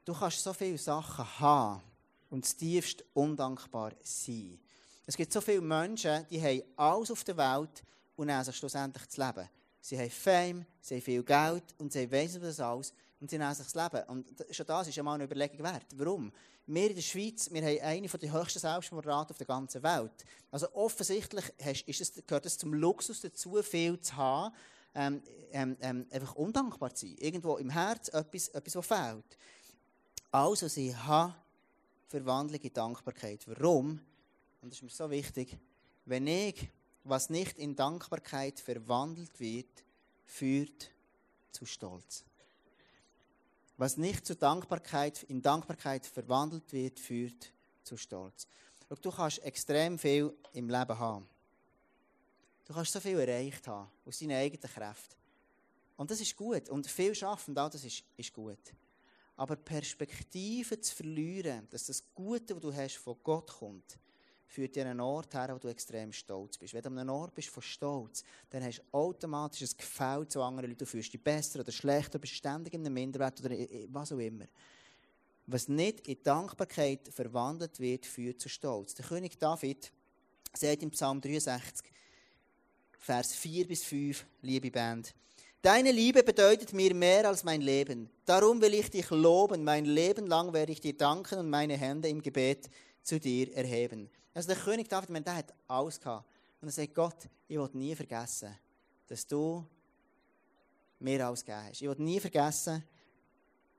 du 0.04 0.12
kannst 0.12 0.42
so 0.42 0.52
viele 0.52 0.78
Sachen 0.78 1.40
haben 1.40 1.82
und 2.30 2.44
das 2.44 2.56
tiefst 2.56 3.04
undankbar 3.14 3.92
sein. 4.02 4.58
Es 5.06 5.16
gibt 5.16 5.32
so 5.32 5.40
viele 5.40 5.60
Menschen, 5.60 6.26
die 6.30 6.40
haben 6.40 6.62
alles 6.76 7.10
auf 7.10 7.24
der 7.24 7.36
Welt 7.36 7.82
und 8.16 8.26
nehmen 8.26 8.44
sich 8.44 8.56
schlussendlich 8.56 9.04
das 9.04 9.16
Leben. 9.16 9.48
Sie 9.80 9.98
haben 9.98 10.10
Fame, 10.10 10.66
sie 10.80 10.94
haben 10.94 11.02
viel 11.02 11.22
Geld 11.22 11.64
und 11.78 11.92
sie 11.92 12.10
wissen 12.10 12.40
das 12.40 12.60
alles 12.60 12.94
und 13.22 13.30
sie 13.30 13.38
nehmen 13.38 13.54
sich 13.54 13.66
das 13.70 13.74
Leben. 13.76 14.04
Und 14.08 14.26
schon 14.50 14.66
das 14.66 14.88
ist 14.88 14.96
ja 14.96 15.02
mal 15.04 15.14
eine 15.14 15.24
Überlegung 15.24 15.60
wert. 15.60 15.86
Warum? 15.94 16.32
Wir 16.66 16.88
in 16.88 16.96
der 16.96 17.02
Schweiz, 17.02 17.48
wir 17.52 17.62
haben 17.62 17.80
eine 17.80 18.08
der 18.08 18.32
höchsten 18.32 18.58
Selbstmordraten 18.58 19.30
auf 19.30 19.38
der 19.38 19.46
ganzen 19.46 19.80
Welt. 19.84 20.24
Also 20.50 20.66
offensichtlich 20.74 21.44
ist 21.86 22.00
es, 22.00 22.26
gehört 22.26 22.46
es 22.46 22.58
zum 22.58 22.74
Luxus 22.74 23.20
dazu, 23.20 23.62
viel 23.62 24.00
zu 24.00 24.16
haben, 24.16 24.52
ähm, 24.96 25.22
ähm, 25.52 25.76
ähm, 25.80 26.06
einfach 26.10 26.34
undankbar 26.34 26.92
zu 26.96 27.06
sein. 27.06 27.16
Irgendwo 27.18 27.58
im 27.58 27.70
Herz 27.70 28.08
etwas, 28.08 28.48
etwas 28.48 28.74
was 28.74 28.86
fehlt. 28.86 29.38
Also 30.32 30.66
sie 30.66 30.96
haben 30.96 31.32
Verwandlung 32.08 32.60
in 32.60 32.72
Dankbarkeit. 32.72 33.46
Warum? 33.46 34.00
Und 34.62 34.68
das 34.68 34.78
ist 34.78 34.82
mir 34.82 34.90
so 34.90 35.08
wichtig. 35.08 35.56
Wenn 36.06 36.26
ich, 36.26 36.68
was 37.04 37.30
nicht 37.30 37.56
in 37.56 37.76
Dankbarkeit 37.76 38.58
verwandelt 38.58 39.38
wird, 39.38 39.84
führt 40.26 40.90
zu 41.52 41.66
Stolz. 41.66 42.24
Was 43.82 43.96
nicht 43.96 44.24
zu 44.24 44.36
Dankbarkeit, 44.36 45.24
in 45.24 45.42
Dankbarkeit 45.42 46.06
verwandelt 46.06 46.72
wird, 46.72 47.00
führt 47.00 47.52
zu 47.82 47.96
Stolz. 47.96 48.46
du 48.88 49.10
kannst 49.10 49.42
extrem 49.42 49.98
viel 49.98 50.32
im 50.52 50.70
Leben 50.70 50.96
haben. 50.96 51.28
Du 52.64 52.74
kannst 52.74 52.92
so 52.92 53.00
viel 53.00 53.18
erreicht 53.18 53.66
haben, 53.66 53.90
aus 54.06 54.20
deinen 54.20 54.38
eigenen 54.38 54.72
Kräften. 54.72 55.16
Und 55.96 56.12
das 56.12 56.20
ist 56.20 56.36
gut. 56.36 56.68
Und 56.68 56.86
viel 56.86 57.12
schaffen, 57.12 57.56
das 57.56 57.82
ist, 57.82 58.04
ist 58.16 58.32
gut. 58.32 58.72
Aber 59.34 59.56
Perspektive 59.56 60.80
zu 60.80 60.94
verlieren, 60.94 61.66
dass 61.68 61.86
das 61.86 62.04
Gute, 62.14 62.54
was 62.54 62.62
du 62.62 62.72
hast, 62.72 62.98
von 62.98 63.16
Gott 63.24 63.50
kommt, 63.50 63.98
führt 64.52 64.76
dir 64.76 64.82
an 64.82 64.90
einen 64.90 65.00
Ort 65.00 65.32
her, 65.32 65.48
wo 65.54 65.58
du 65.58 65.68
extrem 65.68 66.12
stolz 66.12 66.58
bist. 66.58 66.74
Wenn 66.74 66.82
du 66.82 66.90
an 66.90 66.98
einem 66.98 67.10
Ort 67.10 67.34
bist 67.34 67.48
von 67.48 67.62
Stolz, 67.62 68.22
dann 68.50 68.62
hast 68.62 68.80
du 68.80 68.82
automatisch 68.92 69.62
ein 69.62 69.76
Gefühl 69.78 70.28
zu 70.28 70.42
anderen 70.42 70.68
Leuten. 70.68 70.78
Du 70.78 70.84
fühlst 70.84 71.10
dich 71.10 71.24
besser 71.24 71.60
oder 71.60 71.72
schlechter, 71.72 72.18
bist 72.18 72.34
ständig 72.34 72.74
in 72.74 72.82
einem 72.82 72.92
Minderwert 72.92 73.40
oder 73.40 73.56
was 73.88 74.12
auch 74.12 74.18
immer. 74.18 74.44
Was 75.46 75.68
nicht 75.68 76.06
in 76.06 76.22
Dankbarkeit 76.22 77.08
verwandelt 77.08 77.80
wird, 77.80 78.04
führt 78.04 78.42
zu 78.42 78.50
Stolz. 78.50 78.94
Der 78.94 79.06
König 79.06 79.38
David 79.38 79.90
sagt 80.52 80.82
im 80.82 80.90
Psalm 80.90 81.22
63, 81.22 81.90
Vers 82.98 83.34
4 83.34 83.66
bis 83.66 83.84
5, 83.84 84.26
liebe 84.42 84.70
Band. 84.70 85.14
Deine 85.62 85.92
Liebe 85.92 86.22
bedeutet 86.22 86.74
mir 86.74 86.94
mehr 86.94 87.26
als 87.26 87.42
mein 87.42 87.62
Leben. 87.62 88.10
Darum 88.26 88.60
will 88.60 88.74
ich 88.74 88.90
dich 88.90 89.08
loben. 89.10 89.64
Mein 89.64 89.86
Leben 89.86 90.26
lang 90.26 90.52
werde 90.52 90.72
ich 90.72 90.80
dir 90.80 90.96
danken 90.96 91.38
und 91.38 91.48
meine 91.48 91.76
Hände 91.76 92.08
im 92.08 92.20
Gebet 92.20 92.68
zu 93.02 93.18
dir 93.18 93.52
erheben. 93.54 94.10
Also 94.34 94.48
der 94.48 94.56
König 94.56 94.88
David, 94.88 95.10
man, 95.10 95.24
der 95.24 95.36
hat 95.36 95.54
alles 95.68 96.00
gehabt. 96.00 96.26
Und 96.60 96.68
er 96.68 96.72
sagt, 96.72 96.94
Gott, 96.94 97.28
ich 97.48 97.58
will 97.58 97.68
nie 97.74 97.94
vergessen, 97.94 98.56
dass 99.06 99.26
du 99.26 99.66
mir 101.00 101.26
alles 101.26 101.44
gegeben 101.44 101.66
hast. 101.68 101.82
Ich 101.82 101.88
will 101.88 101.96
nie 101.98 102.20
vergessen, 102.20 102.82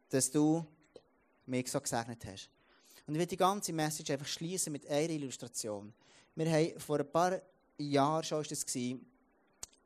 dass 0.10 0.30
du 0.30 0.66
mich 1.46 1.72
so 1.72 1.80
gesegnet 1.82 2.24
hast. 2.26 2.50
Und 3.08 3.16
ich 3.16 3.20
will 3.20 3.28
die 3.28 3.38
ganze 3.38 3.74
Message 3.74 4.12
einfach 4.12 4.28
schließen 4.28 4.72
mit 4.72 4.88
einer 4.88 5.10
Illustration. 5.10 5.94
Wir 6.36 6.52
haben 6.52 6.80
vor 6.80 7.00
ein 7.00 7.12
paar 7.12 7.42
Jahren 7.78 8.24
schon 8.24 8.42
ist 8.42 8.52
das 8.52 8.66
gewesen, 8.66 9.06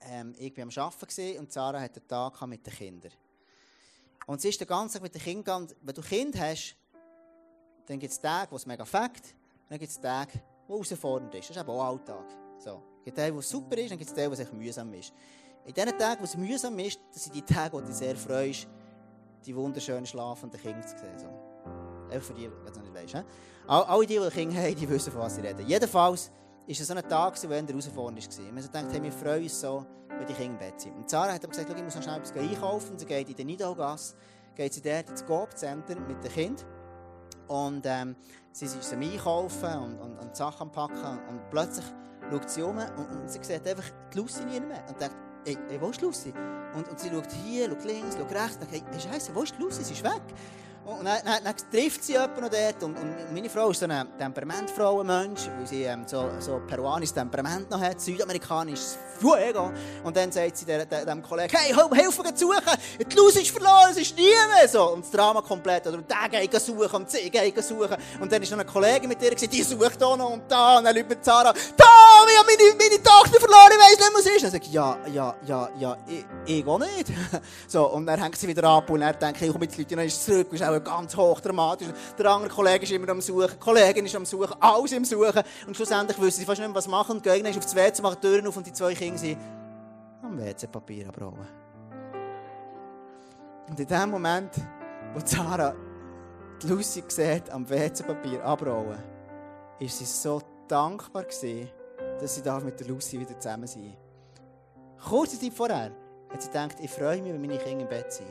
ähm, 0.02 0.36
ich 0.38 0.56
war 0.56 0.64
am 0.64 0.70
Arbeiten 0.70 1.40
und 1.40 1.52
Sarah 1.52 1.82
hatte 1.82 2.00
einen 2.00 2.08
Tag 2.08 2.48
mit 2.48 2.66
den 2.66 2.74
Kindern. 2.74 3.12
Und 4.26 4.42
sie 4.42 4.50
ist 4.50 4.60
den 4.60 4.68
ganzen 4.68 4.96
Tag 4.96 5.04
mit 5.04 5.16
den 5.16 5.22
Kindern 5.22 5.68
Wenn 5.82 5.96
du 5.96 6.02
Kind 6.02 6.38
hast, 6.38 6.76
dann 7.86 8.00
gibt 8.00 8.12
es 8.12 8.20
Tage, 8.20 8.52
wo 8.52 8.58
es 8.58 8.66
mega 8.66 8.86
fängt, 8.86 9.24
dann 9.70 9.80
gibt 9.80 9.92
es 9.92 10.00
Tage, 10.00 10.42
es 10.68 10.90
herausfordernd 10.90 11.34
ist. 11.36 11.50
Das 11.50 11.56
ist 11.56 11.62
eben 11.62 11.70
auch 11.70 11.84
Alltag. 11.84 12.26
So. 12.60 12.82
Es 13.00 13.06
gibt 13.06 13.18
Tage, 13.18 13.36
wo 13.36 13.40
es 13.40 13.50
super 13.50 13.78
ist, 13.78 13.92
dann 13.92 13.98
gibt 13.98 14.10
es 14.10 14.16
Tage, 14.16 14.30
wo 14.30 14.34
es 14.34 14.40
echt 14.40 14.54
mühsam 14.54 14.94
ist. 14.94 15.14
In 15.66 15.74
diesen 15.74 15.98
Tagen, 15.98 16.22
wo 16.22 16.26
es 16.26 16.38
mühsam 16.38 16.80
ist, 16.80 17.00
das 17.14 17.24
sind 17.24 17.36
die 17.36 17.42
Tage, 17.42 17.74
wo 17.74 17.80
du 17.80 17.88
dich 17.88 17.96
sehr 17.96 18.16
freust, 18.16 18.68
die 19.46 19.56
wunderschönen 19.56 20.06
schlafenden 20.06 20.60
Kinder 20.60 20.86
zu 20.86 20.98
sehen. 20.98 21.18
So. 21.18 21.28
Einfach 22.10 22.28
für 22.28 22.34
die, 22.34 22.48
die 22.48 22.70
es 22.70 22.80
nicht 22.80 22.94
weißt. 22.94 23.26
Alle 23.68 24.06
die, 24.06 24.20
die 24.20 24.30
Kinder 24.30 24.62
haben, 24.62 24.76
die 24.76 24.90
wissen, 24.90 25.12
von 25.12 25.22
was 25.22 25.36
sie 25.36 25.42
reden. 25.42 25.66
Jedenfalls, 25.68 26.32
ist 26.68 26.82
es 26.82 26.88
so 26.88 26.94
ein 26.94 27.08
Tag, 27.08 27.42
wo 27.42 27.48
er 27.48 27.66
herausfordernd 27.66 28.38
war. 28.38 28.44
Wir 28.44 28.48
haben 28.48 28.56
gedacht, 28.56 28.86
hey, 28.92 29.04
wir 29.04 29.12
freuen 29.12 29.44
uns 29.44 29.60
so, 29.60 29.86
wenn 30.10 30.28
die 30.28 30.34
Kinder 30.34 30.54
im 30.54 30.58
Bett 30.60 30.82
sind. 30.82 30.96
Und 30.96 31.10
Sarah 31.10 31.34
hat 31.34 31.44
aber 31.44 31.52
gesagt, 31.52 31.70
ich 31.70 31.84
muss 31.84 31.96
noch 31.96 32.04
schnell 32.04 32.18
etwas 32.18 32.36
einkaufen. 32.36 33.00
Sie 33.00 33.06
geht 33.06 33.30
in 33.30 33.36
den 33.36 33.48
Nidalgasse, 33.48 34.16
geht 34.54 34.74
sie 34.74 34.82
dort 34.82 35.10
ins 35.10 35.26
Coop-Center 35.26 35.96
mit 36.02 36.22
den 36.22 36.32
Kindern. 36.32 36.66
Und 37.48 37.86
ähm, 37.86 38.16
sie 38.52 38.66
ist 38.66 38.94
am 38.94 39.02
Einkaufen 39.02 39.78
und, 39.80 40.00
und, 40.00 40.20
und 40.20 40.36
Sachen 40.36 40.72
Packen. 40.72 41.20
Und 41.30 41.50
plötzlich 41.50 41.86
schaut 42.30 42.50
sie 42.50 42.62
um 42.62 42.78
und, 42.78 43.22
und 43.22 43.30
sie 43.30 43.40
sieht 43.42 43.68
einfach 43.68 43.90
die 44.14 44.18
Lucy 44.18 44.44
nie 44.46 44.60
mehr. 44.60 44.84
Und 44.88 45.00
denkt, 45.00 45.16
ey, 45.46 45.58
ey 45.70 45.82
wo 45.82 45.90
ist 45.90 46.02
Lucy? 46.02 46.34
Und, 46.76 46.88
und 46.88 47.00
sie 47.00 47.10
schaut 47.10 47.32
hier, 47.32 47.70
schaut 47.70 47.86
links, 47.86 48.16
schaut 48.16 48.32
rechts. 48.32 48.58
Und 48.58 48.72
denkt, 48.72 48.88
hey, 48.92 49.00
Scheiße, 49.00 49.34
wo 49.34 49.44
ist 49.44 49.58
Lucy? 49.60 49.84
Sie 49.84 49.94
ist 49.94 50.04
weg. 50.04 50.22
Und 50.88 51.04
dann, 51.04 51.20
dann, 51.26 51.44
dann 51.44 51.56
trifft 51.70 52.02
sie 52.06 52.14
jemanden 52.14 52.50
dort. 52.50 52.82
Und, 52.82 52.98
und 52.98 53.34
meine 53.34 53.50
Frau 53.50 53.72
ist 53.72 53.82
so 53.82 53.86
ein 53.88 54.08
Temperamentfrau, 54.18 55.02
ein 55.02 55.08
Mensch, 55.08 55.42
weil 55.58 55.68
sie 55.68 55.84
ähm, 55.84 56.04
so, 56.08 56.30
so 56.40 56.62
peruanisches 56.66 57.14
Temperament 57.14 57.70
noch 57.70 57.82
hat, 57.82 58.00
südamerikanisches 58.00 58.98
Fuego. 59.20 59.70
Und 60.06 60.16
dann 60.16 60.32
sagt 60.32 60.56
sie 60.56 60.66
der, 60.66 60.86
der, 60.86 61.06
dem 61.06 61.22
Kollegen, 61.22 61.54
hey, 61.58 61.74
hilf 61.74 62.18
mir 62.24 62.32
suchen, 62.34 62.62
die 63.00 63.16
Luz 63.18 63.36
ist 63.36 63.52
verloren, 63.52 63.92
es 63.92 63.98
ist 63.98 64.16
niemand. 64.16 64.70
So, 64.72 64.94
und 64.94 65.04
das 65.04 65.12
Drama 65.12 65.42
komplett. 65.42 65.86
Oder, 65.88 65.98
der 65.98 66.40
geht 66.42 66.62
suchen 66.62 66.96
und 66.96 67.12
sie 67.12 67.30
geht 67.30 67.62
suchen. 67.62 67.98
Und 68.22 68.32
dann 68.32 68.42
ist 68.42 68.52
noch 68.52 68.60
ein 68.60 68.66
Kollege 68.66 69.10
mit 69.10 69.22
ihr 69.22 69.32
gesagt, 69.32 69.52
die 69.52 69.64
sucht 69.64 70.02
da 70.02 70.16
noch 70.16 70.30
und 70.30 70.44
da. 70.50 70.78
Und 70.78 70.86
dann 70.86 70.96
läuft 70.96 71.26
Sarah, 71.26 71.52
Tom, 71.52 72.28
ich 72.30 72.40
habe 72.40 72.48
meine, 72.48 72.78
meine 72.78 73.04
Tochter 73.04 73.40
verloren, 73.42 73.72
ich 73.72 73.78
weiss 73.78 73.98
nicht, 73.98 74.12
was 74.14 74.26
es 74.26 74.28
ist. 74.28 74.36
Und 74.36 74.44
dann 74.44 74.52
sagt 74.52 74.68
ja, 74.68 74.98
ja, 75.14 75.36
ja, 75.46 75.70
ja, 75.78 75.98
ich, 76.08 76.26
ich 76.46 76.66
auch 76.66 76.80
nicht. 76.80 77.12
so, 77.68 77.92
und 77.92 78.06
dann 78.06 78.22
hängt 78.22 78.38
sie 78.38 78.48
wieder 78.48 78.64
ab 78.64 78.90
und 78.90 79.02
er 79.02 79.12
denkt, 79.12 79.42
ich 79.42 79.52
komme 79.52 79.66
jetzt 79.66 79.78
Leute, 79.78 79.96
dann 79.98 80.06
ist 80.06 80.24
zurück, 80.24 80.48
ist 80.54 80.64
auch 80.64 80.77
ganz 80.82 81.16
hoch 81.16 81.40
dramatisch. 81.40 81.88
Der 82.18 82.26
andere 82.28 82.50
Kollege 82.50 82.84
ist 82.84 82.92
immer 82.92 83.10
am 83.10 83.22
Suchen, 83.22 83.50
die 83.54 83.58
Kollegin 83.58 84.06
ist 84.06 84.16
am 84.16 84.26
Suchen, 84.26 84.56
alles 84.60 84.92
im 84.92 85.06
Suchen. 85.06 85.44
Und 85.66 85.76
schlussendlich 85.76 86.20
wissen 86.20 86.40
sie 86.40 86.46
fast 86.46 86.60
nicht 86.60 86.68
mehr, 86.68 86.76
was 86.76 86.88
machen. 86.88 87.18
Und 87.18 87.24
gehen 87.24 87.46
auf 87.48 87.56
das 87.56 87.76
WC, 87.76 88.02
machen 88.02 88.18
die 88.22 88.28
Türen 88.28 88.48
auf 88.48 88.58
und 88.58 88.66
die 88.66 88.74
zwei 88.74 88.94
Kinder 88.94 89.18
sind 89.18 89.38
am 90.22 90.38
WC-Papier 90.38 91.08
abrollen. 91.08 91.48
Und 93.70 93.80
in 93.80 93.88
dem 93.88 94.10
Moment, 94.10 94.52
wo 95.14 95.20
Sarah 95.24 95.76
die 96.62 96.68
Lucy 96.68 97.04
sieht, 97.08 97.50
am 97.50 97.70
WC-Papier 97.70 98.44
abrollen, 98.44 99.04
ist 99.80 99.98
sie 99.98 100.06
so 100.06 100.42
dankbar 100.68 101.24
gewesen, 101.24 101.70
dass 102.20 102.36
sie 102.36 102.42
mit 102.64 102.80
der 102.80 102.88
Lucy 102.88 103.20
wieder 103.20 103.40
zusammen 103.40 103.68
sein 103.68 103.96
Kurze 105.08 105.40
Zeit 105.40 105.54
vorher 105.54 105.92
hat 106.30 106.42
sie 106.42 106.48
gedacht, 106.50 106.78
ich 106.82 106.90
freue 106.90 107.22
mich, 107.22 107.32
wenn 107.32 107.42
meine 107.42 107.58
Kinder 107.58 107.84
im 107.84 107.90
Bett 107.90 108.12
sind. 108.12 108.28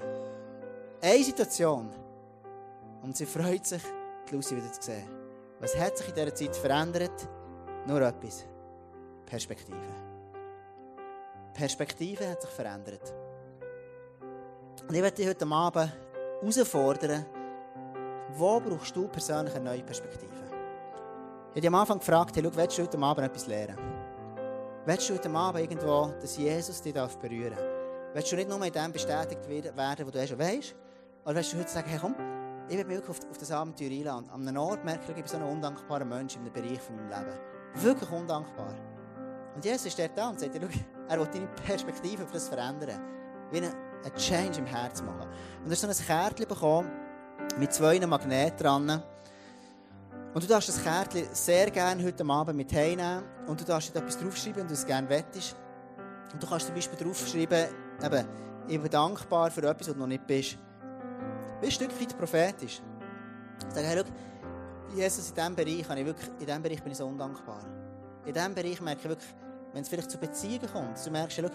Eine 1.00 1.24
Situation. 1.24 1.88
Und 3.02 3.16
sie 3.16 3.26
freut 3.26 3.66
sich, 3.66 3.82
die 4.28 4.34
Lucy 4.34 4.56
wieder 4.56 4.72
zu 4.72 4.82
sehen. 4.82 5.08
Was 5.60 5.76
hat 5.76 5.96
sich 5.96 6.08
in 6.08 6.14
dieser 6.14 6.34
Zeit 6.34 6.56
verändert? 6.56 7.28
Nur 7.86 8.00
etwas. 8.02 8.44
Perspektive. 9.24 9.76
Perspektive 11.54 12.28
hat 12.28 12.42
sich 12.42 12.50
verändert. 12.50 13.12
Und 14.88 14.94
ich 14.94 15.00
möchte 15.00 15.22
dich 15.22 15.28
heute 15.28 15.46
Abend 15.46 15.92
herausfordern, 16.40 17.24
wo 18.36 18.60
brauchst 18.60 18.94
du 18.94 19.08
persönlich 19.08 19.54
eine 19.54 19.64
neue 19.64 19.82
Perspektive? 19.82 20.32
Ich 21.54 21.64
habe 21.64 21.68
am 21.68 21.80
Anfang 21.80 21.98
gefragt, 21.98 22.36
hey, 22.36 22.44
schau, 22.44 22.54
willst 22.54 22.76
du 22.76 22.82
heute 22.82 22.98
Abend 22.98 23.26
etwas 23.26 23.46
lernen? 23.46 23.78
Willst 24.84 25.08
du 25.08 25.14
heute 25.14 25.30
Abend 25.30 25.62
irgendwo, 25.62 26.12
dass 26.20 26.36
Jesus 26.36 26.82
dich 26.82 26.92
berühren 26.92 27.54
darf? 27.56 27.64
Willst 28.12 28.30
du 28.30 28.36
nicht 28.36 28.48
nur 28.48 28.62
in 28.64 28.72
dem 28.72 28.92
bestätigt 28.92 29.48
werden, 29.48 30.06
wo 30.06 30.10
du 30.10 30.26
schon 30.26 30.38
weißt? 30.38 30.74
Oder 31.24 31.34
willst 31.34 31.52
du 31.52 31.58
heute 31.58 31.70
sagen, 31.70 31.88
hey 31.88 31.98
komm, 31.98 32.14
ich 32.68 32.76
mich 32.76 32.88
wirklich 32.88 33.10
auf, 33.10 33.30
auf 33.30 33.38
das 33.38 33.50
Abenteuer 33.50 33.90
einladen. 33.90 34.28
An 34.30 34.46
einem 34.46 34.56
Ort 34.58 34.84
merke 34.84 35.04
ich, 35.04 35.08
ich 35.10 35.14
bin 35.16 35.26
so 35.26 35.36
ein 35.36 35.42
undankbarer 35.42 36.04
Mensch 36.04 36.36
in 36.36 36.42
einem 36.42 36.52
Bereich 36.52 36.80
von 36.80 36.96
meinem 36.96 37.08
Leben. 37.08 37.38
Wirklich 37.74 38.10
undankbar. 38.10 38.74
Und 39.54 39.64
Jesus 39.64 39.92
steht 39.92 40.12
da 40.16 40.28
und 40.28 40.40
sagt, 40.40 40.54
er 40.54 40.62
will 41.18 41.28
deine 41.32 41.46
Perspektive 41.64 42.24
auf 42.24 42.32
das 42.32 42.48
verändern. 42.48 43.00
Wie 43.50 43.58
einen 43.58 43.72
Change 44.16 44.58
im 44.58 44.66
Herz 44.66 45.02
machen. 45.02 45.28
Und 45.64 45.70
er 45.70 45.72
hat 45.72 45.78
so 45.78 45.86
ein 45.86 46.06
Kärtchen 46.06 46.48
bekommen 46.48 46.90
mit 47.58 47.72
zwei 47.72 47.98
Magneten 48.06 48.56
dran. 48.58 49.02
Und 50.34 50.42
du 50.42 50.46
darfst 50.46 50.68
das 50.68 50.82
Kärtchen 50.82 51.26
sehr 51.32 51.70
gerne 51.70 52.04
heute 52.04 52.24
Abend 52.26 52.56
mit 52.56 52.72
heimnehmen 52.72 53.22
und 53.46 53.58
du 53.60 53.64
darfst 53.64 53.94
etwas 53.96 54.18
draufschreiben, 54.18 54.60
wenn 54.60 54.68
du 54.68 54.74
es 54.74 54.84
gerne 54.84 55.08
wettest. 55.08 55.56
Und 56.32 56.42
du 56.42 56.46
kannst 56.46 56.66
zum 56.66 56.74
Beispiel 56.74 56.98
draufschreiben, 56.98 57.66
eben, 58.04 58.28
ich 58.68 58.80
bin 58.80 58.90
dankbar 58.90 59.50
für 59.50 59.62
etwas, 59.62 59.88
was 59.88 59.94
du 59.94 60.00
noch 60.00 60.06
nicht 60.06 60.26
bist. 60.26 60.58
Bist 61.60 61.80
ein 61.80 61.88
Stück 61.88 62.00
weit 62.00 62.18
prophetisch. 62.18 62.82
Sag, 63.72 63.84
hey, 63.84 63.98
schau, 63.98 64.94
Jesus, 64.94 65.30
in 65.30 65.34
diesem 65.34 65.56
Bereich, 65.56 65.80
ich 65.80 66.06
wirklich, 66.06 66.28
in 66.38 66.46
diesem 66.46 66.62
Bereich 66.62 66.82
bin 66.82 66.92
ich 66.92 66.98
so 66.98 67.06
undankbar. 67.06 67.64
In 68.26 68.34
diesem 68.34 68.54
Bereich 68.54 68.80
merke 68.80 69.00
ich 69.02 69.08
wirklich, 69.08 69.34
wenn 69.72 69.82
es 69.82 69.88
vielleicht 69.88 70.10
zu 70.10 70.18
Beziehungen 70.18 70.68
kommt, 70.70 71.04
du 71.04 71.10
merkst, 71.10 71.38
schau, 71.40 71.48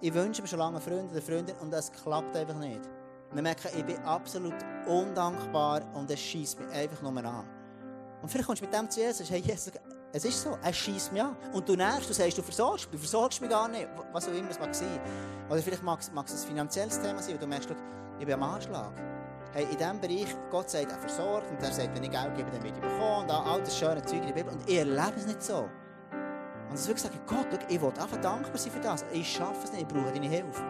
ich 0.00 0.14
wünsche 0.14 0.42
mir 0.42 0.48
schon 0.48 0.60
lange 0.60 0.80
Freunde 0.80 1.10
oder 1.10 1.22
Freundin 1.22 1.56
und 1.56 1.72
das 1.72 1.90
klappt 1.90 2.36
einfach 2.36 2.58
nicht. 2.58 2.86
Und 3.30 3.36
dann 3.36 3.42
merke 3.42 3.68
ich, 3.68 3.78
ich 3.78 3.84
bin 3.84 3.98
absolut 4.04 4.54
undankbar 4.86 5.82
und 5.94 6.08
es 6.10 6.20
schießt 6.20 6.60
mich 6.60 6.70
einfach 6.70 7.02
nur 7.02 7.24
an. 7.24 7.44
Und 8.22 8.28
vielleicht 8.28 8.46
kommst 8.46 8.62
du 8.62 8.66
mit 8.66 8.74
dem 8.74 8.88
zu 8.88 9.00
Jesus 9.00 9.28
hey 9.28 9.40
Jesus, 9.40 9.72
es 10.12 10.24
ist 10.24 10.42
so, 10.42 10.56
er 10.62 10.72
schießt 10.72 11.12
mich 11.12 11.22
an. 11.22 11.36
Und 11.52 11.68
du 11.68 11.74
nervst, 11.74 12.08
du 12.08 12.14
sagst, 12.14 12.38
du 12.38 12.42
versorgst 12.42 12.86
mich, 12.86 12.92
du 12.92 12.98
versorgst 12.98 13.40
mich 13.40 13.50
gar 13.50 13.68
nicht, 13.68 13.88
was 14.12 14.28
auch 14.28 14.32
immer 14.32 14.50
es 14.50 14.58
mag 14.58 14.74
sein. 14.74 15.00
Oder 15.50 15.60
vielleicht 15.60 15.82
mag 15.82 16.00
es, 16.00 16.12
mag 16.12 16.26
es 16.26 16.42
ein 16.42 16.48
finanzielles 16.48 17.00
Thema 17.00 17.20
sein, 17.20 17.34
wo 17.34 17.38
du 17.38 17.46
merkst, 17.46 17.68
ich 18.18 18.24
bin 18.24 18.34
am 18.34 18.42
Anschlag. 18.44 18.92
Hey, 19.52 19.64
in 19.64 19.78
diesem 19.78 19.98
Bereich, 19.98 20.36
Gott 20.50 20.68
sagt, 20.68 20.92
er 20.92 20.98
versorgt 20.98 21.50
und 21.50 21.62
er 21.62 21.72
sagt, 21.72 21.94
wenn 21.94 22.02
ich 22.02 22.10
Geld 22.10 22.36
gebe, 22.36 22.50
dann 22.50 22.62
werde 22.62 22.76
ich 22.76 22.82
bekommen 22.82 23.22
und 23.22 23.30
all 23.30 23.60
das 23.60 23.78
schöne 23.78 24.02
Zeug 24.02 24.20
in 24.20 24.26
der 24.26 24.34
Bibel. 24.34 24.52
Und 24.52 24.68
ich 24.68 24.76
erlebe 24.76 25.14
es 25.16 25.26
nicht 25.26 25.42
so. 25.42 25.68
Und 26.68 26.74
es 26.74 26.86
wirklich 26.86 27.04
sagen, 27.04 27.18
Gott, 27.26 27.46
schau, 27.50 27.58
ich 27.66 27.80
will 27.80 27.88
einfach 27.88 28.20
dankbar 28.20 28.58
sein 28.58 28.72
für 28.72 28.80
das. 28.80 29.06
Ich 29.10 29.26
schaffe 29.26 29.64
es 29.64 29.72
nicht, 29.72 29.82
ich 29.82 29.88
brauche 29.88 30.12
deine 30.12 30.28
Hilfe. 30.28 30.62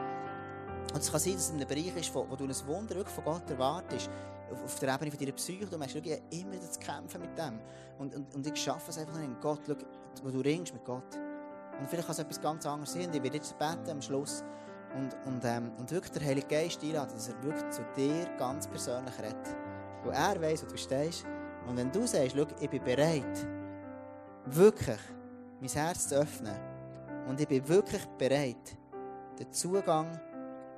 Und 0.95 1.01
es 1.01 1.11
kann 1.11 1.21
sein, 1.21 1.33
dass 1.35 1.43
es 1.43 1.51
in 1.51 1.57
einem 1.57 1.69
Bereich 1.69 1.97
ist, 1.97 2.15
wo, 2.15 2.25
wo 2.29 2.37
du 2.37 2.45
ein 2.45 2.67
Wunder 2.67 2.95
wirklich 2.95 3.15
von 3.15 3.25
Gott 3.25 3.51
erwartest, 3.51 4.09
auf, 4.53 4.65
auf 4.65 4.79
der 4.79 4.95
Ebene 4.95 5.11
von 5.11 5.21
deiner 5.21 5.33
Psyche, 5.33 5.67
du 5.67 5.77
merkst, 5.77 5.97
ich 5.97 6.23
immer 6.31 6.53
wieder 6.53 6.71
zu 6.71 6.79
kämpfen 6.79 7.21
mit 7.21 7.37
dem. 7.37 7.59
Und, 7.99 8.15
und, 8.15 8.35
und 8.35 8.47
ich 8.47 8.57
schaffe 8.63 8.91
es 8.91 8.99
einfach 8.99 9.19
nicht. 9.19 9.41
Gott, 9.41 9.61
schau, 9.67 9.75
wo 10.23 10.31
du 10.31 10.39
ringst 10.39 10.73
mit 10.73 10.85
Gott. 10.85 11.17
Und 11.81 11.89
vielleicht 11.89 12.07
kann 12.07 12.15
es 12.15 12.19
etwas 12.21 12.41
ganz 12.41 12.65
anderes 12.65 12.93
sein. 12.93 13.07
Und 13.07 13.15
ich 13.15 13.23
werde 13.23 13.37
jetzt 13.37 13.59
beten 13.59 13.91
am 13.91 14.01
Schluss. 14.01 14.45
Und, 14.95 15.17
und, 15.27 15.45
ähm, 15.45 15.73
und 15.79 15.91
wirklich 15.91 16.13
der 16.13 16.27
Heilige 16.27 16.47
Geist 16.47 16.83
einladen, 16.83 17.13
dass 17.15 17.29
er 17.29 17.43
wirklich 17.43 17.71
zu 17.71 17.83
dir 17.97 18.27
ganz 18.39 18.67
persönlich 18.67 19.17
redet. 19.19 19.57
Wo 20.03 20.11
er 20.11 20.41
weiß, 20.41 20.65
wo 20.65 20.69
du 20.69 20.77
stehst. 20.77 21.25
Und 21.67 21.77
wenn 21.77 21.93
du 21.93 22.07
sagst, 22.07 22.35
schau, 22.37 22.47
ich 22.61 22.71
bin 22.71 22.83
bereit, 22.83 23.47
wirklich 24.47 25.01
mein 25.61 25.71
Herz 25.71 26.09
zu 26.09 26.17
öffnen. 26.17 26.57
Und 27.29 27.41
ich 27.41 27.49
bin 27.49 27.69
wirklich 27.69 28.05
bereit, 28.17 28.77
den 29.39 29.53
Zugang 29.53 30.19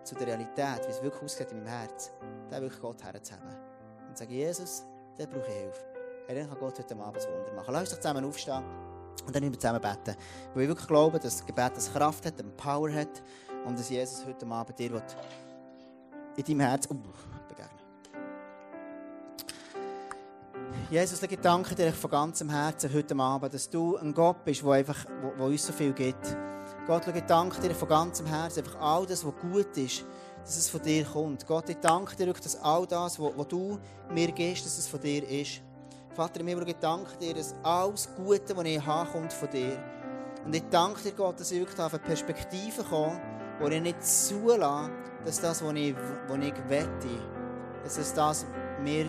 zu 0.02 0.14
der 0.14 0.26
Realität, 0.26 0.86
wie 0.86 0.90
es 0.90 1.02
wirklich 1.02 1.22
aussieht 1.22 1.52
in 1.52 1.58
meinem 1.58 1.68
Herz, 1.68 2.12
den 2.50 2.60
wirklich 2.60 2.80
Gott 2.80 3.02
herzuheben. 3.04 3.56
Und 4.08 4.18
sage, 4.18 4.32
Jesus, 4.32 4.84
der 5.18 5.26
brauche 5.26 5.46
ich 5.48 5.54
Hilfe. 5.54 5.84
Dann 6.28 6.48
kann 6.48 6.58
Gott 6.58 6.78
heute 6.78 6.96
Abend 6.96 7.26
ein 7.26 7.32
Wunder 7.32 7.52
machen. 7.54 7.72
Lass 7.72 7.82
uns 7.82 7.90
doch 7.90 8.00
zusammen 8.00 8.24
aufstehen 8.24 8.62
und 9.26 9.34
dann 9.34 9.42
wir 9.42 9.58
zusammen 9.58 9.80
beten. 9.80 10.16
Weil 10.54 10.62
ich 10.62 10.68
wirklich 10.68 10.88
glaube, 10.88 11.18
dass 11.18 11.38
das 11.38 11.46
Gebet 11.46 11.72
das 11.76 11.92
Kraft 11.92 12.26
hat, 12.26 12.40
eine 12.40 12.50
Power 12.50 12.92
hat 12.92 13.22
und 13.64 13.78
dass 13.78 13.90
Jesus 13.90 14.24
heute 14.26 14.46
Abend 14.46 14.78
dir 14.78 15.02
in 16.36 16.44
deinem 16.44 16.60
Herz 16.60 16.86
uh, 16.90 16.94
begegnen 17.48 17.68
Jesus, 20.90 21.22
ich 21.22 21.38
danke 21.40 21.74
dir 21.74 21.92
von 21.92 22.10
ganzem 22.10 22.50
Herzen 22.50 22.92
heute 22.92 23.16
Abend, 23.16 23.54
dass 23.54 23.68
du 23.68 23.96
ein 23.96 24.14
Gott 24.14 24.44
bist, 24.44 24.62
der 24.62 24.70
einfach, 24.70 25.06
wo, 25.22 25.32
wo 25.38 25.46
uns 25.46 25.66
so 25.66 25.72
viel 25.72 25.92
gibt. 25.92 26.36
Gott, 26.86 27.06
ich 27.06 27.22
danke 27.24 27.60
dir 27.60 27.74
von 27.74 27.88
ganzem 27.88 28.26
Herzen, 28.26 28.64
einfach 28.64 28.80
all 28.80 29.06
das, 29.06 29.24
was 29.24 29.34
gut 29.36 29.76
ist, 29.76 30.04
dass 30.42 30.56
es 30.56 30.68
von 30.68 30.82
dir 30.82 31.04
kommt. 31.04 31.46
Gott, 31.46 31.68
ich 31.68 31.76
danke 31.76 32.16
dir, 32.16 32.32
dass 32.32 32.56
all 32.60 32.86
das, 32.86 33.20
was 33.20 33.48
du 33.48 33.78
mir 34.12 34.32
gibst, 34.32 34.64
dass 34.64 34.78
es 34.78 34.88
von 34.88 35.00
dir 35.00 35.28
ist. 35.28 35.60
Vater, 36.14 36.40
ich 36.44 36.76
danke 36.80 37.16
dir, 37.18 37.34
dass 37.34 37.54
alles 37.62 38.08
Gute, 38.16 38.56
was 38.56 38.64
ich 38.64 38.84
habe, 38.84 39.10
kommt 39.10 39.32
von 39.32 39.48
dir. 39.50 39.78
Und 40.44 40.54
ich 40.54 40.64
danke 40.70 41.02
dir, 41.02 41.12
Gott, 41.12 41.38
dass 41.38 41.52
ich 41.52 41.60
wirklich 41.60 41.78
auf 41.78 41.94
eine 41.94 42.02
Perspektive 42.02 42.82
komme, 42.82 43.20
ich 43.68 43.82
nicht 43.82 44.04
zulasse, 44.04 44.90
dass 45.24 45.40
das, 45.40 45.64
was 45.64 45.74
ich, 45.74 45.94
was 46.28 46.38
ich 46.38 46.54
wette, 46.68 47.08
dass 47.84 47.98
es 47.98 48.14
das 48.14 48.46
mir 48.82 49.08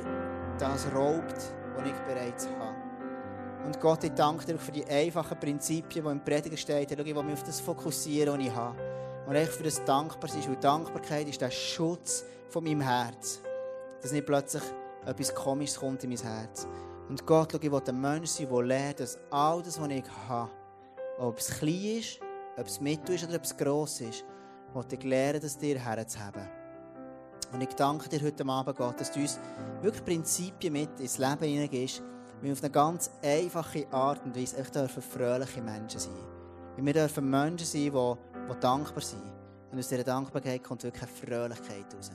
das 0.60 0.86
raubt, 0.94 1.38
was 1.76 1.86
ich 1.86 1.94
bereits 2.08 2.48
habe. 2.60 2.76
Und 3.66 3.80
Gott, 3.80 4.04
ich 4.04 4.12
danke 4.12 4.46
dir 4.46 4.58
für 4.58 4.72
die 4.72 4.86
einfachen 4.86 5.40
Prinzipien, 5.40 6.04
die 6.04 6.12
im 6.12 6.24
Prediger 6.24 6.58
stehen. 6.58 6.88
Ich 6.90 6.98
will 6.98 7.24
mich 7.24 7.34
auf 7.34 7.44
das 7.44 7.60
fokussieren, 7.60 8.40
was 8.40 8.46
ich 8.46 8.56
habe. 8.56 8.76
Und 9.28 9.36
echt 9.36 9.52
für 9.52 9.64
das 9.64 9.84
dankbar 9.86 10.30
sein. 10.30 10.44
Weil 10.48 10.56
Dankbarkeit 10.56 11.30
ist 11.30 11.42
der 11.42 11.52
Schutz 11.52 12.26
von 12.50 12.64
meinem 12.64 12.82
Herz. 12.82 13.40
Dass 14.02 14.12
nicht 14.12 14.26
plötzlich 14.26 14.64
etwas 15.06 15.34
Komisches 15.36 15.80
kommt 15.80 16.04
in 16.04 16.10
mein 16.10 16.20
Herz. 16.20 16.68
Und 17.08 17.26
Gott, 17.26 17.54
ich 17.54 17.72
will 17.72 17.82
ein 17.88 18.02
Mensch 18.02 18.30
sein, 18.30 18.48
der 18.50 18.64
lernt, 18.64 19.00
dass 19.00 19.20
all 19.30 19.62
das, 19.62 19.80
was 19.80 19.90
ich 19.90 20.04
habe, 20.28 20.50
ob 21.20 21.38
es 21.38 21.60
klein 21.60 22.00
ist, 22.00 22.20
ob 22.58 22.66
es 22.66 22.82
mittel 22.82 23.16
ist 23.16 23.26
oder 23.26 23.36
ob 23.36 23.44
es 23.44 23.56
gross 23.56 24.02
ist, 24.02 24.26
will 24.74 24.86
ich 24.92 25.04
lernen, 25.04 25.42
das 25.42 25.58
dir 25.58 25.80
herzuhaben. 25.80 26.48
Und 27.52 27.62
ich 27.62 27.74
danke 27.76 28.08
dir 28.08 28.22
heute 28.22 28.46
Abend, 28.46 28.78
Gott, 28.78 29.00
dass 29.00 29.12
du 29.12 29.20
uns 29.20 29.40
wirklich 29.82 30.06
Prinzipien 30.06 30.72
mit 30.72 31.00
ins 31.00 31.18
Leben 31.18 31.44
hineingehst, 31.44 32.02
wir 32.42 32.54
auf 32.54 32.64
eine 32.64 32.72
ganz 32.72 33.12
einfache 33.22 33.86
Art 33.92 34.24
und 34.26 34.36
Weise 34.36 34.58
echt 34.58 34.74
dürfen 34.74 35.04
fröhliche 35.04 35.62
Menschen 35.62 36.00
sein. 36.00 36.14
wir 36.78 36.94
dürfen 36.94 37.30
Menschen 37.30 37.68
sein, 37.68 37.82
die, 37.82 37.92
die 37.92 38.60
dankbar 38.60 39.02
sind. 39.02 39.22
Und 39.72 39.80
aus 39.80 39.88
dieser 39.88 40.04
Dankbarkeit 40.04 40.64
kommt 40.64 40.84
wirklich 40.84 41.04
eine 41.04 41.12
Fröhlichkeit 41.12 41.94
raus. 41.96 42.12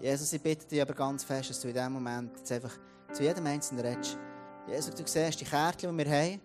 Jesus, 0.00 0.32
ich 0.32 0.42
bitte 0.42 0.66
dich 0.66 0.80
aber 0.80 0.94
ganz 0.94 1.22
fest, 1.22 1.50
dass 1.50 1.60
du 1.60 1.68
in 1.68 1.74
diesem 1.74 1.92
Moment 1.92 2.36
jetzt 2.36 2.50
einfach 2.50 2.72
zu 3.12 3.22
jedem 3.22 3.46
Einzelnen 3.46 3.84
redest. 3.84 4.18
Jesus, 4.66 4.94
du 4.94 5.02
siehst 5.06 5.40
die 5.40 5.44
Kärtchen, 5.44 5.96
die 5.96 6.04
wir 6.04 6.10
haben. 6.10 6.40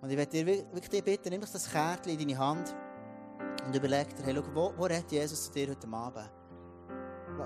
Und 0.00 0.10
ich 0.10 0.16
möchte 0.16 0.44
dir 0.44 0.46
wirklich 0.46 1.04
bitten, 1.04 1.30
nimm 1.30 1.40
doch 1.40 1.48
das 1.48 1.70
Kärtchen 1.70 2.12
in 2.12 2.18
deine 2.18 2.38
Hand 2.38 2.74
und 3.66 3.74
überleg 3.74 4.14
dir, 4.16 4.24
hey, 4.24 4.34
schau, 4.34 4.54
wo, 4.54 4.72
wo 4.76 4.84
redet 4.84 5.10
Jesus 5.12 5.44
zu 5.44 5.52
dir 5.52 5.68
heute 5.70 5.88
Abend? 5.88 6.30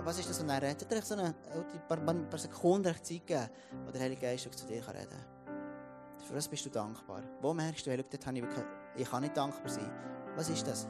was 0.04 0.18
ist 0.18 0.28
das? 0.28 0.40
Und 0.40 0.48
er 0.48 0.70
hat 0.70 0.90
dir 0.90 1.02
so 1.02 1.14
eine, 1.14 1.34
ein 1.50 1.88
paar, 1.88 1.96
paar 1.98 2.38
Sekunden 2.38 2.94
Zeit 2.94 3.26
gegeben, 3.26 3.48
wo 3.84 3.90
der 3.90 4.02
Heilige 4.02 4.20
Geist 4.20 4.52
zu 4.52 4.66
dir 4.66 4.76
reden 4.76 5.08
kann. 5.10 6.26
Für 6.26 6.34
was 6.34 6.48
bist 6.48 6.64
du 6.66 6.70
dankbar? 6.70 7.22
Wo 7.40 7.52
merkst 7.52 7.86
du, 7.86 7.90
hey, 7.90 7.98
habe 7.98 8.38
ich, 8.38 8.44
ich 8.96 9.10
kann 9.10 9.22
nicht 9.22 9.36
dankbar 9.36 9.68
sein? 9.68 9.90
Was 10.34 10.48
ist 10.48 10.66
das? 10.66 10.88